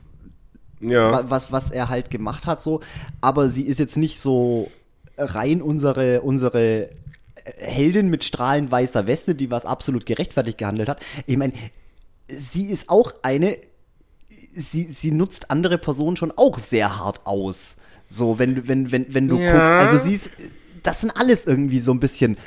[0.80, 1.11] Ja.
[1.11, 2.81] wa- was, was er halt gemacht hat, so.
[3.22, 4.72] Aber sie ist jetzt nicht so
[5.18, 6.90] rein unsere, unsere
[7.57, 11.02] Heldin mit strahlend weißer Weste, die was absolut gerechtfertigt gehandelt hat.
[11.26, 11.53] Ich meine,
[12.30, 13.57] sie ist auch eine,
[14.52, 17.76] sie, sie nutzt andere Personen schon auch sehr hart aus.
[18.14, 19.52] So, wenn, wenn, wenn, wenn du Ja.
[19.52, 20.30] guckst, also sie ist,
[20.84, 22.38] das sind alles irgendwie so ein bisschen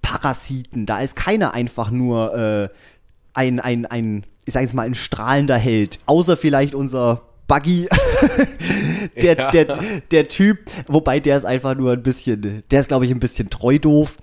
[0.00, 0.86] Parasiten.
[0.86, 2.68] Da ist keiner einfach nur äh,
[3.34, 5.98] ein, ein, ein, ich sag jetzt mal, ein strahlender Held.
[6.06, 7.88] Außer vielleicht unser Buggy,
[9.22, 9.50] der, Ja.
[9.50, 9.78] der,
[10.10, 10.58] der Typ,
[10.88, 14.16] wobei der ist einfach nur ein bisschen, der ist, glaube ich, ein bisschen treu doof.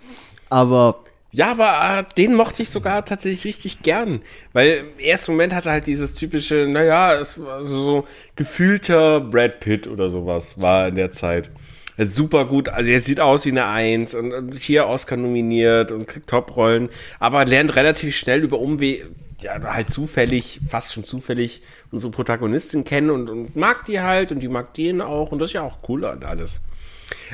[0.49, 4.21] Aber Ja, aber äh, den mochte ich sogar tatsächlich richtig gern.
[4.53, 9.59] Weil im ersten Moment hatte halt dieses typische, naja, es war so, so gefühlter Brad
[9.59, 11.51] Pitt oder sowas war in der Zeit.
[11.97, 15.91] Er super gut, also er sieht aus wie eine Eins und, und hier Oscar nominiert
[15.91, 16.87] und kriegt Top-Rollen,
[17.19, 19.05] aber lernt relativ schnell über Umweg,
[19.41, 21.61] ja, halt zufällig, fast schon zufällig
[21.91, 25.49] unsere Protagonistin kennen und, und mag die halt und die mag den auch und das
[25.49, 26.61] ist ja auch cool und alles.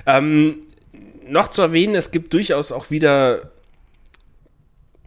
[0.07, 0.61] Ähm,
[1.27, 3.51] noch zu erwähnen, es gibt durchaus auch wieder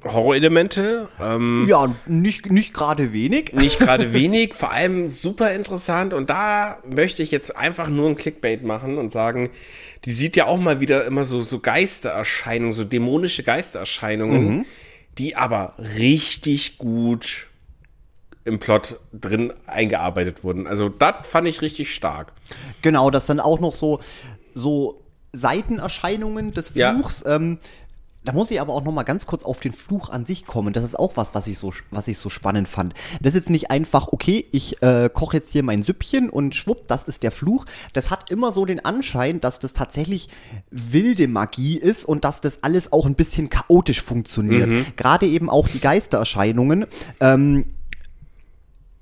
[0.04, 1.08] Horrorelemente.
[1.20, 3.52] Ähm, Ja, nicht, nicht gerade wenig.
[3.52, 6.14] nicht gerade wenig, vor allem super interessant.
[6.14, 9.50] Und da möchte ich jetzt einfach nur ein Clickbait machen und sagen,
[10.04, 14.64] die sieht ja auch mal wieder immer so, so Geistererscheinungen, so dämonische Geistererscheinungen,
[15.18, 17.46] die aber richtig gut
[18.44, 20.66] im Plot drin eingearbeitet wurden.
[20.66, 22.32] Also das fand ich richtig stark.
[22.82, 24.00] Genau, das sind auch noch so,
[24.54, 25.02] so
[25.32, 26.94] Seitenerscheinungen des Ja.
[26.94, 27.24] Fluchs.
[27.26, 27.58] Ähm,
[28.28, 30.74] da muss ich aber auch noch mal ganz kurz auf den Fluch an sich kommen.
[30.74, 32.92] Das ist auch was, was ich so, was ich so spannend fand.
[33.22, 36.86] Das ist jetzt nicht einfach, okay, ich äh, koche jetzt hier mein Süppchen und schwupp,
[36.88, 37.64] das ist der Fluch.
[37.94, 40.28] Das hat immer so den Anschein, dass das tatsächlich
[40.70, 44.94] wilde Magie ist und dass das alles auch ein bisschen chaotisch funktioniert.
[44.98, 46.84] Gerade eben auch die Geistererscheinungen.
[47.20, 47.64] Ähm,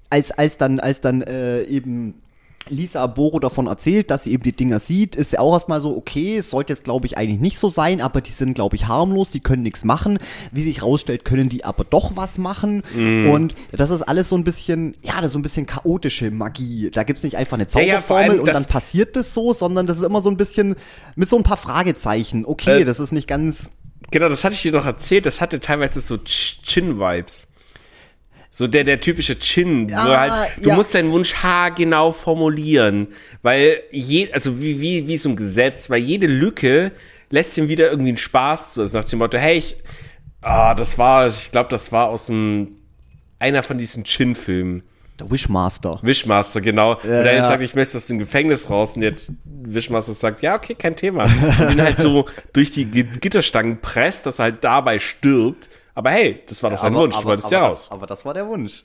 [0.09, 2.23] als, als dann, als dann äh, eben
[2.69, 5.97] Lisa Boro davon erzählt, dass sie eben die Dinger sieht, ist sie auch erstmal so,
[5.97, 8.87] okay, es sollte jetzt glaube ich eigentlich nicht so sein, aber die sind glaube ich
[8.89, 10.19] harmlos, die können nichts machen.
[10.53, 12.83] Wie sich rausstellt, können die aber doch was machen.
[13.31, 16.91] Und das ist alles so ein bisschen, ja, das ist so ein bisschen chaotische Magie.
[16.93, 19.87] Da gibt es nicht einfach eine Ja, ja, Zauberformel und dann passiert das so, sondern
[19.87, 20.77] das ist immer so ein bisschen
[21.15, 22.45] mit so ein paar Fragezeichen.
[22.45, 23.71] Okay, Äh, das ist nicht ganz.
[24.11, 25.27] Genau, das hatte ich dir doch erzählt.
[25.27, 27.49] Das hatte teilweise so Ch- Chin-Vibes.
[28.51, 29.91] So der, der typische Chin.
[29.91, 30.75] wo Ah, halt, du ja.
[30.75, 33.09] musst deinen Wunsch haargenau formulieren.
[33.43, 36.93] Weil je, also wie, wie, wie so ein Gesetz, weil jede Lücke
[37.31, 38.81] lässt ihm wieder irgendwie einen Spaß zu.
[38.83, 39.77] Also nach dem Motto, hey, ich,
[40.43, 42.77] ah, das war, ich glaube, das war aus dem,
[43.39, 44.83] einer von diesen Chin-Filmen.
[45.19, 45.99] Der Wishmaster.
[46.03, 46.93] Wishmaster, genau.
[46.97, 47.45] und der ja.
[47.47, 48.97] sagt, ich möchte aus dem Gefängnis raus.
[48.97, 49.15] Und der
[49.45, 51.25] Wishmaster sagt, ja, okay, kein Thema.
[51.25, 55.69] Und ihn halt so durch die Gi- Gitterstangen presst, dass er halt dabei stirbt.
[55.97, 57.85] Aber hey, das war doch dein Wunsch, du wolltest ja aber raus.
[57.85, 58.85] Das, aber das war der Wunsch.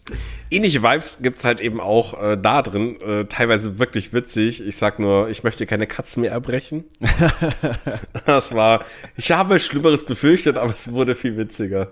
[0.49, 2.99] Ähnliche Vibes gibt's halt eben auch äh, da drin.
[3.01, 4.65] Äh, teilweise wirklich witzig.
[4.65, 6.85] Ich sag nur, ich möchte keine Katzen mehr erbrechen.
[8.25, 8.85] das war,
[9.17, 11.89] ich habe Schlimmeres befürchtet, aber es wurde viel witziger.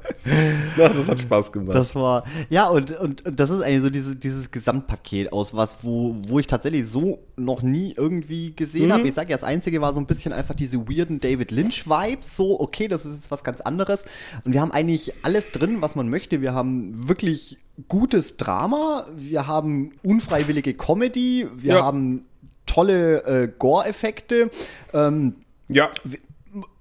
[0.78, 1.76] Ja, das hat Spaß gemacht.
[1.76, 5.78] Das war, ja, und, und, und das ist eigentlich so diese, dieses Gesamtpaket aus was,
[5.82, 8.94] wo, wo ich tatsächlich so noch nie irgendwie gesehen Mhm.
[8.94, 9.08] habe.
[9.10, 12.38] Ich sage ja, das Einzige war so ein bisschen einfach diese weirden David Lynch-Vibes.
[12.38, 14.06] So, okay, das ist jetzt was ganz anderes.
[14.46, 16.42] Und wir haben eigentlich alles drin, was man möchte.
[16.42, 17.58] Wir haben wirklich
[17.88, 21.86] gutes Drama, wir haben unfreiwillige Comedy, wir Ja.
[21.86, 22.26] haben
[22.66, 24.50] tolle äh, Gore-Effekte.
[24.94, 25.36] Ähm,
[25.70, 25.90] ja,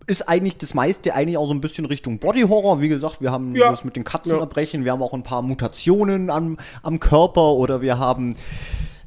[0.06, 2.80] ist eigentlich das meiste eigentlich auch so ein bisschen Richtung Body Horror.
[2.80, 3.70] Wie gesagt, wir haben Ja.
[3.70, 4.38] das mit den Katzen Ja.
[4.40, 8.34] erbrechen, wir haben auch ein paar Mutationen am, am Körper oder wir haben,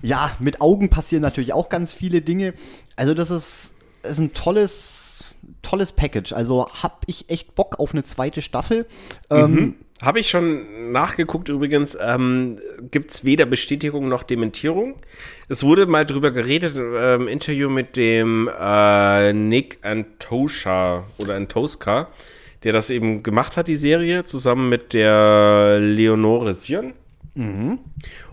[0.03, 2.53] ja, mit Augen passieren natürlich auch ganz viele Dinge.
[2.95, 3.73] Also das ist,
[4.03, 5.00] ist ein tolles,
[5.61, 6.33] tolles Package.
[6.33, 8.85] Also hab ich echt Bock auf eine zweite Staffel.
[9.29, 12.57] Ähm, Habe ich schon nachgeguckt übrigens, ähm,
[12.89, 14.95] gibt es weder Bestätigung noch Dementierung.
[15.47, 22.07] Es wurde mal drüber geredet äh, im Interview mit dem äh, Nick Antosha oder Antoska,
[22.63, 26.93] der das eben gemacht hat, die Serie, zusammen mit der Leonore Sion.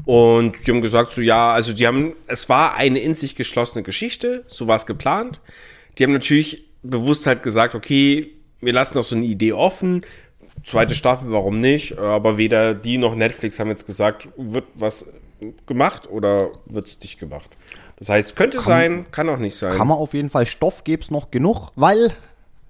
[0.07, 3.83] Und die haben gesagt, so ja, also die haben, es war eine in sich geschlossene
[3.83, 5.41] Geschichte, so war es geplant.
[5.99, 10.05] Die haben natürlich bewusst halt gesagt, okay, wir lassen noch so eine Idee offen.
[10.65, 11.99] Zweite Staffel, warum nicht?
[11.99, 15.13] Aber weder die noch Netflix haben jetzt gesagt, wird was
[15.67, 17.57] gemacht oder wird es nicht gemacht.
[17.97, 19.73] Das heißt, könnte sein, kann auch nicht sein.
[19.73, 22.13] kann man auf jeden Fall, Stoff gäbe es noch genug, weil,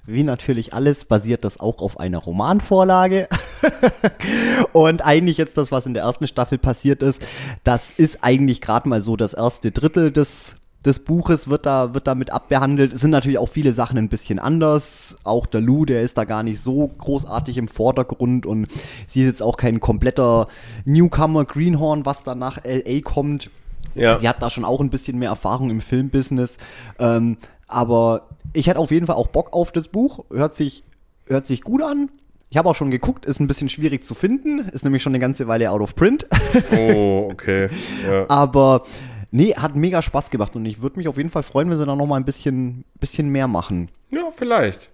[0.06, 3.28] wie natürlich alles, basiert das auch auf einer Romanvorlage.
[4.72, 7.22] Und eigentlich jetzt das, was in der ersten Staffel passiert ist,
[7.64, 12.06] das ist eigentlich gerade mal so das erste Drittel des, des Buches wird da, wird
[12.06, 12.92] damit abbehandelt.
[12.92, 15.16] Es sind natürlich auch viele Sachen ein bisschen anders.
[15.24, 18.68] Auch der Lou, der ist da gar nicht so großartig im Vordergrund und
[19.06, 20.46] sie ist jetzt auch kein kompletter
[20.84, 23.50] Newcomer Greenhorn, was dann nach LA kommt.
[23.94, 24.16] Ja.
[24.16, 26.58] Sie hat da schon auch ein bisschen mehr Erfahrung im Filmbusiness.
[27.00, 30.24] Ähm, aber ich hätte auf jeden Fall auch Bock auf das Buch.
[30.30, 30.84] Hört sich,
[31.26, 32.10] hört sich gut an.
[32.50, 34.60] Ich habe auch schon geguckt, ist ein bisschen schwierig zu finden.
[34.60, 36.26] Ist nämlich schon eine ganze Weile out of print.
[36.72, 37.68] Oh, okay.
[38.10, 38.24] Ja.
[38.28, 38.84] aber
[39.30, 41.86] nee, hat mega Spaß gemacht und ich würde mich auf jeden Fall freuen, wenn sie
[41.86, 43.90] da noch mal ein bisschen, bisschen mehr machen.
[44.10, 44.88] Ja, vielleicht.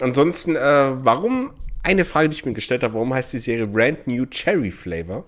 [0.00, 1.50] Ansonsten, äh, warum,
[1.82, 5.24] eine Frage, die ich mir gestellt habe, warum heißt die Serie Brand New Cherry Flavor?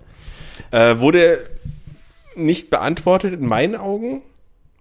[0.70, 1.40] Äh, wurde
[2.36, 4.22] nicht beantwortet in meinen Augen.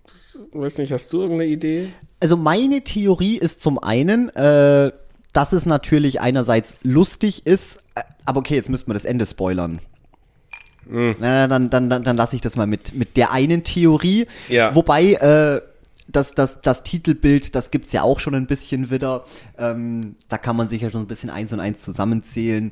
[0.05, 1.89] Das, weiß nicht, hast du irgendeine Idee?
[2.19, 4.91] Also meine Theorie ist zum einen, äh,
[5.33, 9.79] dass es natürlich einerseits lustig ist, äh, aber okay, jetzt müssten wir das Ende spoilern.
[10.91, 14.27] Na, dann dann, dann, dann lasse ich das mal mit, mit der einen Theorie.
[14.49, 14.75] Ja.
[14.75, 15.61] Wobei, äh,
[16.07, 19.23] das, das, das Titelbild, das gibt's ja auch schon ein bisschen wieder.
[19.57, 22.71] Ähm, da kann man sich ja schon ein bisschen eins und eins zusammenzählen.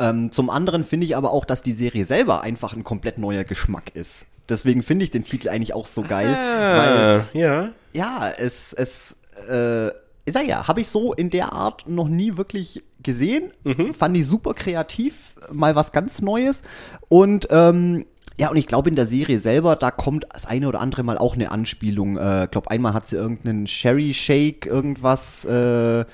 [0.00, 3.44] Ähm, zum anderen finde ich aber auch, dass die Serie selber einfach ein komplett neuer
[3.44, 4.26] Geschmack ist.
[4.48, 6.28] Deswegen finde ich den Titel eigentlich auch so geil.
[6.28, 7.68] Weil Ah, ja.
[7.92, 9.16] ja, es, es,
[9.48, 9.90] äh,
[10.24, 13.50] ich sag ja, habe ich so in der Art noch nie wirklich gesehen.
[13.64, 13.94] Mhm.
[13.94, 16.62] Fand ich super kreativ, mal was ganz Neues.
[17.08, 18.06] Und ähm,
[18.38, 21.18] ja, und ich glaube in der Serie selber, da kommt das eine oder andere Mal
[21.18, 22.16] auch eine Anspielung.
[22.16, 26.04] Ich äh, glaube, einmal hat sie irgendeinen Sherry Shake, irgendwas äh,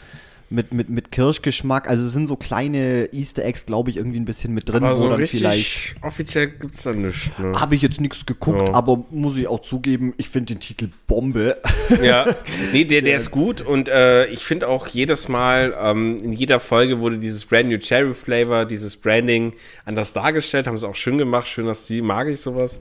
[0.48, 1.88] mit, mit, mit Kirschgeschmack.
[1.88, 4.84] Also es sind so kleine Easter Eggs, glaube ich, irgendwie ein bisschen mit drin.
[4.84, 7.30] Aber so richtig offiziell gibt's da nichts.
[7.38, 7.58] Ne?
[7.60, 8.74] Habe ich jetzt nichts geguckt, Ja.
[8.74, 11.56] aber muss ich auch zugeben, ich finde den Titel Bombe.
[12.02, 12.26] Ja,
[12.72, 16.60] nee, der, der ist gut und äh, ich finde auch jedes Mal, ähm, in jeder
[16.60, 19.52] Folge wurde dieses Brand New Cherry Flavor, dieses Branding
[19.84, 22.78] anders dargestellt, haben sie auch schön gemacht, schön, dass die, mag ich sowas.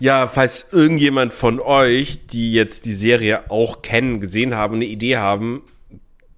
[0.00, 5.16] Ja, falls irgendjemand von euch, die jetzt die Serie auch kennen, gesehen haben, eine Idee
[5.16, 5.62] haben,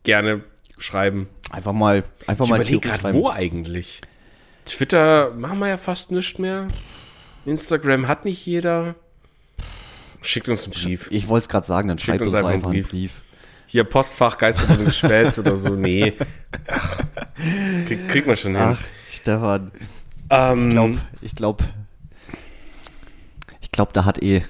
[0.04, 0.42] gerne
[0.78, 1.28] schreiben.
[1.50, 4.00] Einfach mal, einfach Ich mal überlege Theorie gerade, wo eigentlich?
[4.64, 6.68] Twitter machen wir ja fast nicht mehr.
[7.44, 8.94] Instagram hat nicht jeder.
[10.22, 11.08] Schickt uns einen Brief.
[11.10, 12.90] Ich wollte es gerade sagen, dann schreibt uns uns einfach einen einen Brief.
[12.90, 13.22] Brief.
[13.66, 15.70] Hier Postfach Geisterbahn Geschwätz oder so.
[15.74, 16.14] Nee.
[16.66, 17.00] Ach,
[17.86, 18.76] krieg, kriegt man schon hin.
[18.76, 18.80] Ach,
[19.12, 19.70] Stefan,
[20.28, 21.64] ähm, ich glaube, ich glaube,
[23.60, 24.42] ich glaube, da hat eh,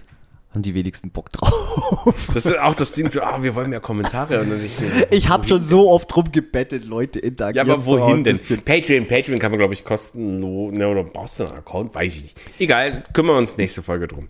[0.52, 2.14] haben die wenigsten Bock drauf.
[2.34, 4.40] das ist auch das Ding so, ah, wir wollen mehr Kommentare.
[4.40, 7.70] Und dann ich, mir, Ich habe schon so oft drum gebettelt, Leute ja, interagieren.
[7.70, 8.40] aber doch ein wohin denn?
[8.64, 11.94] Patreon, Patreon kann man, glaube ich, kostenlos, ne, oder brauchst du einen Account?
[11.94, 12.36] Weiß ich nicht.
[12.58, 14.28] Egal, kümmern wir uns nächste Folge drum.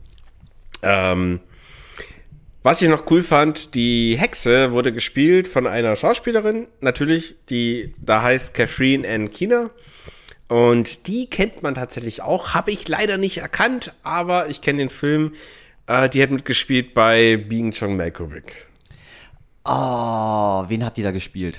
[0.83, 1.41] Ähm,
[2.63, 8.21] was ich noch cool fand, die Hexe wurde gespielt von einer Schauspielerin, natürlich, die da
[8.21, 9.71] heißt Catherine Ann Keener.
[10.49, 14.89] Und die kennt man tatsächlich auch, habe ich leider nicht erkannt, aber ich kenne den
[14.91, 15.33] Film.
[15.91, 18.45] Äh, die hat mitgespielt bei Being John Malkovich.
[19.65, 21.59] Oh, wen hat die da gespielt?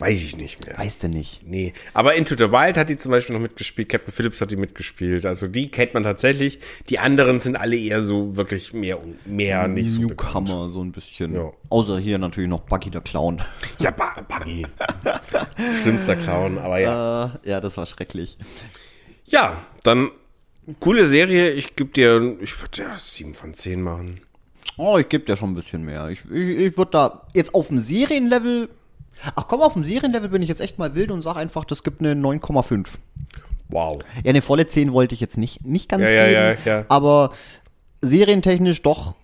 [0.00, 0.76] Weiß ich nicht mehr.
[0.76, 1.42] Weißt du nicht.
[1.44, 4.56] Nee, aber Into the Wild hat die zum Beispiel noch mitgespielt, Captain Phillips hat die
[4.56, 6.58] mitgespielt, also die kennt man tatsächlich.
[6.88, 10.48] Die anderen sind alle eher so wirklich mehr und mehr nicht so bekannt.
[10.48, 11.34] Newcomer, so ein bisschen.
[11.34, 11.52] Ja.
[11.68, 13.42] Außer hier natürlich noch Bucky der Clown.
[13.78, 14.66] Ja, Buggy.
[15.82, 17.38] Schlimmster Clown, aber ja.
[17.44, 18.36] Äh, ja, das war schrecklich.
[19.24, 20.10] Ja, dann
[20.80, 21.50] coole Serie.
[21.52, 24.20] Ich gebe dir, ich würde ja 7 von 10 machen.
[24.76, 26.08] Oh, ich gebe dir schon ein bisschen mehr.
[26.08, 28.68] Ich, ich, ich würde da jetzt auf dem Serienlevel.
[29.34, 31.82] Ach komm, auf dem Serienlevel bin ich jetzt echt mal wild und sage einfach, das
[31.82, 32.86] gibt eine 9,5.
[33.70, 34.00] Wow.
[34.22, 36.62] Ja, eine volle 10 wollte ich jetzt nicht, nicht ganz Ja, ja, geben.
[36.64, 36.84] ja, ja.
[36.88, 37.32] Aber
[38.00, 39.14] serientechnisch doch.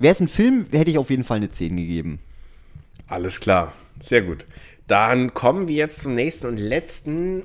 [0.00, 2.20] Wäre es ein Film, hätte ich auf jeden Fall eine 10 gegeben.
[3.06, 3.72] Alles klar.
[4.00, 4.44] Sehr gut.
[4.86, 7.42] Dann kommen wir jetzt zum nächsten und letzten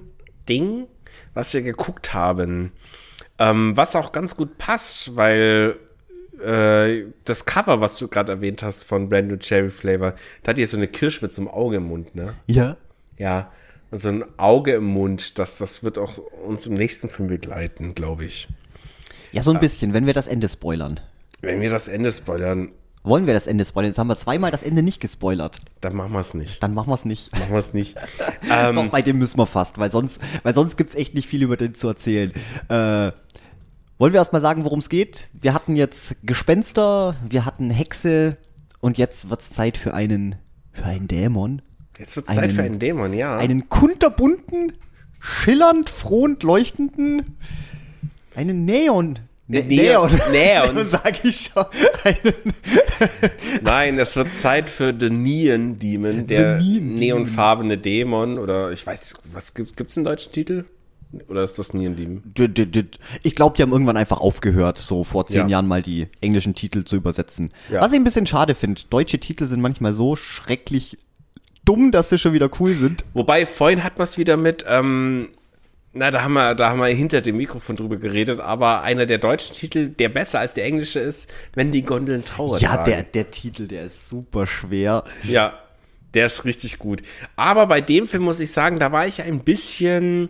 [0.49, 0.88] Ding,
[1.34, 2.72] was wir geguckt haben.
[3.40, 5.77] Ähm, was auch ganz gut passt, weil
[6.41, 10.14] äh, das Cover, was du gerade erwähnt hast von Brand New Cherry Flavor,
[10.44, 12.35] da hat ihr so eine Kirsche mit so einem Auge im Mund, ne?
[12.48, 12.77] Ja.
[13.18, 13.52] Ja.
[13.91, 17.94] Und so ein Auge im Mund, das, das wird auch uns im nächsten Film begleiten,
[17.94, 18.48] glaube ich.
[19.31, 20.99] Ja, so ein bisschen, wenn wir das Ende spoilern.
[21.41, 22.72] Wenn wir das Ende spoilern,
[23.04, 23.92] Wollen wir das Ende spoilern?
[23.92, 25.60] Jetzt haben wir zweimal das Ende nicht gespoilert.
[25.82, 26.64] dann machen wir es nicht.
[26.64, 27.34] Dann machen wir es nicht.
[27.34, 27.96] Machen wir es nicht.
[28.48, 31.28] Doch, ähm, bei dem müssen wir fast, weil sonst, weil sonst gibt es echt nicht
[31.28, 32.32] viel über den zu erzählen.
[32.70, 33.12] Äh,
[33.98, 35.28] wollen wir erstmal sagen, worum es geht?
[35.34, 38.38] Wir hatten jetzt Gespenster, wir hatten Hexe
[38.80, 40.36] und jetzt wird es Zeit für einen,
[40.72, 41.62] für einen Dämon.
[42.00, 43.36] jetzt wird Zeit für einen- einen Dämon, ja.
[43.38, 44.74] Einen kunterbunten,
[45.20, 47.38] schillernd, frohend leuchtenden,
[48.36, 49.20] einen Neon.
[49.48, 50.10] Ne Neon.
[50.32, 50.90] Neon.
[50.90, 51.65] sag ich schon.
[53.61, 59.15] Nein, es wird Zeit für The Neon Demon, der Neon neonfarbene Dämon oder ich weiß,
[59.34, 60.65] was gibt gibt's einen deutschen Titel?
[61.28, 62.24] Oder ist das Neon Demon?
[63.22, 65.48] Ich glaube, die haben irgendwann einfach aufgehört, so vor zehn Ja.
[65.48, 67.52] Jahren mal die englischen Titel zu übersetzen.
[67.70, 67.82] Ja.
[67.82, 68.82] Was ich ein bisschen schade finde.
[68.90, 70.98] Deutsche Titel sind manchmal so schrecklich
[71.65, 73.06] dumm, dass sie schon wieder cool sind.
[73.14, 75.30] Wobei vorhin hat man es wieder mit, ähm,
[75.94, 79.20] na, da haben wir, da haben wir hinter dem Mikrofon drüber geredet, aber einer der
[79.20, 82.86] deutschen Titel, der besser als der englische ist, wenn die Gondeln Trauer Ja, tragen.
[82.91, 85.03] der, der Titel, der ist super schwer.
[85.24, 85.60] Ja,
[86.14, 87.02] der ist richtig gut.
[87.36, 90.30] Aber bei dem Film muss ich sagen, da war ich ein bisschen,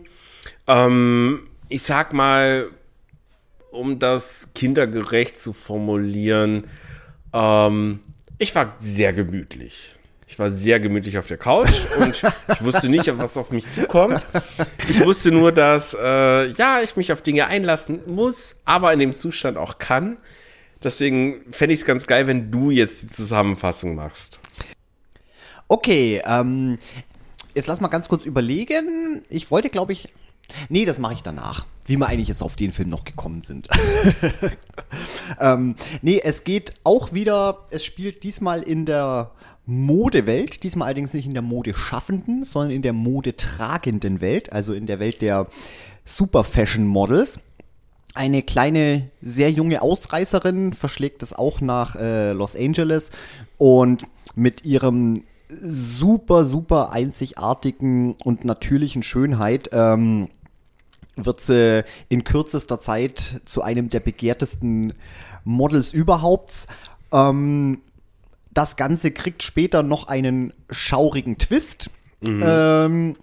[0.66, 2.70] ähm, ich sag mal,
[3.70, 6.66] um das kindergerecht zu formulieren,
[7.32, 8.00] ähm,
[8.38, 9.94] ich war sehr gemütlich.
[10.26, 14.24] Ich war sehr gemütlich auf der Couch und ich wusste nicht, was auf mich zukommt.
[14.88, 19.14] Ich wusste nur, dass äh, ja, ich mich auf Dinge einlassen muss, aber in dem
[19.14, 20.16] Zustand auch kann.
[20.82, 24.40] Deswegen fände ich es ganz geil, wenn du jetzt die Zusammenfassung machst.
[25.68, 26.78] Okay, ähm,
[27.54, 29.22] jetzt lass mal ganz kurz überlegen.
[29.28, 30.12] Ich wollte, glaube ich.
[30.68, 31.64] Nee, das mache ich danach.
[31.86, 33.68] Wie wir eigentlich jetzt auf den Film noch gekommen sind.
[35.40, 39.30] ähm, nee, es geht auch wieder, es spielt diesmal in der
[39.66, 45.00] Modewelt, diesmal allerdings nicht in der Modeschaffenden, sondern in der Modetragenden Welt, also in der
[45.00, 45.46] Welt der
[46.04, 47.40] Super Fashion Models.
[48.14, 53.10] eine kleine, sehr junge Ausreißerin verschlägt es auch nach äh, Los Angeles
[53.58, 55.22] und mit ihrem
[55.62, 60.28] super, super einzigartigen und natürlichen Schönheit ähm,
[61.16, 64.94] wird sie in kürzester Zeit zu einem der begehrtesten
[65.44, 66.66] Models überhaupt.
[67.12, 67.80] Ähm,
[68.54, 71.90] das Ganze kriegt später noch einen schaurigen Twist.
[72.20, 72.42] Mhm.
[72.46, 73.16] Ähm,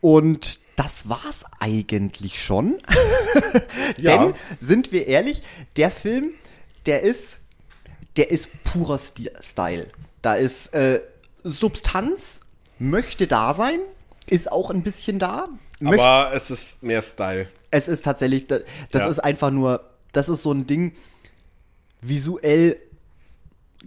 [0.00, 2.78] und das war's eigentlich schon.
[3.96, 4.18] ja.
[4.18, 5.42] Denn, sind wir ehrlich,
[5.76, 6.30] der Film,
[6.84, 7.40] der ist,
[8.16, 9.88] der ist purer Style.
[10.22, 11.00] Da ist äh,
[11.42, 12.42] Substanz,
[12.78, 13.80] möchte da sein,
[14.26, 15.48] ist auch ein bisschen da.
[15.84, 17.48] Aber es ist mehr Style.
[17.70, 19.08] Es ist tatsächlich, das, das ja.
[19.08, 20.92] ist einfach nur, das ist so ein Ding,
[22.00, 22.78] visuell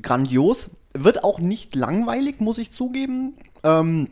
[0.01, 0.71] grandios.
[0.93, 3.35] Wird auch nicht langweilig, muss ich zugeben.
[3.63, 4.09] Ähm,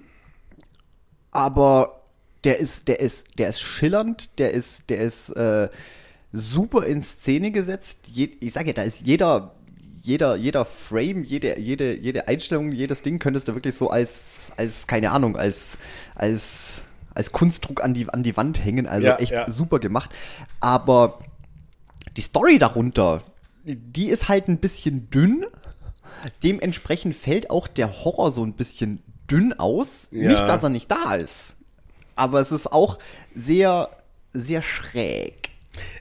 [1.31, 2.01] aber
[2.43, 5.69] der ist, der ist, der ist schillernd, der ist, der ist äh,
[6.31, 8.07] super in Szene gesetzt.
[8.07, 9.53] Je, ich sage ja, da ist jeder,
[10.01, 14.87] jeder, jeder Frame, jede, jede, jede Einstellung, jedes Ding könntest du wirklich so als, als,
[14.87, 15.77] keine Ahnung, als,
[16.15, 16.81] als,
[17.13, 18.87] als Kunstdruck an die, an die Wand hängen.
[18.87, 19.49] Also ja, echt ja.
[19.49, 20.11] super gemacht.
[20.59, 21.19] Aber
[22.15, 23.21] die Story darunter,
[23.65, 25.45] die ist halt ein bisschen dünn.
[26.43, 30.07] Dementsprechend fällt auch der Horror so ein bisschen dünn aus.
[30.11, 30.29] Ja.
[30.29, 31.57] Nicht, dass er nicht da ist.
[32.15, 32.97] Aber es ist auch
[33.35, 33.89] sehr,
[34.33, 35.49] sehr schräg.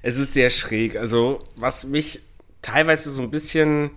[0.02, 0.96] Es ist sehr schräg.
[0.96, 2.20] Also, was mich
[2.62, 3.90] teilweise so ein bisschen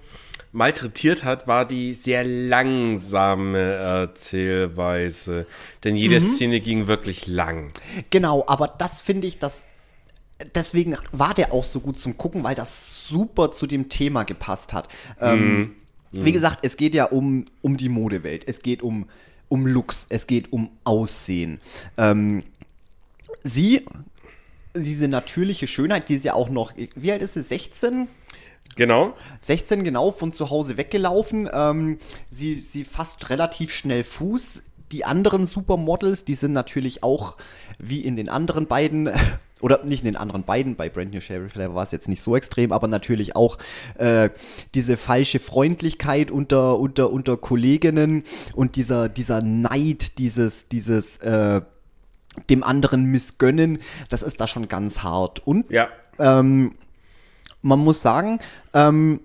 [0.51, 5.45] malträtiert hat, war die sehr langsame Erzählweise.
[5.83, 6.25] Denn jede mhm.
[6.25, 7.71] Szene ging wirklich lang.
[8.09, 9.63] Genau, aber das finde ich, das
[10.55, 14.73] deswegen war der auch so gut zum Gucken, weil das super zu dem Thema gepasst
[14.73, 14.87] hat.
[15.19, 15.75] Ähm,
[16.11, 16.25] mhm.
[16.25, 18.43] Wie gesagt, es geht ja um, um die Modewelt.
[18.47, 19.07] Es geht um,
[19.47, 20.07] um Looks.
[20.09, 21.59] Es geht um Aussehen.
[21.97, 22.43] Ähm,
[23.43, 23.85] sie,
[24.75, 27.41] diese natürliche Schönheit, die ist ja auch noch, wie alt ist sie?
[27.41, 28.07] 16?
[28.75, 29.13] Genau.
[29.41, 31.49] 16 genau von zu Hause weggelaufen.
[31.51, 31.97] Ähm,
[32.29, 34.63] sie, sie fasst relativ schnell Fuß.
[34.91, 37.37] Die anderen Supermodels, die sind natürlich auch
[37.77, 39.09] wie in den anderen beiden
[39.61, 42.21] oder nicht in den anderen beiden, bei Brand New Sherry Flavor war es jetzt nicht
[42.21, 43.57] so extrem, aber natürlich auch
[43.97, 44.29] äh,
[44.73, 48.23] diese falsche Freundlichkeit unter, unter, unter Kolleginnen
[48.55, 51.61] und dieser, dieser Neid, dieses, dieses äh,
[52.49, 53.79] dem anderen missgönnen,
[54.09, 55.45] das ist da schon ganz hart.
[55.45, 55.89] Und ja.
[56.19, 56.75] ähm,
[57.61, 58.39] man muss sagen,
[58.73, 59.21] ähm,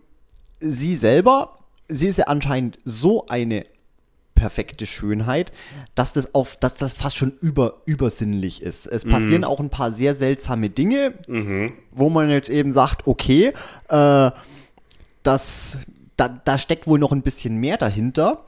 [0.60, 1.58] sie selber,
[1.88, 3.66] sie ist ja anscheinend so eine
[4.34, 5.52] perfekte Schönheit,
[5.94, 8.86] dass das auf, dass das fast schon über, übersinnlich ist.
[8.86, 9.10] Es mhm.
[9.10, 11.72] passieren auch ein paar sehr seltsame Dinge, mhm.
[11.92, 13.52] wo man jetzt eben sagt, okay,
[13.88, 14.30] äh,
[15.22, 15.78] das,
[16.16, 18.44] da, da steckt wohl noch ein bisschen mehr dahinter.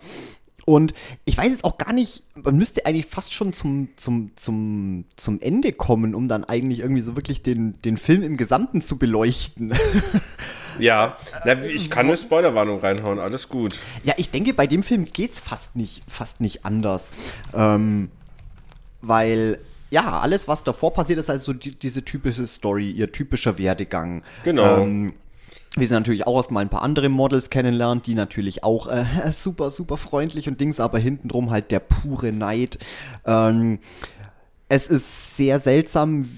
[0.67, 0.93] Und
[1.25, 5.41] ich weiß jetzt auch gar nicht, man müsste eigentlich fast schon zum, zum, zum, zum
[5.41, 9.73] Ende kommen, um dann eigentlich irgendwie so wirklich den, den Film im Gesamten zu beleuchten.
[10.79, 11.17] Ja,
[11.47, 13.79] Na, ich kann eine Spoilerwarnung reinhauen, alles gut.
[14.05, 17.13] Ja, ich denke, bei dem Film geht es fast nicht, fast nicht anders.
[17.55, 18.11] Ähm,
[19.01, 19.59] weil
[19.91, 24.23] ja, alles, was davor passiert, ist also die, diese typische Story, ihr typischer Werdegang.
[24.45, 24.83] Genau.
[24.83, 25.15] Ähm,
[25.77, 29.71] wir sind natürlich auch erstmal ein paar andere Models kennenlernt, die natürlich auch äh, super,
[29.71, 32.79] super freundlich und Dings, aber hintenrum halt der pure Neid.
[33.27, 33.79] Ähm,
[34.69, 36.29] es ist sehr seltsam,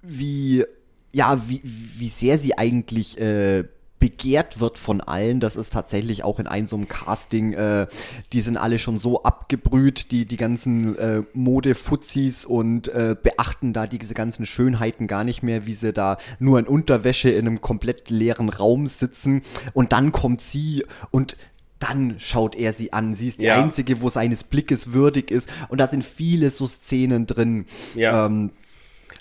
[0.00, 0.64] wie,
[1.12, 3.64] ja, wie, wie sehr sie eigentlich äh,
[4.02, 5.38] begehrt wird von allen.
[5.38, 7.86] Das ist tatsächlich auch in einem so einem Casting, äh,
[8.32, 13.86] die sind alle schon so abgebrüht, die, die ganzen äh, Modefuzis und äh, beachten da
[13.86, 18.10] diese ganzen Schönheiten gar nicht mehr, wie sie da nur in Unterwäsche in einem komplett
[18.10, 19.42] leeren Raum sitzen.
[19.72, 21.36] Und dann kommt sie und
[21.78, 23.14] dann schaut er sie an.
[23.14, 23.62] Sie ist die ja.
[23.62, 25.48] einzige, wo seines Blickes würdig ist.
[25.68, 27.66] Und da sind viele so Szenen drin.
[27.94, 28.26] Ja.
[28.26, 28.50] Ähm,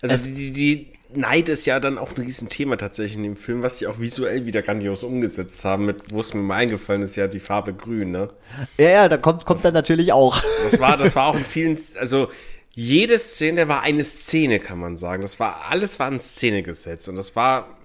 [0.01, 3.79] also die, die, Neid ist ja dann auch ein Riesenthema tatsächlich in dem Film, was
[3.79, 7.27] sie auch visuell wieder grandios umgesetzt haben, mit, wo es mir mal eingefallen ist, ja
[7.27, 8.29] die Farbe grün, ne?
[8.77, 10.41] Ja, ja, da kommt, kommt das, dann natürlich auch.
[10.63, 12.29] Das war, das war auch in vielen, also
[12.73, 15.21] jede Szene war eine Szene, kann man sagen.
[15.21, 17.77] Das war, alles war in Szene gesetzt und das war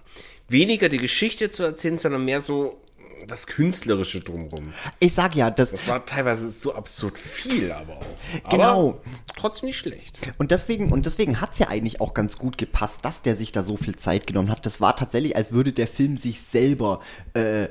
[0.49, 2.81] weniger die Geschichte zu erzählen, sondern mehr so
[3.27, 4.73] das Künstlerische drumherum.
[4.99, 5.71] Ich sag ja, das.
[5.71, 8.51] Das war teilweise so absurd viel, aber auch.
[8.51, 8.89] Genau.
[8.89, 9.03] Aber
[9.37, 10.21] trotzdem nicht schlecht.
[10.39, 13.53] Und deswegen, und deswegen hat es ja eigentlich auch ganz gut gepasst, dass der sich
[13.53, 14.67] da so viel Zeit genommen hat.
[14.67, 17.01] Das war tatsächlich, als würde der Film sich selber
[17.35, 17.69] äh,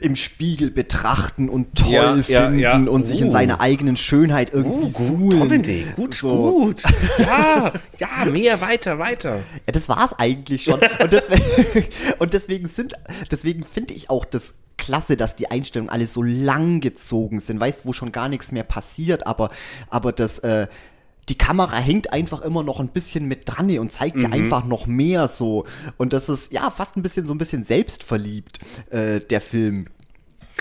[0.00, 2.90] im Spiegel betrachten und toll ja, finden ja, ja.
[2.90, 3.04] und uh.
[3.04, 3.32] sich in uh.
[3.32, 5.38] seiner eigenen Schönheit irgendwie uh, gut, suhlen.
[5.38, 6.52] Dominik, gut, so.
[6.52, 6.82] gut.
[7.18, 9.36] Ja, ja, mehr, weiter, weiter.
[9.66, 10.80] Ja, das war's eigentlich schon.
[11.00, 11.86] Und deswegen,
[12.18, 12.94] und deswegen sind,
[13.30, 17.60] deswegen finde ich auch das klasse, dass die Einstellungen alle so lang gezogen sind.
[17.60, 19.50] Weißt, wo schon gar nichts mehr passiert, aber,
[19.88, 20.66] aber das, äh,
[21.28, 24.86] die Kamera hängt einfach immer noch ein bisschen mit dran und zeigt dir einfach noch
[24.86, 25.66] mehr so.
[25.96, 29.86] Und das ist ja fast ein bisschen so ein bisschen selbstverliebt, äh, der Film.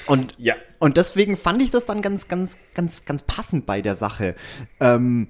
[0.07, 0.55] Und, Ja.
[0.79, 4.35] und deswegen fand ich das dann ganz, ganz, ganz, ganz passend bei der Sache.
[4.79, 5.27] Ähm,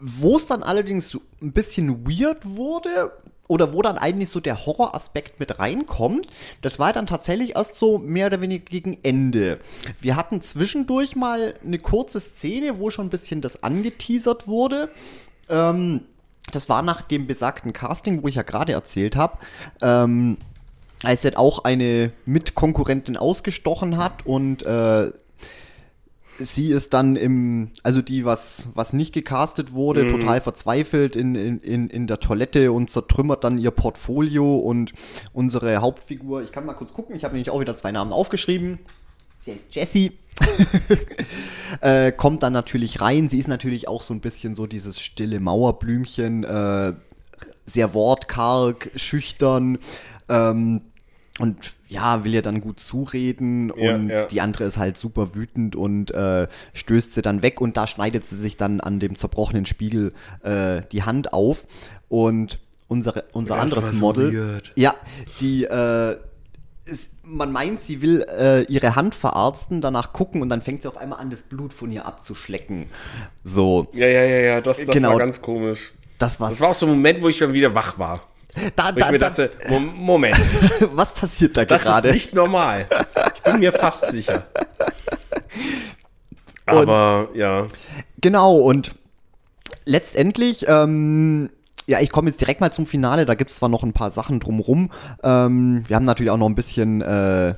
[0.00, 3.12] wo es dann allerdings so ein bisschen weird wurde,
[3.52, 6.26] oder wo dann eigentlich so der Horroraspekt mit reinkommt,
[6.62, 9.60] das war dann tatsächlich erst so mehr oder weniger gegen Ende.
[10.00, 14.88] Wir hatten zwischendurch mal eine kurze Szene, wo schon ein bisschen das angeteasert wurde.
[15.50, 16.00] Ähm,
[16.50, 19.36] das war nach dem besagten Casting, wo ich ja gerade erzählt habe.
[19.82, 20.38] Ähm,
[21.02, 25.12] als er auch eine Mitkonkurrentin ausgestochen hat und äh,
[26.38, 31.60] sie ist dann im, also die, was, was nicht gecastet wurde, total verzweifelt in, in,
[31.60, 34.92] in, in der Toilette und zertrümmert dann ihr Portfolio und
[35.32, 38.78] unsere Hauptfigur, ich kann mal kurz gucken, ich habe nämlich auch wieder zwei Namen aufgeschrieben.
[39.40, 40.12] Sie heißt Jessie.
[41.80, 43.28] äh, kommt dann natürlich rein.
[43.28, 46.92] Sie ist natürlich auch so ein bisschen so dieses stille Mauerblümchen, äh,
[47.66, 49.78] sehr wortkarg, schüchtern.
[50.28, 50.82] Ähm,
[51.38, 54.24] und ja, will ihr dann gut zureden Ja, und ja.
[54.24, 58.24] die andere ist halt super wütend und äh, stößt sie dann weg und da schneidet
[58.24, 60.12] sie sich dann an dem zerbrochenen Spiegel
[60.42, 61.64] äh, die Hand auf
[62.08, 62.58] und
[62.88, 64.72] unsere, unser Das anderes Model, weird.
[64.76, 64.94] ja,
[65.40, 66.16] die äh,
[66.84, 70.88] ist, man meint, sie will äh, ihre Hand verarzten, danach gucken und dann fängt sie
[70.88, 72.86] auf einmal an, das Blut von ihr abzuschlecken.
[73.44, 75.10] So, Ja, ja, ja, ja, das, das Genau.
[75.12, 75.92] war ganz komisch.
[76.18, 76.38] das.
[76.38, 78.20] Das war auch so ein Moment, wo ich dann wieder wach war.
[78.76, 80.36] Da, Wo ich da, mir da, dachte, Mo- Moment,
[80.92, 82.08] was passiert da das gerade?
[82.08, 82.86] ist nicht normal.
[83.36, 84.46] Ich bin mir fast sicher.
[86.66, 87.66] Aber ja,
[88.20, 88.92] Genau, und
[89.84, 91.50] letztendlich, ähm,
[91.86, 94.10] ja, ich komme jetzt direkt mal zum Finale, da gibt es zwar noch ein paar
[94.12, 94.90] Sachen drumrum.
[95.24, 97.54] Ähm, wir haben natürlich auch noch ein bisschen äh,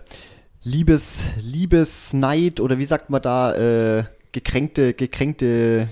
[0.62, 3.52] Liebes, Liebesneid oder wie sagt man da,
[3.98, 5.88] äh, gekränkte, gekränkte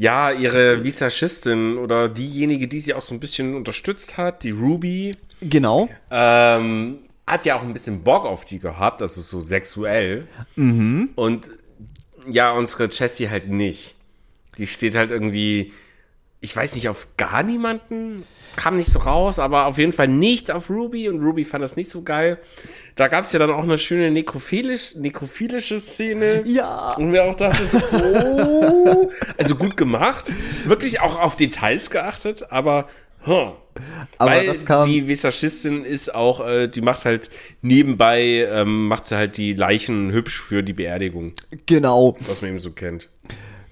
[0.00, 5.10] ja, ihre Visagistin oder diejenige, die sie auch so ein bisschen unterstützt hat, die Ruby,
[5.40, 5.88] Genau.
[6.12, 10.28] ähm, hat ja auch ein bisschen Bock auf die gehabt, also so sexuell.
[10.56, 11.50] Und
[12.30, 13.96] ja, unsere Jessie halt nicht.
[14.56, 15.72] Die steht halt irgendwie,
[16.40, 18.22] ich weiß nicht, auf gar niemanden,
[18.58, 21.76] kam nicht so raus, aber auf jeden Fall nicht auf Ruby und Ruby fand das
[21.76, 22.38] nicht so geil.
[22.96, 26.42] Da gab es ja dann auch eine schöne nekrophilisch, nekrophilische Szene.
[26.44, 26.94] Ja.
[26.96, 30.26] Und mir auch dachte so, oh, also gut gemacht,
[30.64, 32.88] wirklich auch auf Details geachtet, aber
[33.24, 33.52] huh.
[34.18, 37.30] Aber Weil das kam- die Visagistin ist auch, äh, die macht halt
[37.62, 41.34] nebenbei, ähm, macht sie halt die Leichen hübsch für die Beerdigung,
[41.66, 42.16] Genau.
[42.28, 43.08] was man eben so kennt.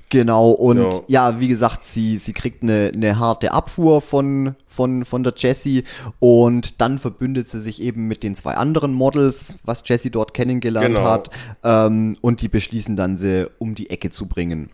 [0.08, 1.00] Genau, und Ja.
[1.08, 5.82] ja, wie gesagt, sie, sie kriegt eine, eine harte Abfuhr von, von, von der Jessie
[6.20, 10.94] und dann verbündet sie sich eben mit den zwei anderen Models, was Jessie dort kennengelernt
[10.94, 11.04] Genau.
[11.04, 11.30] hat,
[11.64, 14.70] ähm, und die beschließen dann, sie um die Ecke zu bringen.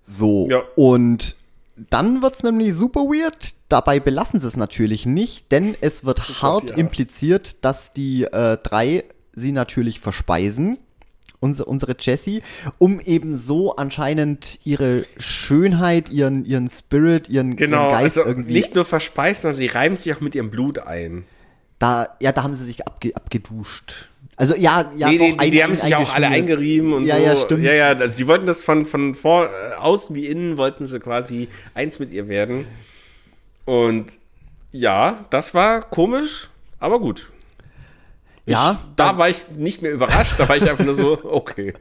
[0.00, 0.62] So, Ja.
[0.76, 1.36] und
[1.90, 3.54] dann wird's nämlich super weird.
[3.68, 6.76] Dabei belassen sie es natürlich nicht, denn es wird hart ja.
[6.76, 9.04] impliziert, dass die äh, drei
[9.34, 10.78] sie natürlich verspeisen
[11.40, 12.42] unsere, unsere Jessie,
[12.78, 18.52] um eben so anscheinend ihre Schönheit, ihren, ihren Spirit, ihren, Genau, ihren Geist also irgendwie.
[18.52, 21.24] nicht nur verspeist, sondern die reiben sich auch mit ihrem Blut ein.
[21.78, 24.08] da, ja, da haben sie sich abge, abgeduscht.
[24.36, 27.22] Also ja, ja, nee, doch, die, die, haben sich auch alle eingerieben und Ja, so.
[27.24, 27.64] ja, stimmt.
[27.64, 31.00] Ja, ja, also sie wollten das von, von vor, äh, außen wie innen, wollten sie
[31.00, 32.64] quasi eins mit ihr werden.
[33.64, 34.12] Und
[34.70, 37.30] ja, das war komisch, aber gut.
[38.50, 41.74] Ja, ich, da war ich nicht mehr überrascht, da war ich einfach nur so, okay.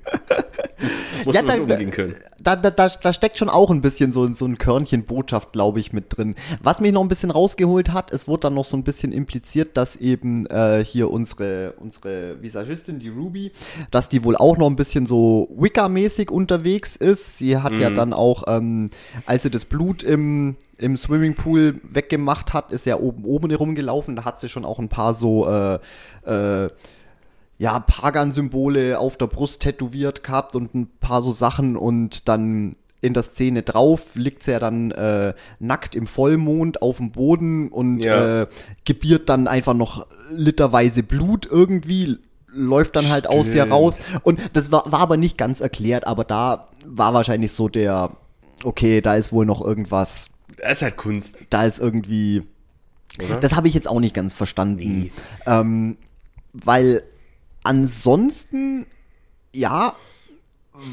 [1.26, 2.14] Muss Ja, man da, umgehen können.
[2.40, 5.80] da, da, da, da steckt schon auch ein bisschen so, so ein Körnchen Botschaft, glaube
[5.80, 6.36] ich, mit drin.
[6.62, 9.76] Was mich noch ein bisschen rausgeholt hat, es wurde dann noch so ein bisschen impliziert,
[9.76, 13.52] dass eben äh, hier unsere, unsere Visagistin, die Ruby,
[13.92, 17.38] dass die wohl auch noch ein bisschen so Wicca-mäßig unterwegs ist.
[17.40, 17.82] Sie hat Mhm.
[17.82, 18.90] ja dann auch, ähm,
[19.26, 24.16] als sie das Blut im, im Swimmingpool weggemacht hat, ist ja oben oben herumgelaufen.
[24.16, 25.80] Da hat sie schon auch ein paar so äh,
[26.26, 26.70] äh,
[27.60, 33.14] ja, Pagan-Symbole auf der Brust tätowiert gehabt und ein paar so Sachen und dann in
[33.14, 38.00] der Szene drauf liegt sie ja dann äh, nackt im Vollmond auf dem Boden und
[38.00, 38.42] Ja.
[38.44, 38.48] äh,
[38.86, 42.18] gebiert dann einfach noch literweise Blut irgendwie,
[42.48, 43.72] läuft dann halt aus ihr Stimmt.
[43.72, 44.00] raus.
[44.24, 48.12] Und das war, war aber nicht ganz erklärt, aber da war wahrscheinlich so der,
[48.64, 52.44] okay, da ist wohl noch irgendwas, Das ist halt Kunst, da ist irgendwie
[53.20, 53.40] oder?
[53.40, 55.10] das habe ich jetzt auch nicht ganz verstanden.
[55.46, 55.98] Ähm,
[56.54, 57.04] weil
[57.64, 58.86] ansonsten,
[59.54, 59.94] ja,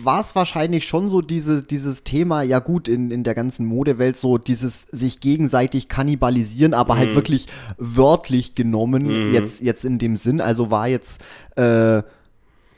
[0.02, 4.18] war es wahrscheinlich schon so diese, dieses Thema, ja gut, in, in der ganzen Modewelt
[4.18, 10.40] so dieses sich gegenseitig kannibalisieren, aber halt wirklich wörtlich genommen, jetzt, jetzt in dem Sinn.
[10.40, 11.22] Also war jetzt,
[11.56, 12.02] äh,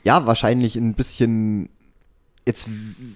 [0.03, 1.69] ja, wahrscheinlich ein bisschen
[2.47, 2.67] jetzt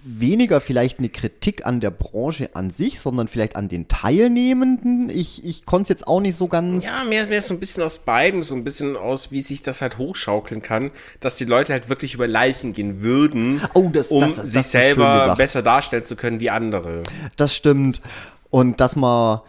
[0.03, 5.09] weniger vielleicht eine Kritik an der Branche an sich, sondern vielleicht an den Teilnehmenden.
[5.09, 6.85] Ich, ich konnte es jetzt auch nicht so ganz.
[6.85, 9.81] Ja, mehr, mehr so ein bisschen aus beiden, so ein bisschen aus, wie sich das
[9.81, 14.21] halt hochschaukeln kann, dass die Leute halt wirklich über Leichen gehen würden, Oh, das- um
[14.21, 16.99] das- das sich selber besser darstellen zu können wie andere.
[17.37, 18.01] Das stimmt.
[18.49, 19.39] Und dass man,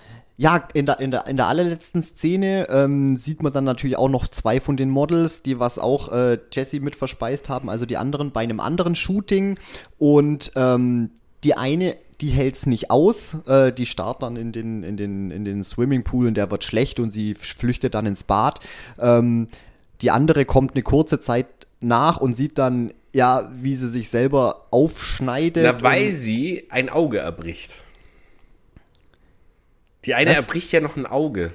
[0.43, 4.09] ja, in der, in der, in der allerletzten Szene ähm, sieht man dann natürlich auch
[4.09, 7.97] noch zwei von den Models, die was auch äh, Jesse mit verspeist haben, also die
[7.97, 9.57] anderen bei einem anderen Shooting.
[9.99, 11.11] Und ähm,
[11.45, 15.31] die eine, die hält es nicht aus, äh, die starrt dann in den, in, den,
[15.31, 18.59] in den Swimmingpool und der wird schlecht und sie flüchtet dann ins Bad.
[18.99, 19.47] Ähm,
[20.01, 21.47] die andere kommt eine kurze Zeit
[21.79, 25.63] nach und sieht dann, ja, wie sie sich selber aufschneidet.
[25.63, 27.82] Na, weil sie ein Auge erbricht.
[30.05, 30.39] Die eine Was?
[30.39, 31.53] erbricht ja noch ein Auge.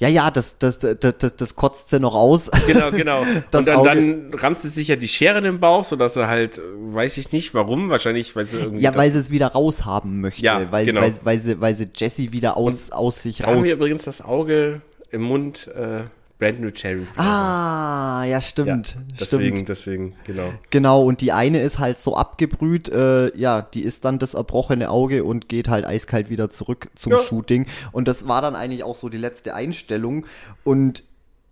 [0.00, 2.50] Ja, ja, das, das, das, das, das kotzt sie noch aus.
[2.66, 3.22] Genau, genau.
[3.50, 6.26] Das und dann, dann rammt sie sich ja die Schere in den Bauch, sodass sie
[6.26, 8.82] halt, weiß ich nicht warum, wahrscheinlich, weil sie irgendwie.
[8.82, 10.42] Ja, weil sie es wieder raushaben möchte.
[10.42, 11.02] Ja, weil, genau.
[11.02, 13.64] weil, weil, sie, weil sie Jessie wieder aus, aus sich da haben raus.
[13.66, 16.04] wir übrigens das Auge im Mund, äh,
[16.40, 17.06] Brand New Cherry.
[17.16, 18.96] Ah, ja, ja, stimmt.
[19.20, 19.68] deswegen, stimmt.
[19.68, 20.52] deswegen, genau.
[20.70, 24.90] Genau, und die eine ist halt so abgebrüht, äh, ja, die ist dann das erbrochene
[24.90, 27.18] Auge und geht halt eiskalt wieder zurück zum Ja.
[27.18, 27.66] Shooting.
[27.92, 30.24] Und das war dann eigentlich auch so die letzte Einstellung.
[30.64, 31.04] Und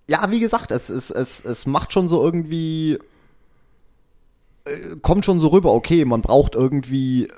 [0.08, 2.94] ja, wie gesagt, es, es, es, es macht schon so irgendwie,
[4.64, 7.28] äh, kommt schon so rüber, okay, man braucht irgendwie,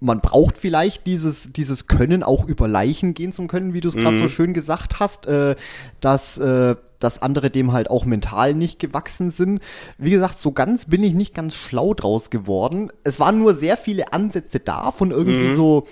[0.00, 3.94] man braucht vielleicht dieses, dieses Können, auch über Leichen gehen zu können, wie du es
[3.94, 5.56] gerade so schön gesagt hast, äh,
[6.00, 9.60] dass, äh, dass andere dem halt auch mental nicht gewachsen sind.
[9.98, 12.90] Wie gesagt, so ganz bin ich nicht ganz schlau draus geworden.
[13.04, 15.86] Es waren nur sehr viele Ansätze da von irgendwie so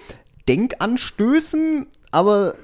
[0.48, 2.54] Denkanstößen, aber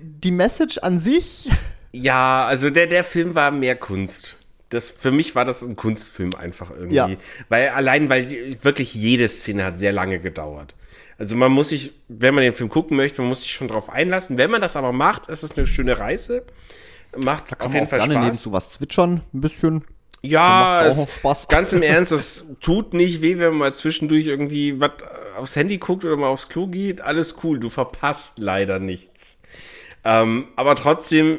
[0.00, 1.50] die Message an sich,
[1.92, 4.36] Ja, also der, der Film war mehr Kunst.
[4.68, 6.94] Das, für mich war das ein Kunstfilm einfach irgendwie.
[6.94, 7.10] Ja.
[7.48, 10.74] Weil allein, weil wirklich jede Szene hat sehr lange gedauert.
[11.16, 13.88] Also man muss sich, wenn man den Film gucken möchte, man muss sich schon drauf
[13.88, 14.36] einlassen.
[14.36, 16.44] Wenn man das aber macht, ist es eine schöne Reise.
[17.18, 18.24] Macht auf kann man jeden auch Fall gerne Spaß.
[18.24, 19.84] nebenzu was zwitschern, ein bisschen.
[20.22, 21.48] Ja, es, Spaß.
[21.48, 24.92] ganz im Ernst, es tut nicht weh, wenn man mal zwischendurch irgendwie was
[25.36, 27.00] aufs Handy guckt oder mal aufs Klo geht.
[27.00, 29.36] Alles cool, du verpasst leider nichts.
[30.04, 31.38] Ähm, aber trotzdem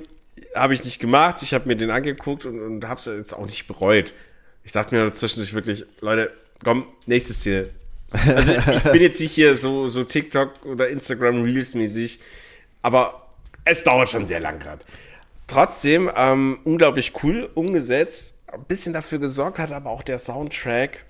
[0.56, 1.42] habe ich nicht gemacht.
[1.42, 4.14] Ich habe mir den angeguckt und, und habe es jetzt auch nicht bereut.
[4.64, 6.32] Ich dachte mir zwischendurch wirklich, Leute,
[6.64, 7.70] komm, nächste Szene.
[8.12, 12.20] Also ich bin jetzt nicht hier so, so TikTok oder Instagram Reels mäßig,
[12.82, 13.28] aber
[13.66, 14.84] es dauert schon sehr lang gerade.
[15.50, 18.36] Trotzdem, ähm, unglaublich cool umgesetzt.
[18.48, 21.06] Ein bisschen dafür gesorgt hat aber auch der Soundtrack.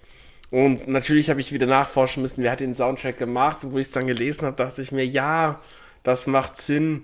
[0.49, 3.63] Und natürlich habe ich wieder nachforschen müssen, wer hat den Soundtrack gemacht.
[3.63, 5.61] Und wo ich es dann gelesen habe, dachte ich mir, ja,
[6.03, 7.03] das macht Sinn.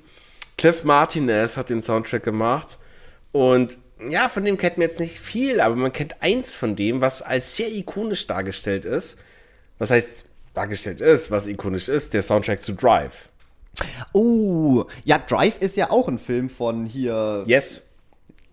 [0.58, 2.80] Cliff Martinez hat den Soundtrack gemacht.
[3.34, 3.78] Und
[4.10, 7.22] ja, von dem kennt man jetzt nicht viel, aber man kennt eins von dem, was
[7.22, 9.18] als sehr ikonisch dargestellt ist.
[9.78, 13.30] Was heißt dargestellt ist, was ikonisch ist, der Soundtrack zu Drive.
[14.14, 17.44] Oh, ja, Drive ist ja auch ein Film von hier.
[17.48, 17.90] Yes.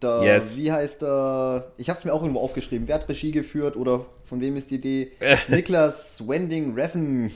[0.03, 0.57] Der, Yes.
[0.57, 1.73] Wie heißt der?
[1.77, 2.89] Ich habe es mir auch irgendwo aufgeschrieben.
[2.89, 5.13] Wer hat Regie geführt oder von wem ist die Idee?
[5.21, 5.37] Äh.
[5.49, 7.31] Niklas Wending Reffen.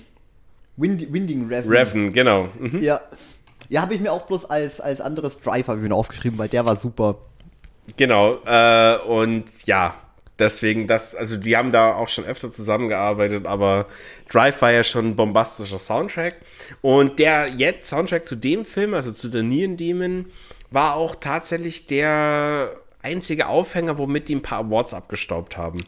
[0.77, 1.71] Wind, Winding Reffen.
[1.71, 2.49] Reven, genau.
[2.59, 2.83] Mhm.
[2.83, 3.01] Ja.
[3.69, 6.49] Ja, habe ich mir auch bloß als, als anderes Drive habe ich mir aufgeschrieben, weil
[6.49, 7.17] der war super.
[7.97, 8.37] Genau.
[8.45, 9.95] Äh, und ja,
[10.39, 13.87] deswegen, das, also die haben da auch schon öfter zusammengearbeitet, aber
[14.31, 16.37] Drive war ja schon ein bombastischer Soundtrack.
[16.83, 20.27] Und der jetzt Soundtrack zu dem Film, also zu The Neon Demon,
[20.71, 22.73] war auch tatsächlich der
[23.03, 25.79] einzige Aufhänger, womit die ein paar Awards abgestaubt haben.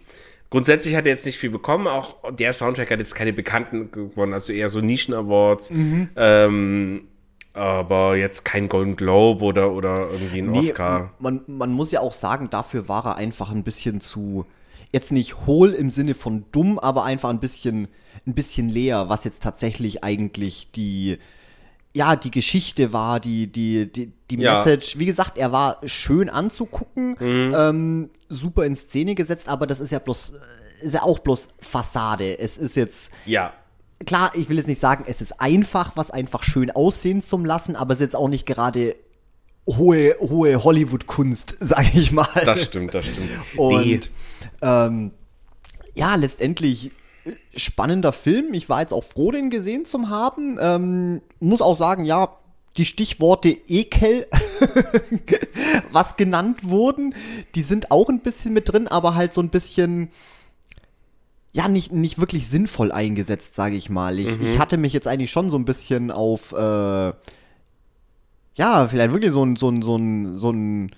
[0.51, 4.33] Grundsätzlich hat er jetzt nicht viel bekommen, auch der Soundtrack hat jetzt keine Bekannten gewonnen,
[4.33, 5.71] also eher so Nischen-Awards.
[6.17, 7.09] Ähm,
[7.55, 11.13] aber jetzt kein Golden Globe oder, oder irgendwie ein Oscar.
[11.19, 14.47] Man, man muss ja auch sagen, dafür war er einfach ein bisschen zu,
[14.93, 17.89] jetzt nicht hohl im Sinne von dumm, aber einfach ein bisschen,
[18.27, 21.19] ein bisschen leer, was jetzt tatsächlich eigentlich die,
[21.95, 24.59] ja, die Geschichte war, die, die, die, die Ja.
[24.59, 24.99] Message.
[24.99, 29.99] Wie gesagt, er war schön anzugucken, ähm, super in Szene gesetzt, aber das ist ja
[29.99, 30.35] bloß,
[30.83, 32.39] ist ja auch bloß Fassade.
[32.39, 33.53] Es ist jetzt, Ja,
[34.07, 37.77] klar, ich will jetzt nicht sagen, es ist einfach, was einfach schön aussehen zum lassen,
[37.77, 38.97] aber es ist jetzt auch nicht gerade
[39.67, 42.29] hohe, hohe Hollywood-Kunst, sage ich mal.
[42.45, 43.31] das stimmt, das stimmt.
[43.57, 44.01] Und Nee,
[44.63, 45.11] ähm,
[45.95, 46.93] ja, letztendlich
[47.25, 48.55] äh, spannender Film.
[48.55, 50.59] Ich war jetzt auch froh, den gesehen zu haben.
[50.61, 52.37] Ähm, muss auch sagen, ja,
[52.77, 54.29] die Stichworte Ekel,
[55.93, 57.15] was genannt wurden,
[57.57, 60.11] die sind auch ein bisschen mit drin, aber halt so ein bisschen
[61.53, 64.19] ja, nicht, nicht wirklich sinnvoll eingesetzt, sage ich mal.
[64.19, 67.13] Ich, ich hatte mich jetzt eigentlich schon so ein bisschen auf, äh,
[68.55, 70.91] ja, vielleicht wirklich so ein, so ein, so ein, so ein,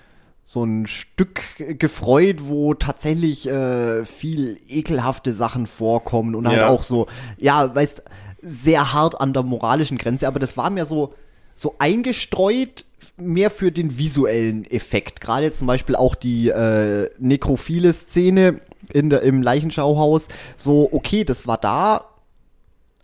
[0.45, 1.43] so ein Stück
[1.79, 6.69] gefreut, wo tatsächlich äh, viel ekelhafte Sachen vorkommen und halt Ja.
[6.69, 7.07] auch so,
[7.39, 8.03] ja, weißt,
[8.43, 11.15] sehr hart an der moralischen Grenze, aber das war mir so,
[11.55, 12.85] so eingestreut
[13.17, 15.21] mehr für den visuellen Effekt.
[15.21, 18.61] Gerade jetzt zum Beispiel auch die äh, nekrophile Szene
[18.93, 20.23] in der, im Leichenschauhaus.
[20.57, 22.05] So, okay, das war da,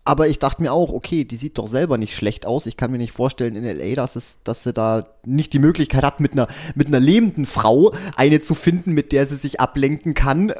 [0.06, 2.66] aber ich dachte mir auch, okay, die sieht doch selber nicht schlecht aus.
[2.66, 6.04] Ich kann mir nicht vorstellen in LA, dass, es, dass sie da nicht die Möglichkeit
[6.04, 6.46] hat, mit einer,
[6.76, 10.50] mit einer lebenden Frau eine zu finden, mit der sie sich ablenken kann.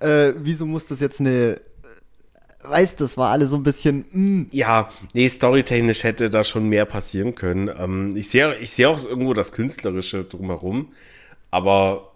[0.00, 1.60] Äh, wieso muss das jetzt eine.
[2.66, 4.06] Weißt, das war alle so ein bisschen.
[4.10, 7.68] mm, Ja, nee, storytechnisch hätte da schon mehr passieren können.
[7.78, 10.88] Ähm, ich sehe ich sehe auch irgendwo das Künstlerische drumherum,
[11.50, 12.13] aber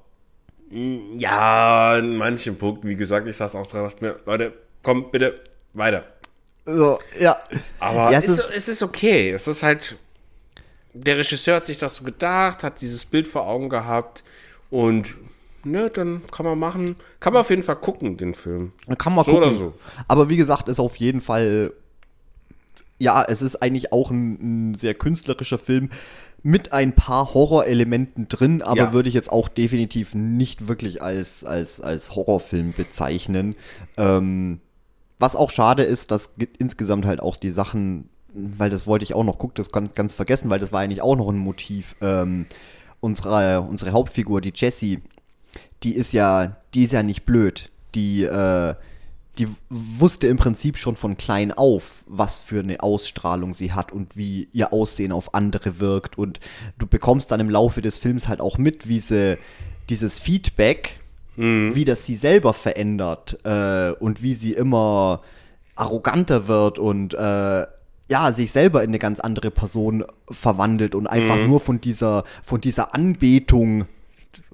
[0.71, 5.35] ja, in manchen Punkten, wie gesagt, ich saß auch dran, dachte mir, Leute, komm bitte
[5.73, 6.05] weiter.
[6.67, 7.37] so, ja.
[7.79, 9.31] Aber Ja, es, es ist, es ist okay.
[9.31, 9.97] Es ist halt,
[10.93, 14.23] der Regisseur hat sich das so gedacht, hat dieses Bild vor Augen gehabt
[14.71, 15.15] und
[15.65, 18.73] ne, dann kann man machen, kann man auf jeden Fall gucken, den Film.
[18.87, 19.49] Da kann man So gucken.
[19.49, 19.75] oder so.
[20.07, 21.73] Aber wie gesagt, ist auf jeden Fall.
[23.01, 25.89] Ja, es ist eigentlich auch ein, ein sehr künstlerischer Film
[26.43, 28.93] mit ein paar Horrorelementen drin, aber Ja.
[28.93, 33.57] würde ich jetzt auch definitiv nicht wirklich als, als, als Horrorfilm bezeichnen.
[33.97, 34.61] Ähm,
[35.19, 39.15] was auch schade ist, dass ge- insgesamt halt auch die Sachen, weil das wollte ich
[39.15, 41.97] auch noch, guck, das ganz, ganz vergessen, weil das war eigentlich auch noch ein Motiv.
[42.01, 42.47] Ähm,
[43.01, 45.01] unsere, unsere Hauptfigur, die Jessie,
[45.83, 47.71] die ist ja, die ist ja nicht blöd.
[47.97, 48.75] Die, äh,
[49.39, 54.17] die wusste im Prinzip schon von klein auf, was für eine Ausstrahlung sie hat und
[54.17, 56.19] wie ihr Aussehen auf andere wirkt.
[56.19, 56.41] Und
[56.79, 59.39] du bekommst dann im Laufe des Films halt auch mit, wie sie
[59.89, 61.01] dieses Feedback,
[61.37, 65.23] wie das sie selber verändert äh, und wie sie immer
[65.77, 67.65] arroganter wird und äh,
[68.11, 72.61] ja, sich selber in eine ganz andere Person verwandelt und einfach nur von dieser, von
[72.61, 73.87] dieser Anbetung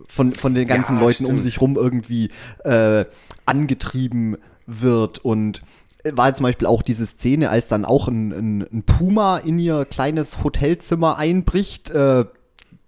[0.09, 1.43] von, von den ganzen Ja, Leuten um stimmt.
[1.43, 2.31] sich rum irgendwie
[2.65, 3.07] äh,
[3.47, 4.37] angetrieben
[4.67, 5.63] wird und
[6.05, 9.87] war zum Beispiel auch diese Szene, als dann auch ein, ein, ein Puma in ihr
[9.87, 12.27] kleines Hotelzimmer einbricht, äh,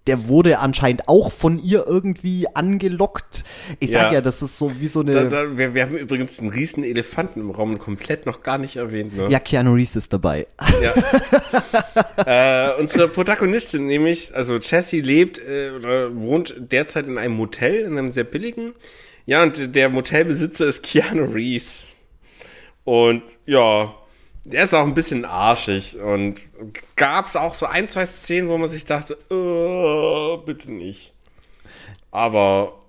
[0.07, 3.43] der wurde anscheinend auch von ihr irgendwie angelockt.
[3.79, 4.13] Ich sag Ja.
[4.13, 5.11] ja, das ist so wie so eine.
[5.11, 8.77] Da, da, wir, wir haben übrigens einen riesen Elefanten im Raum komplett noch gar nicht
[8.77, 9.15] erwähnt.
[9.15, 9.27] Ne?
[9.29, 10.47] ja, Keanu Reeves ist dabei.
[10.81, 10.93] Ja.
[12.71, 17.97] äh, unsere Protagonistin nämlich, also Jessie lebt äh, oder wohnt derzeit in einem Motel, in
[17.97, 18.73] einem sehr billigen.
[19.27, 21.89] Ja, und der Motelbesitzer ist Keanu Reeves.
[22.85, 23.93] Und ja,
[24.45, 25.99] der ist auch ein bisschen arschig.
[25.99, 26.47] Und
[26.95, 31.13] gab es auch so ein, zwei Szenen, wo man sich dachte, oh, bitte nicht.
[32.09, 32.79] Aber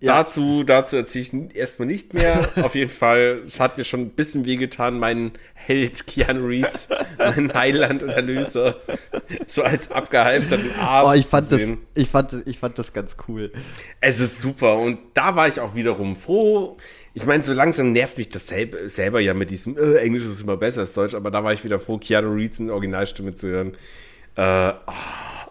[0.00, 0.22] Ja.
[0.22, 2.48] dazu, dazu erzähle ich erstmal nicht mehr.
[2.62, 6.88] Auf jeden Fall, es hat mir schon ein bisschen wehgetan, meinen Held Keanu Reeves,
[7.18, 8.76] mein Heiland und Erlöser,
[9.46, 13.16] so als abgehalfterten Arsch Oh, ich fand zu das, ich fand, ich fand das ganz
[13.26, 13.50] cool.
[14.00, 16.76] Es ist super und da war ich auch wiederum froh.
[17.14, 20.40] Ich meine, so langsam nervt mich das selber, selber ja mit diesem äh, Englisch ist
[20.40, 23.48] immer besser als Deutsch, aber da war ich wieder froh, Keanu Reeves in Originalstimme zu
[23.48, 23.74] hören.
[24.36, 24.80] Äh, ah,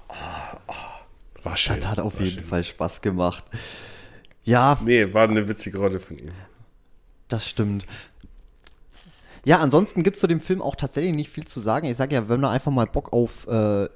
[0.07, 0.73] ah, ah.
[1.43, 1.75] war schön.
[1.81, 2.47] Das hat auf war jeden schön.
[2.47, 3.43] Fall Spaß gemacht.
[4.47, 6.31] Ja, Nee, war eine witzige Rolle von ihm.
[7.27, 7.85] Das stimmt.
[9.45, 11.87] Ja, ansonsten gibt es zu dem Film auch tatsächlich nicht viel zu sagen.
[11.87, 13.89] Ich sage ja, wenn ihr einfach mal Bock auf äh,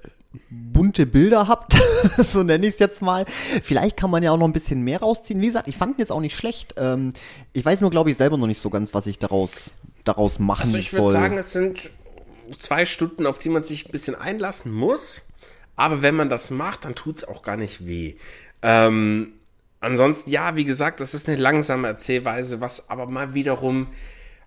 [0.49, 1.77] bunte Bilder habt,
[2.17, 3.25] so nenne ich es jetzt mal,
[3.61, 5.39] vielleicht kann man ja auch noch ein bisschen mehr rausziehen.
[5.39, 6.75] Wie gesagt, ich fand ihn jetzt auch nicht schlecht.
[6.77, 7.13] Ähm,
[7.53, 9.73] ich weiß nur, glaube ich, selber noch nicht so ganz, was ich daraus,
[10.03, 10.99] daraus machen Also ich soll.
[11.01, 11.91] würde sagen, es sind
[12.57, 15.21] zwei Stunden, auf die man sich ein bisschen einlassen muss.
[15.77, 18.15] Aber wenn man das macht, dann tut es auch gar nicht weh.
[18.61, 19.33] Ähm,
[19.81, 23.87] ansonsten, ja, wie gesagt, das ist eine langsame Erzählweise, was aber mal wiederum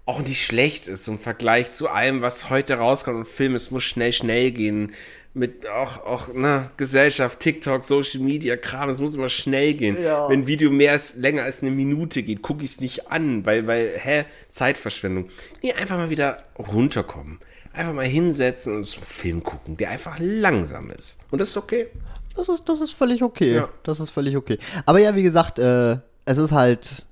[0.06, 3.54] auch nicht schlecht ist im Vergleich zu allem, was heute rauskommt im Film.
[3.54, 4.92] Es muss schnell, schnell gehen.
[5.36, 10.00] Mit auch, auch na, Gesellschaft, TikTok, Social Media, Kram, es muss immer schnell gehen.
[10.00, 10.28] Ja.
[10.28, 13.44] Wenn ein Video mehr als, länger als eine Minute geht, gucke ich es nicht an,
[13.44, 15.28] weil, weil, hä, Zeitverschwendung.
[15.62, 17.40] Nee, einfach mal wieder runterkommen.
[17.72, 21.18] Einfach mal hinsetzen und so einen Film gucken, der einfach langsam ist.
[21.32, 21.88] Und das ist okay.
[22.36, 23.54] Das ist, das ist völlig okay.
[23.54, 23.68] Ja.
[23.84, 24.58] Das ist völlig okay.
[24.86, 27.04] Aber ja, wie gesagt, äh, es ist halt,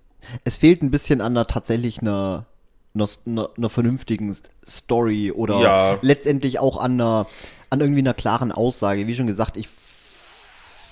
[0.45, 2.47] es fehlt ein bisschen an der tatsächlich einer,
[2.95, 4.37] einer, einer, einer vernünftigen
[4.67, 5.99] Story oder Ja.
[6.03, 7.27] letztendlich auch an einer,
[7.71, 9.07] an irgendwie einer klaren Aussage.
[9.07, 9.69] Wie schon gesagt, ich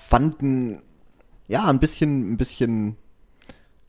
[0.08, 0.82] fand ein,
[1.48, 2.96] ja, ein bisschen, ein bisschen,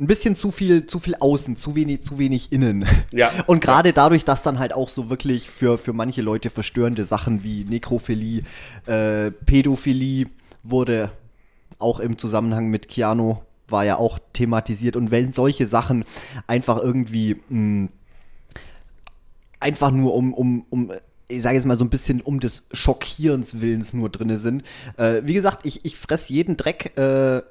[0.02, 2.86] ein bisschen zu viel, zu viel außen, zu wenig, zu wenig innen.
[3.11, 3.32] Ja.
[3.45, 7.44] Und gerade dadurch, dass dann halt auch so wirklich für, für manche Leute verstörende Sachen
[7.44, 8.44] wie Nekrophilie,
[8.88, 10.26] äh, Pädophilie
[10.64, 11.11] wurde
[11.78, 13.38] auch im Zusammenhang mit Keanu
[13.68, 14.95] war ja auch thematisiert.
[14.95, 16.03] Und wenn solche Sachen
[16.45, 17.90] einfach irgendwie mh,
[19.60, 20.91] einfach nur um, um, um
[21.28, 24.64] ich sage jetzt mal so ein bisschen um des Schockierens Willens nur drinne sind.
[24.98, 27.41] Äh, wie gesagt, ich, ich fress jeden Dreck, äh,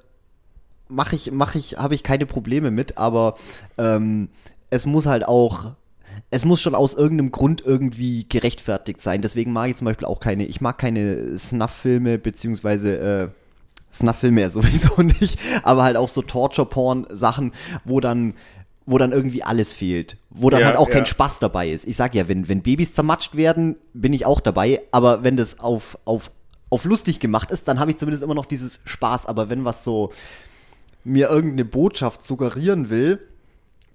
[0.91, 3.35] mache ich, mache ich, habe ich keine Probleme mit, aber
[3.79, 4.29] ähm,
[4.71, 5.73] es muss halt auch,
[6.31, 9.23] es muss schon aus irgendeinem Grund irgendwie gerechtfertigt sein.
[9.23, 13.29] Deswegen mag ich zum Beispiel auch keine, ich mag keine Snuff-Filme, beziehungsweise äh,
[13.93, 17.53] Snuff-Filme ja sowieso nicht, aber halt auch so Torture-Porn-Sachen,
[17.85, 18.35] wo dann
[18.87, 21.07] wo dann irgendwie alles fehlt, wo dann Ja, halt auch kein ja.
[21.07, 21.87] Spaß dabei ist.
[21.87, 25.61] Ich sag ja, wenn, wenn Babys zermatscht werden, bin ich auch dabei, aber wenn das
[25.61, 26.33] auf, auf,
[26.71, 29.27] auf lustig gemacht ist, dann habe ich zumindest immer noch dieses Spaß.
[29.27, 30.11] Aber wenn was so
[31.05, 33.19] mir irgendeine Botschaft suggerieren will,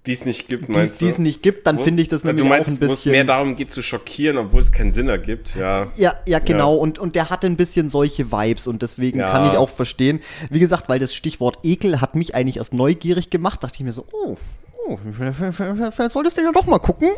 [0.06, 1.04] Die es nicht gibt, meinst es du?
[1.06, 3.04] die es nicht gibt, dann finde ich das du nämlich meinst, auch ein wo es
[3.04, 3.26] mehr bisschen.
[3.26, 5.86] darum geht zu schockieren, obwohl es keinen Sinn ergibt, ja.
[5.96, 6.74] Ja, ja, genau.
[6.76, 6.80] Ja.
[6.80, 9.28] Und, und der hatte ein bisschen solche Vibes und deswegen Ja.
[9.30, 10.20] kann ich auch verstehen.
[10.50, 13.92] Wie gesagt, weil das Stichwort Ekel hat mich eigentlich erst neugierig gemacht, dachte ich mir
[13.92, 14.36] so, oh,
[14.88, 14.98] oh
[15.90, 17.08] vielleicht solltest du ja doch mal gucken.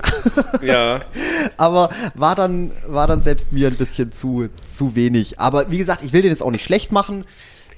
[0.62, 1.00] Ja,
[1.58, 5.38] Aber war dann, war dann selbst mir ein bisschen zu, zu wenig.
[5.38, 7.24] Aber wie gesagt, ich will den jetzt auch nicht schlecht machen.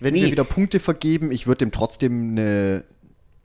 [0.00, 0.22] Wenn Nee.
[0.22, 2.84] wir wieder Punkte vergeben, ich würde dem trotzdem eine,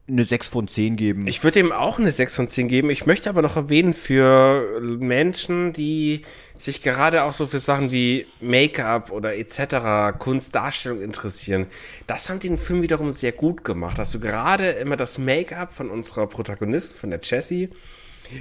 [0.07, 1.27] eine 6 von 10 geben.
[1.27, 2.89] ich würde ihm auch eine 6 von 10 geben.
[2.89, 6.21] Ich möchte aber noch erwähnen, für Menschen, die
[6.57, 11.65] sich gerade auch so für Sachen wie Make-up oder etc., Kunstdarstellung interessieren,
[12.07, 13.97] das haben die den Film wiederum sehr gut gemacht.
[13.97, 17.69] Hast du gerade immer das Make-up von unserer Protagonistin, von der Jessie,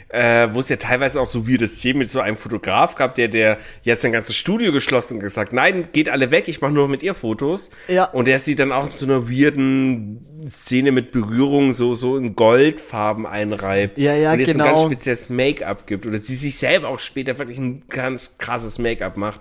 [0.08, 3.28] äh, wo es ja teilweise auch so weirde Szenen mit so einem Fotograf gab, der,
[3.28, 6.88] der jetzt sein ganzes Studio geschlossen und gesagt, nein, geht alle weg, ich mache nur
[6.88, 7.70] mit ihr Fotos.
[7.88, 8.04] Ja.
[8.04, 12.34] Und der sie dann auch in so einer weirden Szene mit Berührung so, so in
[12.34, 13.98] Goldfarben einreibt.
[13.98, 14.64] Ja, ja, und jetzt genau.
[14.64, 16.06] so ein ganz spezielles Make-up gibt.
[16.06, 19.40] Oder sie sich selber auch später wirklich ein ganz krasses Make-up macht.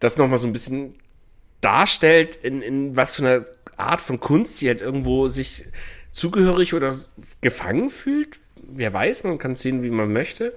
[0.00, 0.94] Das nochmal so ein bisschen
[1.60, 3.44] darstellt, in, in was für einer
[3.76, 5.64] Art von Kunst sie halt irgendwo sich
[6.12, 6.94] zugehörig oder
[7.40, 8.38] gefangen fühlt.
[8.74, 10.54] Wer weiß, man kann sehen, wie man möchte.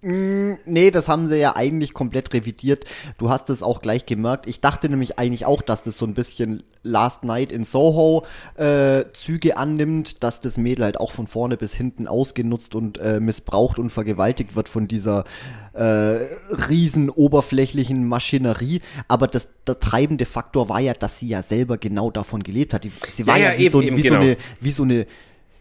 [0.00, 2.84] Nee, das haben sie ja eigentlich komplett revidiert.
[3.18, 4.46] Du hast es auch gleich gemerkt.
[4.46, 8.24] Ich dachte nämlich eigentlich auch, dass das so ein bisschen Last Night in Soho
[8.54, 13.18] äh, Züge annimmt, dass das Mädel halt auch von vorne bis hinten ausgenutzt und äh,
[13.18, 15.24] missbraucht und vergewaltigt wird von dieser
[15.72, 18.82] äh, riesen oberflächlichen Maschinerie.
[19.08, 22.86] Aber das, der treibende Faktor war ja, dass sie ja selber genau davon gelebt hat.
[23.14, 24.14] Sie war Ja, ja, ja, wie, eben, so, eben, wie, genau.
[24.14, 25.06] so eine, wie so eine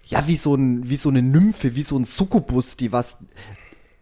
[0.07, 3.17] ja, wie so, ein, wie so eine Nymphe, wie so ein Succubus, die was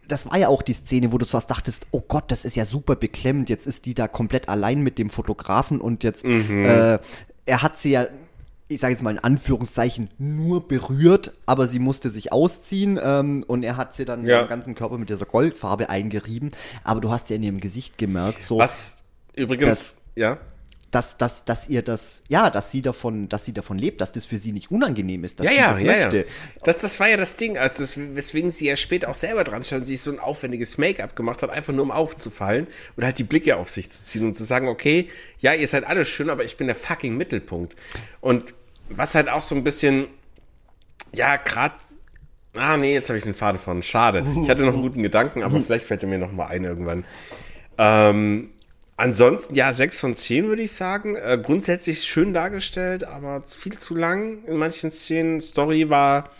[0.08, 2.64] das war ja auch die Szene, wo du zuerst dachtest, oh Gott, das ist ja
[2.64, 6.98] super beklemmend, jetzt ist die da komplett allein mit dem Fotografen und jetzt, äh,
[7.44, 8.06] er hat sie ja,
[8.68, 13.64] ich sage jetzt mal in Anführungszeichen, nur berührt, aber sie musste sich ausziehen ähm, und
[13.64, 14.42] er hat sie dann Ja.
[14.44, 16.52] den ganzen Körper mit dieser Goldfarbe eingerieben,
[16.84, 18.98] aber du hast ja in ihrem Gesicht gemerkt, so, Was
[19.34, 20.38] übrigens, ja.
[20.96, 24.24] Dass, dass, dass ihr das, ja, dass sie davon, dass sie davon lebt, dass das
[24.24, 26.04] für sie nicht unangenehm ist, dass Ja, sie ja, das ja, ja.
[26.06, 26.26] möchte.
[26.64, 29.62] Das, das war ja das Ding, also das, weswegen sie ja später auch selber dran
[29.62, 32.66] stand, sich so ein aufwendiges Make-up gemacht hat, einfach nur um aufzufallen
[32.96, 35.84] und halt die Blicke auf sich zu ziehen und zu sagen, okay, ja, ihr seid
[35.84, 37.76] alle schön, aber ich bin der fucking Mittelpunkt.
[38.22, 38.54] Und
[38.88, 40.06] was halt auch so ein bisschen,
[41.12, 41.74] ja, gerade
[42.56, 43.82] Ah, nee, jetzt habe ich den Faden von.
[43.82, 44.24] Schade.
[44.42, 47.04] Ich hatte noch einen guten Gedanken, aber vielleicht fällt er mir noch mal ein irgendwann.
[47.76, 48.48] Ähm,
[48.96, 51.16] ansonsten, ja, 6 von 10 würde ich sagen.
[51.16, 55.40] Äh, grundsätzlich schön dargestellt, aber viel zu lang in manchen Szenen.
[55.40, 56.30] Story war,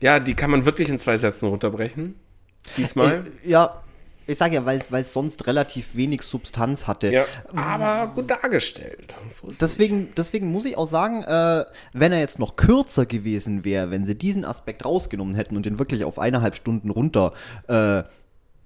[0.00, 2.14] ja, die kann man wirklich in zwei Sätzen runterbrechen.
[2.76, 3.24] Diesmal.
[3.42, 3.82] Ich, ja,
[4.30, 7.12] ich sage ja, weil es sonst relativ wenig Substanz hatte.
[7.12, 7.24] ja,
[7.54, 9.14] aber gut dargestellt.
[9.28, 13.90] So Deswegen, deswegen muss ich auch sagen, äh, wenn er jetzt noch kürzer gewesen wäre,
[13.90, 17.32] wenn sie diesen Aspekt rausgenommen hätten und den wirklich auf eineinhalb Stunden runter,
[17.66, 18.04] äh,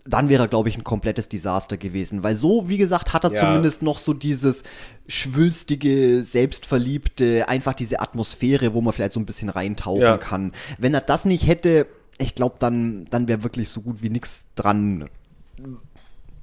[0.06, 2.22] dann wäre er, glaube ich, ein komplettes Desaster gewesen.
[2.22, 3.40] Weil so, wie gesagt, hat er Ja.
[3.40, 4.62] zumindest noch so dieses
[5.08, 10.18] schwülstige, selbstverliebte, einfach diese Atmosphäre, wo man vielleicht so ein bisschen reintauchen Ja.
[10.18, 10.52] kann.
[10.78, 11.86] Wenn er das nicht hätte,
[12.18, 15.08] ich glaube, dann, dann wäre wirklich so gut wie nichts dran,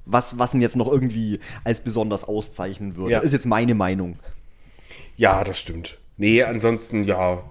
[0.04, 3.12] was, was ihn jetzt noch irgendwie als besonders auszeichnen würde.
[3.12, 3.18] Ja.
[3.20, 4.16] Ist jetzt meine Meinung.
[5.16, 5.98] Ja, das stimmt.
[6.16, 7.42] Nee, ansonsten, ja.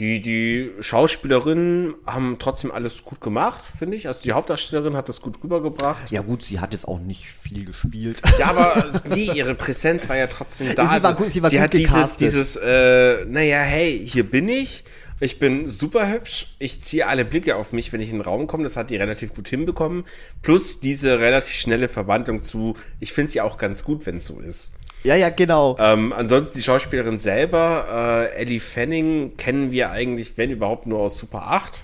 [0.00, 4.08] Die, die Schauspielerinnen haben trotzdem alles gut gemacht, finde ich.
[4.08, 6.10] Also die Hauptdarstellerin hat das gut rübergebracht.
[6.10, 8.22] Ja gut, sie hat jetzt auch nicht viel gespielt.
[8.38, 10.94] Ja, aber die, ihre Präsenz war ja trotzdem da.
[10.96, 12.20] Sie war gut- sie war gut hat dieses, gecastet.
[12.22, 14.84] dieses, äh, naja, hey, hier bin ich.
[15.22, 16.46] Ich bin super hübsch.
[16.58, 18.62] Ich ziehe alle Blicke auf mich, wenn ich in den Raum komme.
[18.64, 20.04] Das hat die relativ gut hinbekommen.
[20.40, 24.40] Plus diese relativ schnelle Verwandlung zu, ich finde sie auch ganz gut, wenn es so
[24.40, 24.70] ist.
[25.04, 25.76] Ja, ja, genau.
[25.78, 31.18] Ähm, ansonsten die Schauspielerin selber, äh, Ellie Fanning, kennen wir eigentlich, wenn überhaupt, nur aus
[31.18, 31.82] Super 8.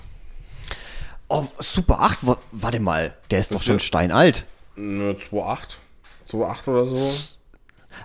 [1.29, 4.45] Oh, Super 8, wa- warte mal, der ist doch schon steinalt.
[4.77, 4.81] Äh,
[5.15, 5.77] 2.8.
[6.29, 7.13] 2.8 oder so.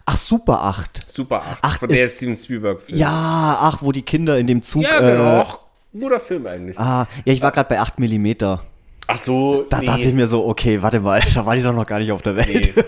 [0.07, 1.11] Ach, Super 8.
[1.11, 1.59] Super 8.
[1.63, 2.99] Ach, von der ist- Steven Spielberg-Film.
[2.99, 4.83] Ja, ach, wo die Kinder in dem Zug.
[4.83, 5.41] Ja, genau.
[5.43, 6.79] Äh, guter Film eigentlich.
[6.79, 8.59] ah, ja, ich war gerade bei 8 mm.
[9.09, 11.87] Ach so, Da dachte ich mir so, okay, warte mal, da war die doch noch
[11.87, 12.73] gar nicht auf der Welt.
[12.77, 12.83] Nee.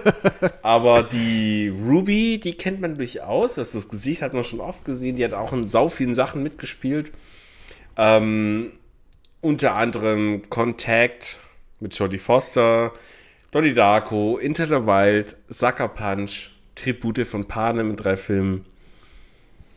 [0.62, 3.54] Aber die Ruby, die kennt man durchaus.
[3.54, 5.16] Das, das Gesicht hat man schon oft gesehen.
[5.16, 7.12] Die hat auch in sau vielen Sachen mitgespielt.
[7.96, 8.72] Ähm,
[9.40, 11.38] unter anderem Contact
[11.80, 12.92] mit Jodie Foster,
[13.50, 18.64] Donnie Darko, Into the Wild, Sucker Punch, Tribute von Panem mit drei Filmen.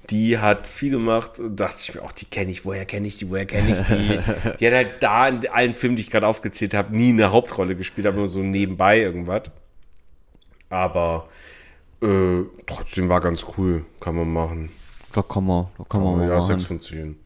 [0.09, 3.17] Die hat viel gemacht und dachte ich mir auch, die kenne ich, woher kenne ich
[3.17, 4.19] die, woher kenne ich die?
[4.59, 7.75] Die hat halt da in allen Filmen, die ich gerade aufgezählt habe, nie eine Hauptrolle
[7.75, 9.43] gespielt, aber nur so nebenbei irgendwas.
[10.69, 11.27] Aber
[12.01, 14.69] äh, trotzdem war ganz cool, kann man machen.
[15.13, 16.47] Da kann man, da kann man mal ja, machen.
[16.59, 17.17] 6 von 10.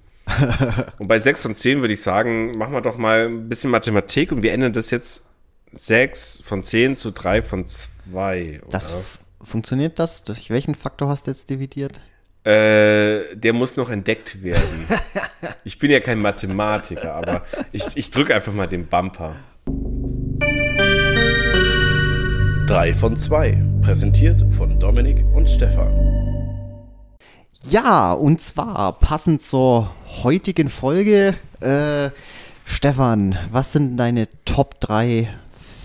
[0.99, 4.31] und bei 6 von 10 würde ich sagen, machen wir doch mal ein bisschen Mathematik
[4.31, 5.25] und wir ändern das jetzt
[5.73, 8.61] 6 von 10 zu 3 von 2.
[8.69, 10.23] Das f- funktioniert das?
[10.23, 12.01] Durch welchen Faktor hast du jetzt dividiert?
[12.43, 14.87] Äh, der muss noch entdeckt werden.
[15.63, 19.35] ich bin ja kein Mathematiker, aber ich, ich drücke einfach mal den Bumper.
[22.67, 23.63] 3 von 2.
[23.81, 26.21] Präsentiert von Dominik und Stefan.
[27.63, 29.93] Ja, und zwar passend zur
[30.23, 31.35] heutigen Folge.
[31.59, 32.09] Äh,
[32.65, 35.29] Stefan, was sind deine Top 3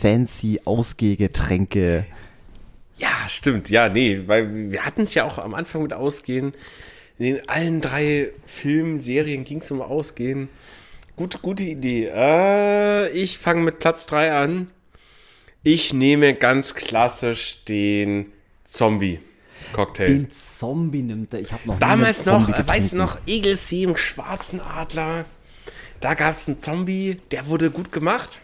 [0.00, 2.06] fancy Ausgehgetränke?
[2.96, 3.68] Ja, stimmt.
[3.68, 6.54] Ja, nee, weil wir hatten es ja auch am Anfang mit Ausgehen.
[7.18, 10.48] In den allen drei Filmen, Serien ging es um Ausgehen.
[11.16, 12.10] Gute, gute Idee.
[12.12, 14.70] Äh, ich fange mit Platz 3 an.
[15.62, 18.32] Ich nehme ganz klassisch den
[18.64, 20.06] Zombie-Cocktail.
[20.06, 21.40] Den Zombie nimmt er.
[21.40, 25.24] Ich habe noch Damals noch, Zombie äh, weißt du noch, Egelsee im schwarzen Adler.
[26.00, 28.40] Da gab es einen Zombie, der wurde gut gemacht.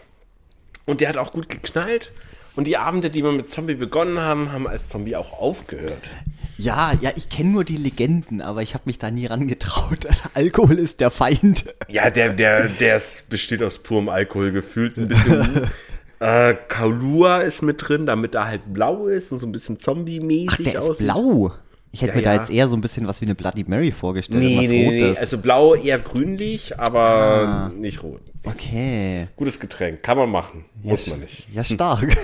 [0.85, 2.11] Und der hat auch gut geknallt.
[2.55, 6.09] Und die Abende, die wir mit Zombie begonnen haben, haben als Zombie auch aufgehört.
[6.57, 10.07] Ja, ja, ich kenne nur die Legenden, aber ich habe mich da nie rangetraut.
[10.35, 11.65] Alkohol ist der Feind.
[11.87, 14.97] Ja, der, der, der ist, besteht aus purem Alkohol gefühlt.
[14.97, 15.67] Ein bisschen.
[16.19, 20.71] äh, Kaulua ist mit drin, damit er halt blau ist und so ein bisschen Zombie-mäßig
[20.71, 21.07] der ist aussieht.
[21.07, 21.53] blau.
[21.95, 22.39] Ich hätte Ja, mir da ja.
[22.41, 24.43] jetzt eher so ein bisschen was wie eine Bloody Mary vorgestellt.
[24.43, 25.03] Nee, nee, nee.
[25.05, 25.19] Rotes.
[25.19, 28.19] Also blau eher grünlich, aber nicht rot.
[28.43, 29.27] Okay.
[29.35, 30.01] Gutes Getränk.
[30.01, 30.65] Kann man machen.
[30.81, 31.43] Muss man nicht.
[31.53, 32.07] Ja, stark.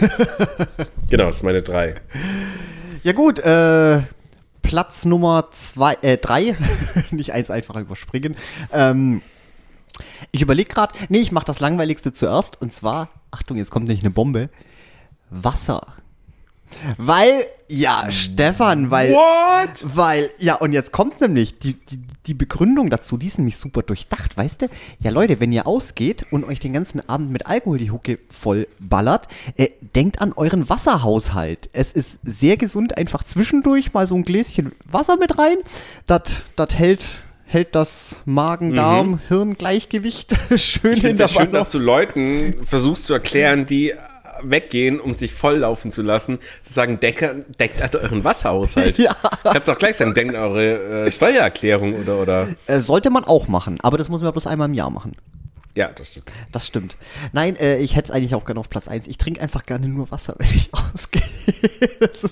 [1.10, 1.96] Genau, das ist meine drei.
[3.04, 4.02] ja gut, äh,
[4.62, 6.56] Platz Nummer zwei, äh, drei.
[7.12, 8.36] Nicht eins einfach überspringen.
[8.72, 9.22] Ähm,
[10.32, 12.62] ich überlege gerade, nee, ich mache das Langweiligste zuerst.
[12.62, 14.50] Und zwar, Achtung, jetzt kommt nicht eine Bombe.
[15.32, 15.82] Wasser.
[16.98, 19.12] Weil, ja, Stefan, weil.
[19.12, 19.84] What?
[19.84, 23.82] Weil, ja, und jetzt kommt's nämlich, die, die, die Begründung dazu, die ist nämlich super
[23.82, 24.68] durchdacht, weißt du?
[25.00, 28.68] Ja, Leute, wenn ihr ausgeht und euch den ganzen Abend mit Alkohol die Hucke voll
[28.80, 29.28] ballert,
[29.58, 31.70] äh, denkt an euren Wasserhaushalt.
[31.74, 35.58] Es ist sehr gesund, einfach zwischendurch mal so ein Gläschen Wasser mit rein.
[36.08, 36.44] Das
[36.76, 37.06] hält,
[37.46, 43.66] hält das Magen-Darm-Hirn-Gleichgewicht schön Ich in der ja schön, dass du Leuten versuchst zu erklären,
[43.66, 43.94] die
[44.44, 48.98] weggehen, um sich volllaufen zu lassen, zu sagen, decke, deckt an euren Wasserhaushalt.
[49.10, 49.16] Ja.
[49.44, 52.48] Kannst auch gleich sagen, denkt an eure äh, Steuererklärung oder, oder.
[52.68, 55.16] Äh, sollte man auch machen, aber das muss man bloß einmal im Jahr machen.
[55.76, 56.32] Ja, das stimmt.
[56.52, 56.98] Das stimmt.
[57.32, 59.08] Nein, äh, ich hätte es eigentlich auch gerne auf Platz 1.
[59.08, 61.22] Ich trinke einfach gerne nur Wasser, wenn ich ausgehe.
[62.00, 62.28] Ist,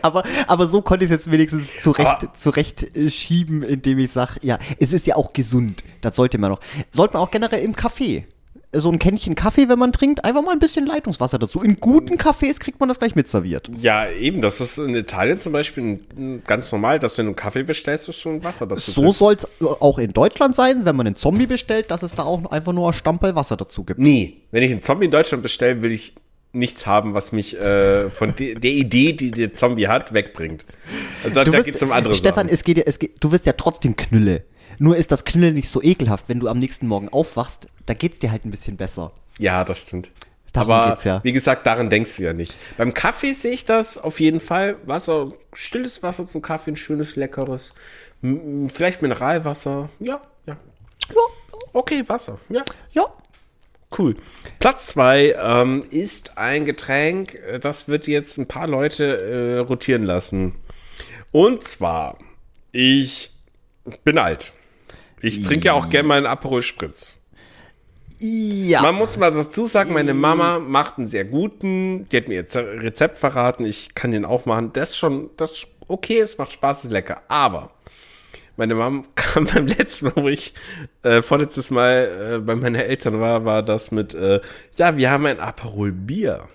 [0.00, 4.40] aber, aber so konnte ich es jetzt wenigstens zurecht, zurecht äh, schieben, indem ich sage,
[4.42, 5.84] ja, es ist ja auch gesund.
[6.00, 6.60] Das sollte man noch.
[6.90, 8.26] Sollte man auch generell im Kaffee.
[8.70, 11.62] So ein Kännchen Kaffee, wenn man trinkt, einfach mal ein bisschen Leitungswasser dazu.
[11.62, 13.70] In guten Cafés kriegt man das gleich mitserviert.
[13.78, 16.00] Ja, eben, das ist in Italien zum Beispiel
[16.46, 19.46] ganz normal, dass wenn du einen Kaffee bestellst, du schon Wasser dazu So soll es
[19.62, 22.88] auch in Deutschland sein, wenn man einen Zombie bestellt, dass es da auch einfach nur
[22.90, 24.00] ein Stamperl Wasser dazu gibt.
[24.00, 24.42] Nie.
[24.50, 26.12] Wenn ich einen Zombie in Deutschland bestelle, will ich
[26.52, 30.66] nichts haben, was mich äh, von de der Idee, die der Zombie hat, wegbringt.
[31.24, 32.54] Also da, geht es um andere Stefan, Sachen.
[32.54, 34.44] es geht, ja- es geht, du wirst ja trotzdem Knülle.
[34.78, 38.18] Nur ist das Knülle nicht so ekelhaft, wenn du am nächsten Morgen aufwachst, da geht's
[38.18, 39.12] dir halt ein bisschen besser.
[39.38, 40.10] Ja, das stimmt.
[40.52, 41.20] Darum Aber geht's ja.
[41.24, 42.56] wie gesagt, daran denkst du ja nicht.
[42.76, 44.76] Beim Kaffee sehe ich das auf jeden Fall.
[44.86, 47.72] Wasser, stilles Wasser zum Kaffee, ein schönes, leckeres.
[48.22, 49.90] M- m- Vielleicht Mineralwasser.
[50.00, 50.56] Ja, ja.
[51.10, 51.20] Ja,
[51.74, 52.38] Okay, Wasser.
[52.48, 52.64] Ja.
[52.92, 53.04] ja.
[53.96, 54.16] Cool.
[54.58, 60.04] Platz zwei ähm, ist ein Getränk, äh, das wird jetzt ein paar Leute äh, rotieren
[60.04, 60.56] lassen.
[61.32, 62.18] Und zwar,
[62.72, 63.30] ich
[64.04, 64.52] bin alt.
[65.20, 67.14] Ich trinke ja auch gerne mal einen Aperol Spritz.
[68.20, 68.82] Ja.
[68.82, 72.08] Man muss mal dazu sagen, meine Mama macht einen sehr guten.
[72.08, 73.64] Die hat mir jetzt Rezept verraten.
[73.64, 74.72] Ich kann den auch machen.
[74.72, 77.22] Das ist schon, das ist okay, es macht Spaß, ist lecker.
[77.28, 77.70] Aber
[78.56, 80.52] meine Mama kam beim letzten Mal, wo ich
[81.02, 84.40] äh, vorletztes Mal äh, bei meinen Eltern war, war das mit, äh,
[84.76, 86.48] ja, wir haben ein Aperol Bier.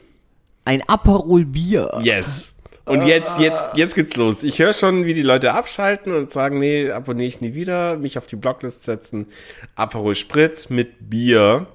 [0.66, 2.00] Ein Aperol Bier.
[2.04, 2.54] Yes.
[2.86, 4.44] Und jetzt, jetzt, jetzt geht's los.
[4.44, 8.18] Ich höre schon, wie die Leute abschalten und sagen, nee, abonniere ich nie wieder, mich
[8.18, 9.28] auf die Blocklist setzen.
[9.76, 11.68] Aperol Spritz mit Bier.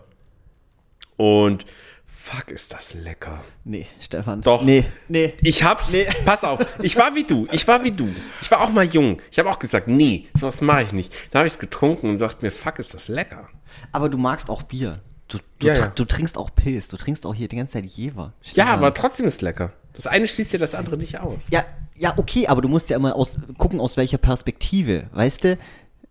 [1.17, 1.65] Und
[2.05, 3.43] fuck, ist das lecker.
[3.65, 4.43] Nee, Stefan.
[4.43, 4.63] Doch.
[4.63, 5.33] Nee, nee.
[5.41, 5.93] Ich hab's.
[5.93, 6.07] Nee.
[6.27, 6.65] Pass auf.
[6.83, 7.49] Ich war wie du.
[7.53, 8.15] Ich war wie du.
[8.43, 9.23] Ich war auch mal jung.
[9.31, 11.13] Ich habe auch gesagt, nee, sowas mache ich nicht.
[11.31, 13.49] Dann habe ich's getrunken und sagte mir, fuck, ist das lecker.
[13.93, 15.01] Aber du magst auch Bier.
[15.29, 15.87] Du, du, Ja, ja.
[15.89, 16.89] du trinkst auch Pilz.
[16.89, 18.33] Du trinkst auch hier die ganze Zeit Jever.
[18.55, 19.73] Ja, aber trotzdem ist lecker.
[19.93, 21.49] Das eine schließt dir das andere nicht aus.
[21.51, 21.65] Ja,
[21.97, 25.05] ja, okay, aber du musst ja immer aus, gucken, aus welcher Perspektive.
[25.13, 25.59] Weißt du?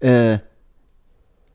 [0.01, 0.39] Äh,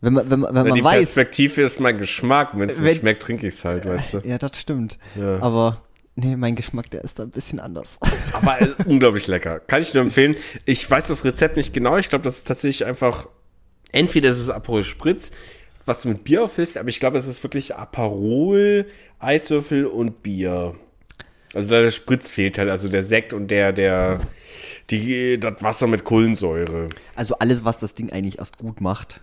[0.01, 0.99] wenn man, wenn man, wenn Ja, man die weiß.
[0.99, 2.51] Perspektive ist mein Geschmack.
[2.55, 4.19] Wenn es mir schmeckt, trinke ich's halt, weißt du.
[4.25, 4.99] Ja, das stimmt.
[5.15, 5.41] Ja.
[5.41, 5.83] Aber,
[6.17, 7.99] nee, mein Geschmack, der ist da ein bisschen anders.
[8.33, 9.61] Aber äh, unglaublich lecker.
[9.61, 10.35] Kann ich nur empfehlen.
[10.65, 11.97] Ich weiß das Rezept nicht genau.
[11.99, 13.29] Ich glaube, das ist tatsächlich einfach,
[13.93, 15.31] entweder ist es Aperol Spritz,
[15.87, 18.87] was du mit Bier auffüllst, aber ich glaube, es ist wirklich Aperol,
[19.19, 20.75] Eiswürfel und Bier.
[21.55, 24.21] Also der Spritz fehlt halt, also der Sekt und der, der,
[24.91, 26.89] die, das Wasser mit Kohlensäure.
[27.15, 29.21] Also alles, was das Ding eigentlich erst gut macht.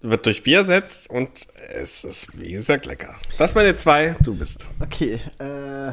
[0.00, 3.14] Wird durch Bier ersetzt und es ist, wie gesagt, lecker.
[3.36, 4.66] Das meine zwei, du bist.
[4.80, 5.92] Okay, äh.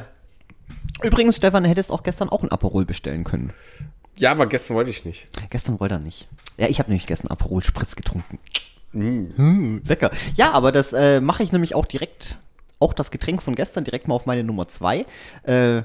[1.06, 3.54] Übrigens, Stefan, du hättest auch gestern auch ein Aperol bestellen können.
[4.18, 5.28] Ja, aber gestern wollte ich nicht.
[5.50, 6.28] Gestern wollte er nicht.
[6.58, 8.40] Ja, ich habe nämlich gestern Aperol Spritz getrunken.
[8.96, 10.10] Mm, lecker.
[10.36, 12.38] Ja, aber das äh, mache ich nämlich auch direkt,
[12.80, 15.06] auch das Getränk von gestern direkt mal auf meine Nummer 2.
[15.44, 15.82] Äh,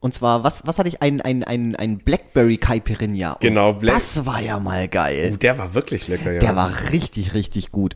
[0.00, 1.02] und zwar, was, was hatte ich?
[1.02, 3.32] Ein, ein, ein, ein Blackberry Caipirinha.
[3.32, 5.32] Und Genau, Black- Das war ja mal geil.
[5.34, 6.38] Oh, der war wirklich lecker, ja.
[6.38, 7.94] Der war richtig, richtig gut.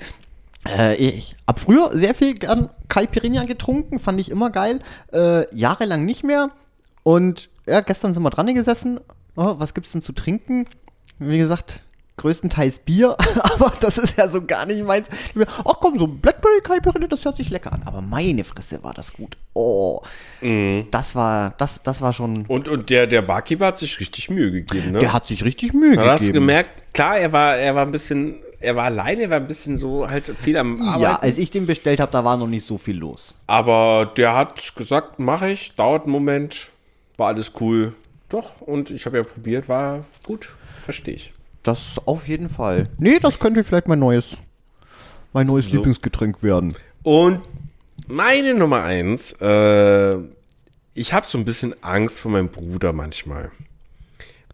[0.68, 4.80] Äh, ich habe früher sehr viel gern Caipirinha getrunken, fand ich immer geil.
[5.12, 6.50] Äh, jahrelang nicht mehr.
[7.04, 8.98] Und ja, gestern sind wir dran gesessen.
[9.36, 10.66] Oh, was gibt's denn zu trinken?
[11.20, 11.80] Wie gesagt,
[12.22, 15.06] größtenteils Bier, aber das ist ja so gar nicht meins.
[15.64, 17.82] Ach komm, so ein Blackberry Caipirinha, das hört sich lecker an.
[17.84, 19.36] Aber meine Fresse war das gut.
[19.54, 20.00] Oh,
[20.40, 22.46] das war, das, das war schon.
[22.46, 24.98] Und, und der, der Barkeeper hat sich richtig Mühe gegeben, ne?
[25.00, 26.46] Der hat sich richtig Mühe Da hast du gegeben.
[26.46, 29.76] gemerkt, klar, er war, er war ein bisschen, er war alleine, er war ein bisschen
[29.76, 31.02] so halt viel am Arbeiten.
[31.02, 33.38] Ja, als ich den bestellt habe, da war noch nicht so viel los.
[33.46, 36.68] aber der hat gesagt, mache ich, dauert einen Moment,
[37.16, 37.94] war alles cool.
[38.28, 40.48] Doch, und ich habe ja probiert, war gut,
[40.80, 41.32] verstehe ich.
[41.62, 42.88] Das auf jeden Fall.
[42.98, 44.36] Nee, das könnte vielleicht mein neues,
[45.32, 45.76] mein neues So.
[45.76, 46.74] Lieblingsgetränk werden.
[47.02, 47.42] Und
[48.08, 50.16] meine Nummer eins, äh,
[50.94, 53.50] ich habe so ein bisschen Angst vor meinem Bruder manchmal.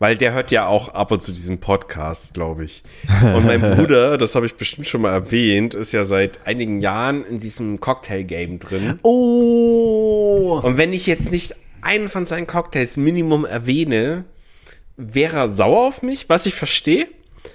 [0.01, 2.85] Weil der hört ja auch ab und zu diesen Podcast, glaube ich.
[3.21, 7.25] Und mein Bruder, das habe ich bestimmt schon mal erwähnt, ist ja seit einigen Jahren
[7.25, 9.01] in diesem Cocktail-Game drin.
[9.03, 10.61] Oh!
[10.63, 14.25] Und wenn ich jetzt nicht einen von seinen Cocktails Minimum erwähne,
[14.99, 17.09] wäre er sauer auf mich, was ich verstehe.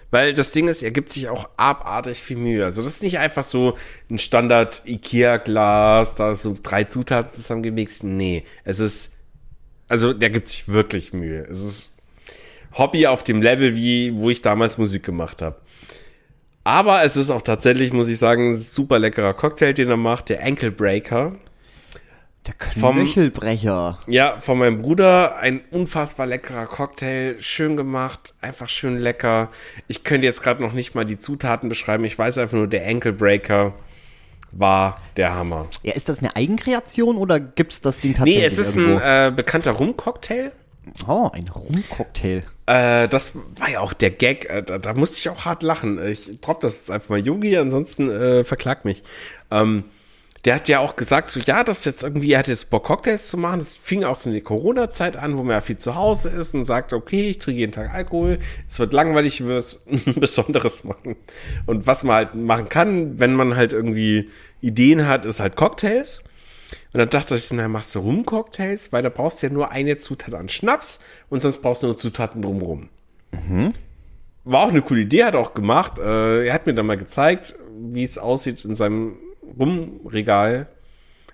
[0.10, 2.64] Weil das Ding ist, er gibt sich auch abartig viel Mühe.
[2.64, 3.76] Also das ist nicht einfach so
[4.10, 8.03] ein Standard Ikea-Glas, da ist so drei Zutaten zusammengemixt.
[8.03, 9.14] Nee, es ist,
[9.88, 11.45] also der gibt sich wirklich Mühe.
[11.49, 11.90] Es ist
[12.78, 15.60] Hobby auf dem Level, wie, wo ich damals Musik gemacht habe.
[16.64, 20.30] Aber es ist auch tatsächlich, muss ich sagen, ein super leckerer Cocktail, den er macht,
[20.30, 21.36] der Ankle Breaker.
[22.45, 23.99] Der Vom- Knöchelbrecher.
[24.07, 29.49] Ja, von meinem Bruder ein unfassbar leckerer Cocktail, schön gemacht, einfach schön lecker.
[29.88, 32.03] Ich könnte jetzt gerade noch nicht mal die Zutaten beschreiben.
[32.03, 33.14] Ich weiß einfach nur, der Ankle
[34.52, 35.68] war der Hammer.
[35.84, 39.06] Ja, ist das eine Eigenkreation oder gibt's das Ding tatsächlich Nee, es ist ein irgendwo?
[39.06, 40.52] äh, bekannter Rum-Cocktail.
[41.07, 42.44] oh, ein Rumcocktail.
[42.65, 44.49] Äh, das war ja auch der Gag.
[44.49, 46.06] Äh, da, da musste ich auch hart lachen.
[46.06, 49.02] Ich drop das jetzt einfach mal Yogi, ansonsten äh, verklagt mich.
[49.49, 49.86] Ähm,
[50.45, 53.30] der hat ja auch gesagt, so ja, das jetzt irgendwie, er hat jetzt Bock, Cocktails
[53.30, 53.60] zu machen.
[53.60, 56.53] Das fing auch so in die Corona-Zeit an, wo man ja viel zu Hause ist
[56.53, 58.40] und sagt, okay, ich trinke jeden Tag Alkohol.
[58.68, 59.80] Es wird langweilig, ich will was
[60.15, 61.15] Besonderes machen.
[61.65, 64.30] Und was man halt machen kann, wenn man halt irgendwie
[64.60, 66.22] Ideen hat, ist halt Cocktails.
[66.91, 69.98] Und dann dachte ich, na, machst du Rum-Cocktails, weil da brauchst du ja nur eine
[69.98, 70.99] Zutat an Schnaps
[71.30, 72.90] und sonst brauchst du nur Zutaten drumrum.
[74.44, 75.99] War auch eine coole Idee, hat er auch gemacht.
[75.99, 79.15] Äh, er hat mir dann mal gezeigt, wie es aussieht in seinem
[79.58, 80.68] Rumregal.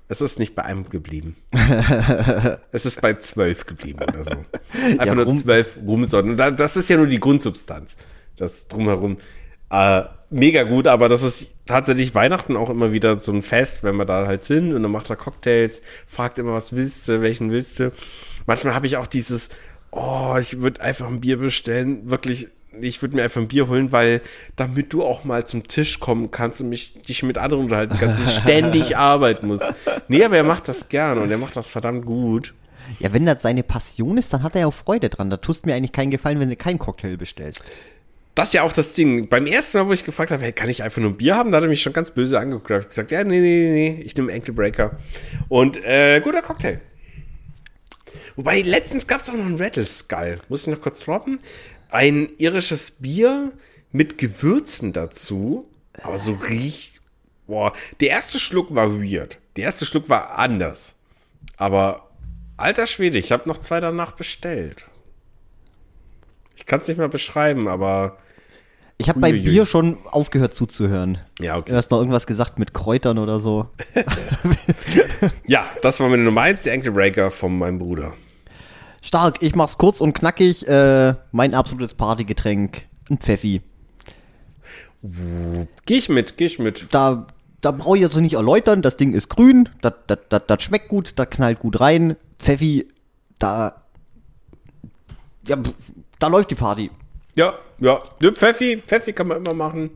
[0.08, 1.36] Es ist nicht bei einem geblieben.
[2.72, 4.34] es ist bei zwölf geblieben oder so.
[4.74, 6.36] Einfach Ja, nur zwölf Rumsorten.
[6.36, 7.98] Das ist ja nur die Grundsubstanz.
[8.36, 9.18] Das drumherum.
[9.70, 13.96] Äh, mega gut, aber das ist tatsächlich Weihnachten auch immer wieder so ein Fest, wenn
[13.96, 17.52] wir da halt sind und dann macht er Cocktails, fragt immer, was willst du, welchen
[17.52, 17.91] willst du.
[18.46, 19.50] Manchmal habe ich auch dieses,
[19.91, 22.48] oh, ich würde einfach ein Bier bestellen, wirklich,
[22.81, 24.22] ich würde mir einfach ein Bier holen, weil
[24.56, 28.19] damit du auch mal zum Tisch kommen kannst und mich, dich mit anderen unterhalten kannst,
[28.19, 29.65] nicht ständig arbeiten musst.
[30.07, 32.53] Nee, aber er macht das gern und er macht das verdammt gut.
[32.99, 35.30] Ja, wenn das seine Passion ist, dann hat er ja auch Freude dran.
[35.30, 37.64] Da tust mir eigentlich keinen Gefallen, wenn du keinen Cocktail bestellst.
[38.35, 39.27] Das ist ja auch das Ding.
[39.27, 41.51] Beim ersten Mal, wo ich gefragt habe, hey, kann ich einfach nur ein Bier haben,
[41.51, 42.69] da hat er mich schon ganz böse angeguckt.
[42.69, 44.97] Da habe ich gesagt, ja, nee, nee, nee, nee, ich nehme Ankle Breaker.
[45.49, 46.80] Und äh, guter Cocktail.
[48.35, 50.39] Wobei, letztens gab es auch noch einen Rattle Skull.
[50.47, 51.39] Muss ich noch kurz droppen?
[51.90, 53.52] Ein irisches Bier
[53.91, 55.68] mit Gewürzen dazu.
[56.03, 56.99] Aber so riecht
[57.49, 59.40] boah, der erste Schluck war weird.
[59.57, 60.95] Der erste Schluck war anders.
[61.57, 62.10] Aber
[62.56, 64.86] alter Schwede, ich habe noch zwei danach bestellt.
[66.56, 68.18] Ich kann es nicht mal beschreiben, aber
[68.98, 69.32] Ich habe bei.
[69.32, 71.18] Bier schon aufgehört zuzuhören.
[71.40, 71.72] ja, okay.
[71.72, 73.68] Du hast noch irgendwas gesagt mit Kräutern oder so.
[75.45, 78.14] Ja, das war meine Nummer 1, der Ankle Breaker von meinem Bruder.
[79.01, 80.67] Stark, ich mach's kurz und knackig.
[80.67, 83.61] Äh, mein absolutes Partygetränk, ein Pfeffi.
[85.85, 86.88] Geh ich mit, geh ich mit.
[86.91, 87.27] Da,
[87.61, 90.89] da brauche ich jetzt nicht erläutern, das Ding ist grün, das, das, das, das schmeckt
[90.89, 92.17] gut, das knallt gut rein.
[92.38, 92.88] Pfeffi,
[93.38, 93.81] da,
[95.47, 95.57] ja,
[96.19, 96.91] da läuft die Party.
[97.38, 98.01] Ja, ja.
[98.34, 99.91] Pfeffi, Pfeffi kann man immer machen.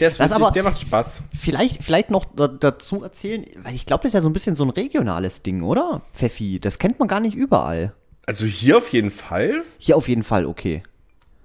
[0.00, 1.22] Der ist witzig, aber- der macht Spaß.
[1.38, 4.56] Vielleicht, vielleicht noch da, dazu erzählen, weil ich glaube, das ist ja so ein bisschen
[4.56, 6.02] so ein regionales Ding, oder?
[6.12, 7.94] Pfeffi, das kennt man gar nicht überall.
[8.26, 9.62] Also hier auf jeden Fall.
[9.78, 10.82] Hier auf jeden Fall, okay.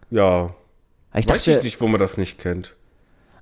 [0.09, 0.53] Ja.
[1.13, 2.75] Ich Weiß dachte, ich nicht, wo man das nicht kennt.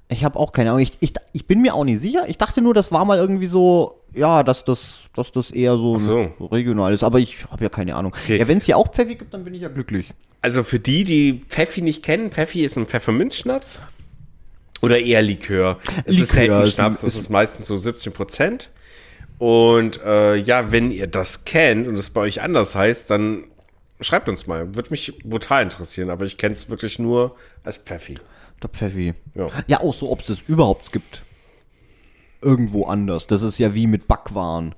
[0.10, 0.82] Ich habe auch keine Ahnung.
[0.82, 2.30] Ich, ich, ich bin mir auch nicht sicher.
[2.30, 6.00] Ich dachte nur, das war mal irgendwie so, ja, dass das, dass das eher so,
[6.00, 6.32] so.
[6.50, 7.04] regional ist.
[7.04, 8.14] Aber ich habe ja keine Ahnung.
[8.18, 8.38] Okay.
[8.38, 10.14] Ja, wenn es hier auch Pfeffi gibt, dann bin ich ja glücklich.
[10.42, 13.82] Also für die, die Pfeffi nicht kennen, Pfeffi ist ein Pfefferminzschnaps.
[14.82, 15.78] Oder eher Likör.
[16.06, 18.70] Es ist Likör selten ist- Schnaps, das ist meistens so 17 Prozent.
[19.38, 23.44] Und äh, ja, wenn ihr das kennt und es bei euch anders heißt, dann
[24.02, 24.76] schreibt uns mal.
[24.76, 28.18] Würde mich brutal interessieren, aber ich kenne es wirklich nur als Pfeffi.
[28.62, 29.14] Der Pfeffi.
[29.36, 29.48] Ja.
[29.68, 31.24] Ja, auch so, ob es das überhaupt gibt.
[32.42, 33.28] Irgendwo anders.
[33.28, 34.74] Das ist ja wie mit Backwaren.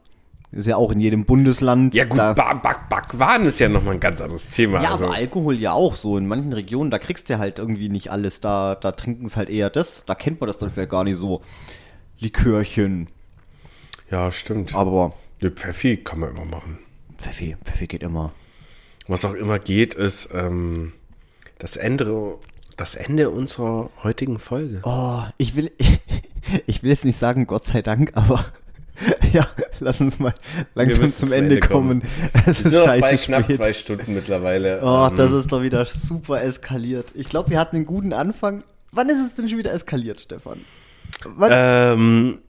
[0.52, 1.94] Ist ja auch in jedem Bundesland.
[1.94, 4.82] Ja gut, ba Back Backwaren ist ja nochmal ein ganz anderes Thema.
[4.82, 6.18] ja, also, aber Alkohol ja auch so.
[6.18, 8.42] In manchen Regionen, da kriegst du halt irgendwie nicht alles.
[8.42, 10.04] Da, da trinken es halt eher das.
[10.08, 11.42] Da kennt man das dann vielleicht gar nicht so.
[12.20, 13.10] Likörchen.
[14.12, 14.76] Ja, stimmt.
[14.76, 16.80] Aber Ne, Pfeffi kann man immer machen.
[17.18, 18.34] Pfeffi, Pfeffi geht immer.
[19.08, 20.94] Was auch immer geht, ist ähm,
[21.58, 22.38] das, Ende,
[22.78, 24.82] das Ende unserer heutigen Folge.
[24.84, 25.72] Oh, ich will,
[26.68, 28.46] ich will jetzt nicht sagen, Gott sei Dank, aber
[29.32, 29.48] ja,
[29.80, 30.34] lass uns mal
[30.76, 32.04] langsam zum zum Ende Ende kommen.
[32.46, 33.56] Es ist noch bei scheiße knapp spät.
[33.56, 34.82] zwei Stunden mittlerweile.
[34.84, 37.14] Oh, Ähm, das ist doch wieder super eskaliert.
[37.16, 38.64] Ich glaube, wir hatten einen guten Anfang.
[38.92, 40.60] Wann ist es denn schon wieder eskaliert, Stefan?
[41.24, 41.52] Wann?
[41.54, 42.40] ähm,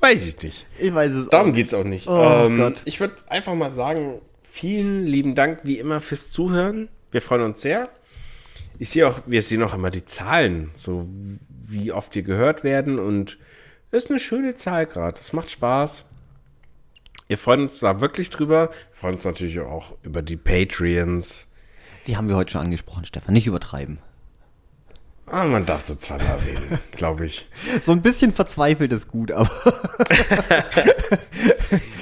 [0.00, 0.66] weiß ich nicht.
[0.78, 1.54] ich weiß es Darum auch.
[1.54, 2.08] geht es auch nicht.
[2.08, 2.82] Oh ähm, Gott.
[2.84, 6.88] Ich würde einfach mal sagen, vielen lieben Dank wie immer fürs Zuhören.
[7.10, 7.88] Wir freuen uns sehr.
[8.78, 11.08] Ich sehe auch, wir sehen auch immer die Zahlen, so
[11.66, 13.38] wie oft wir gehört werden und
[13.90, 15.16] ist eine schöne Zahl gerade.
[15.16, 16.04] Es macht Spaß.
[17.26, 18.70] Wir freuen uns da wirklich drüber.
[18.70, 21.50] Wir freuen uns natürlich auch über die Patreons.
[22.06, 23.34] Die haben wir heute schon angesprochen, Stefan.
[23.34, 23.98] Nicht übertreiben.
[25.30, 27.48] Ah, man darf so zweimal erwähnen, glaube ich.
[27.82, 29.50] So ein bisschen verzweifelt ist gut, aber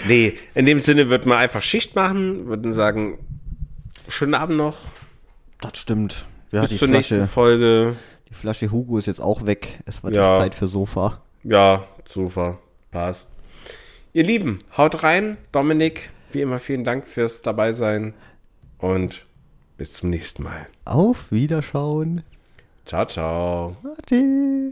[0.08, 3.18] Nee, in dem Sinne wird man einfach Schicht machen, würden sagen,
[4.08, 4.78] schönen Abend noch,
[5.60, 6.26] das stimmt.
[6.52, 7.96] Ja, bis die zur nächsten Flasche, Folge.
[8.28, 9.80] die Flasche Hugo ist jetzt auch weg.
[9.84, 10.36] Es wird Ja.
[10.38, 11.22] Zeit für Sofa.
[11.42, 12.58] Ja, super,
[12.92, 13.30] passt.
[14.12, 18.14] Ihr Lieben, haut rein, Dominik, wie immer vielen Dank fürs dabei sein
[18.78, 19.26] und
[19.76, 20.66] bis zum nächsten Mal.
[20.84, 22.22] Auf Wiederschauen.
[22.86, 23.76] Ciao, ciao.
[23.84, 24.70] Ade.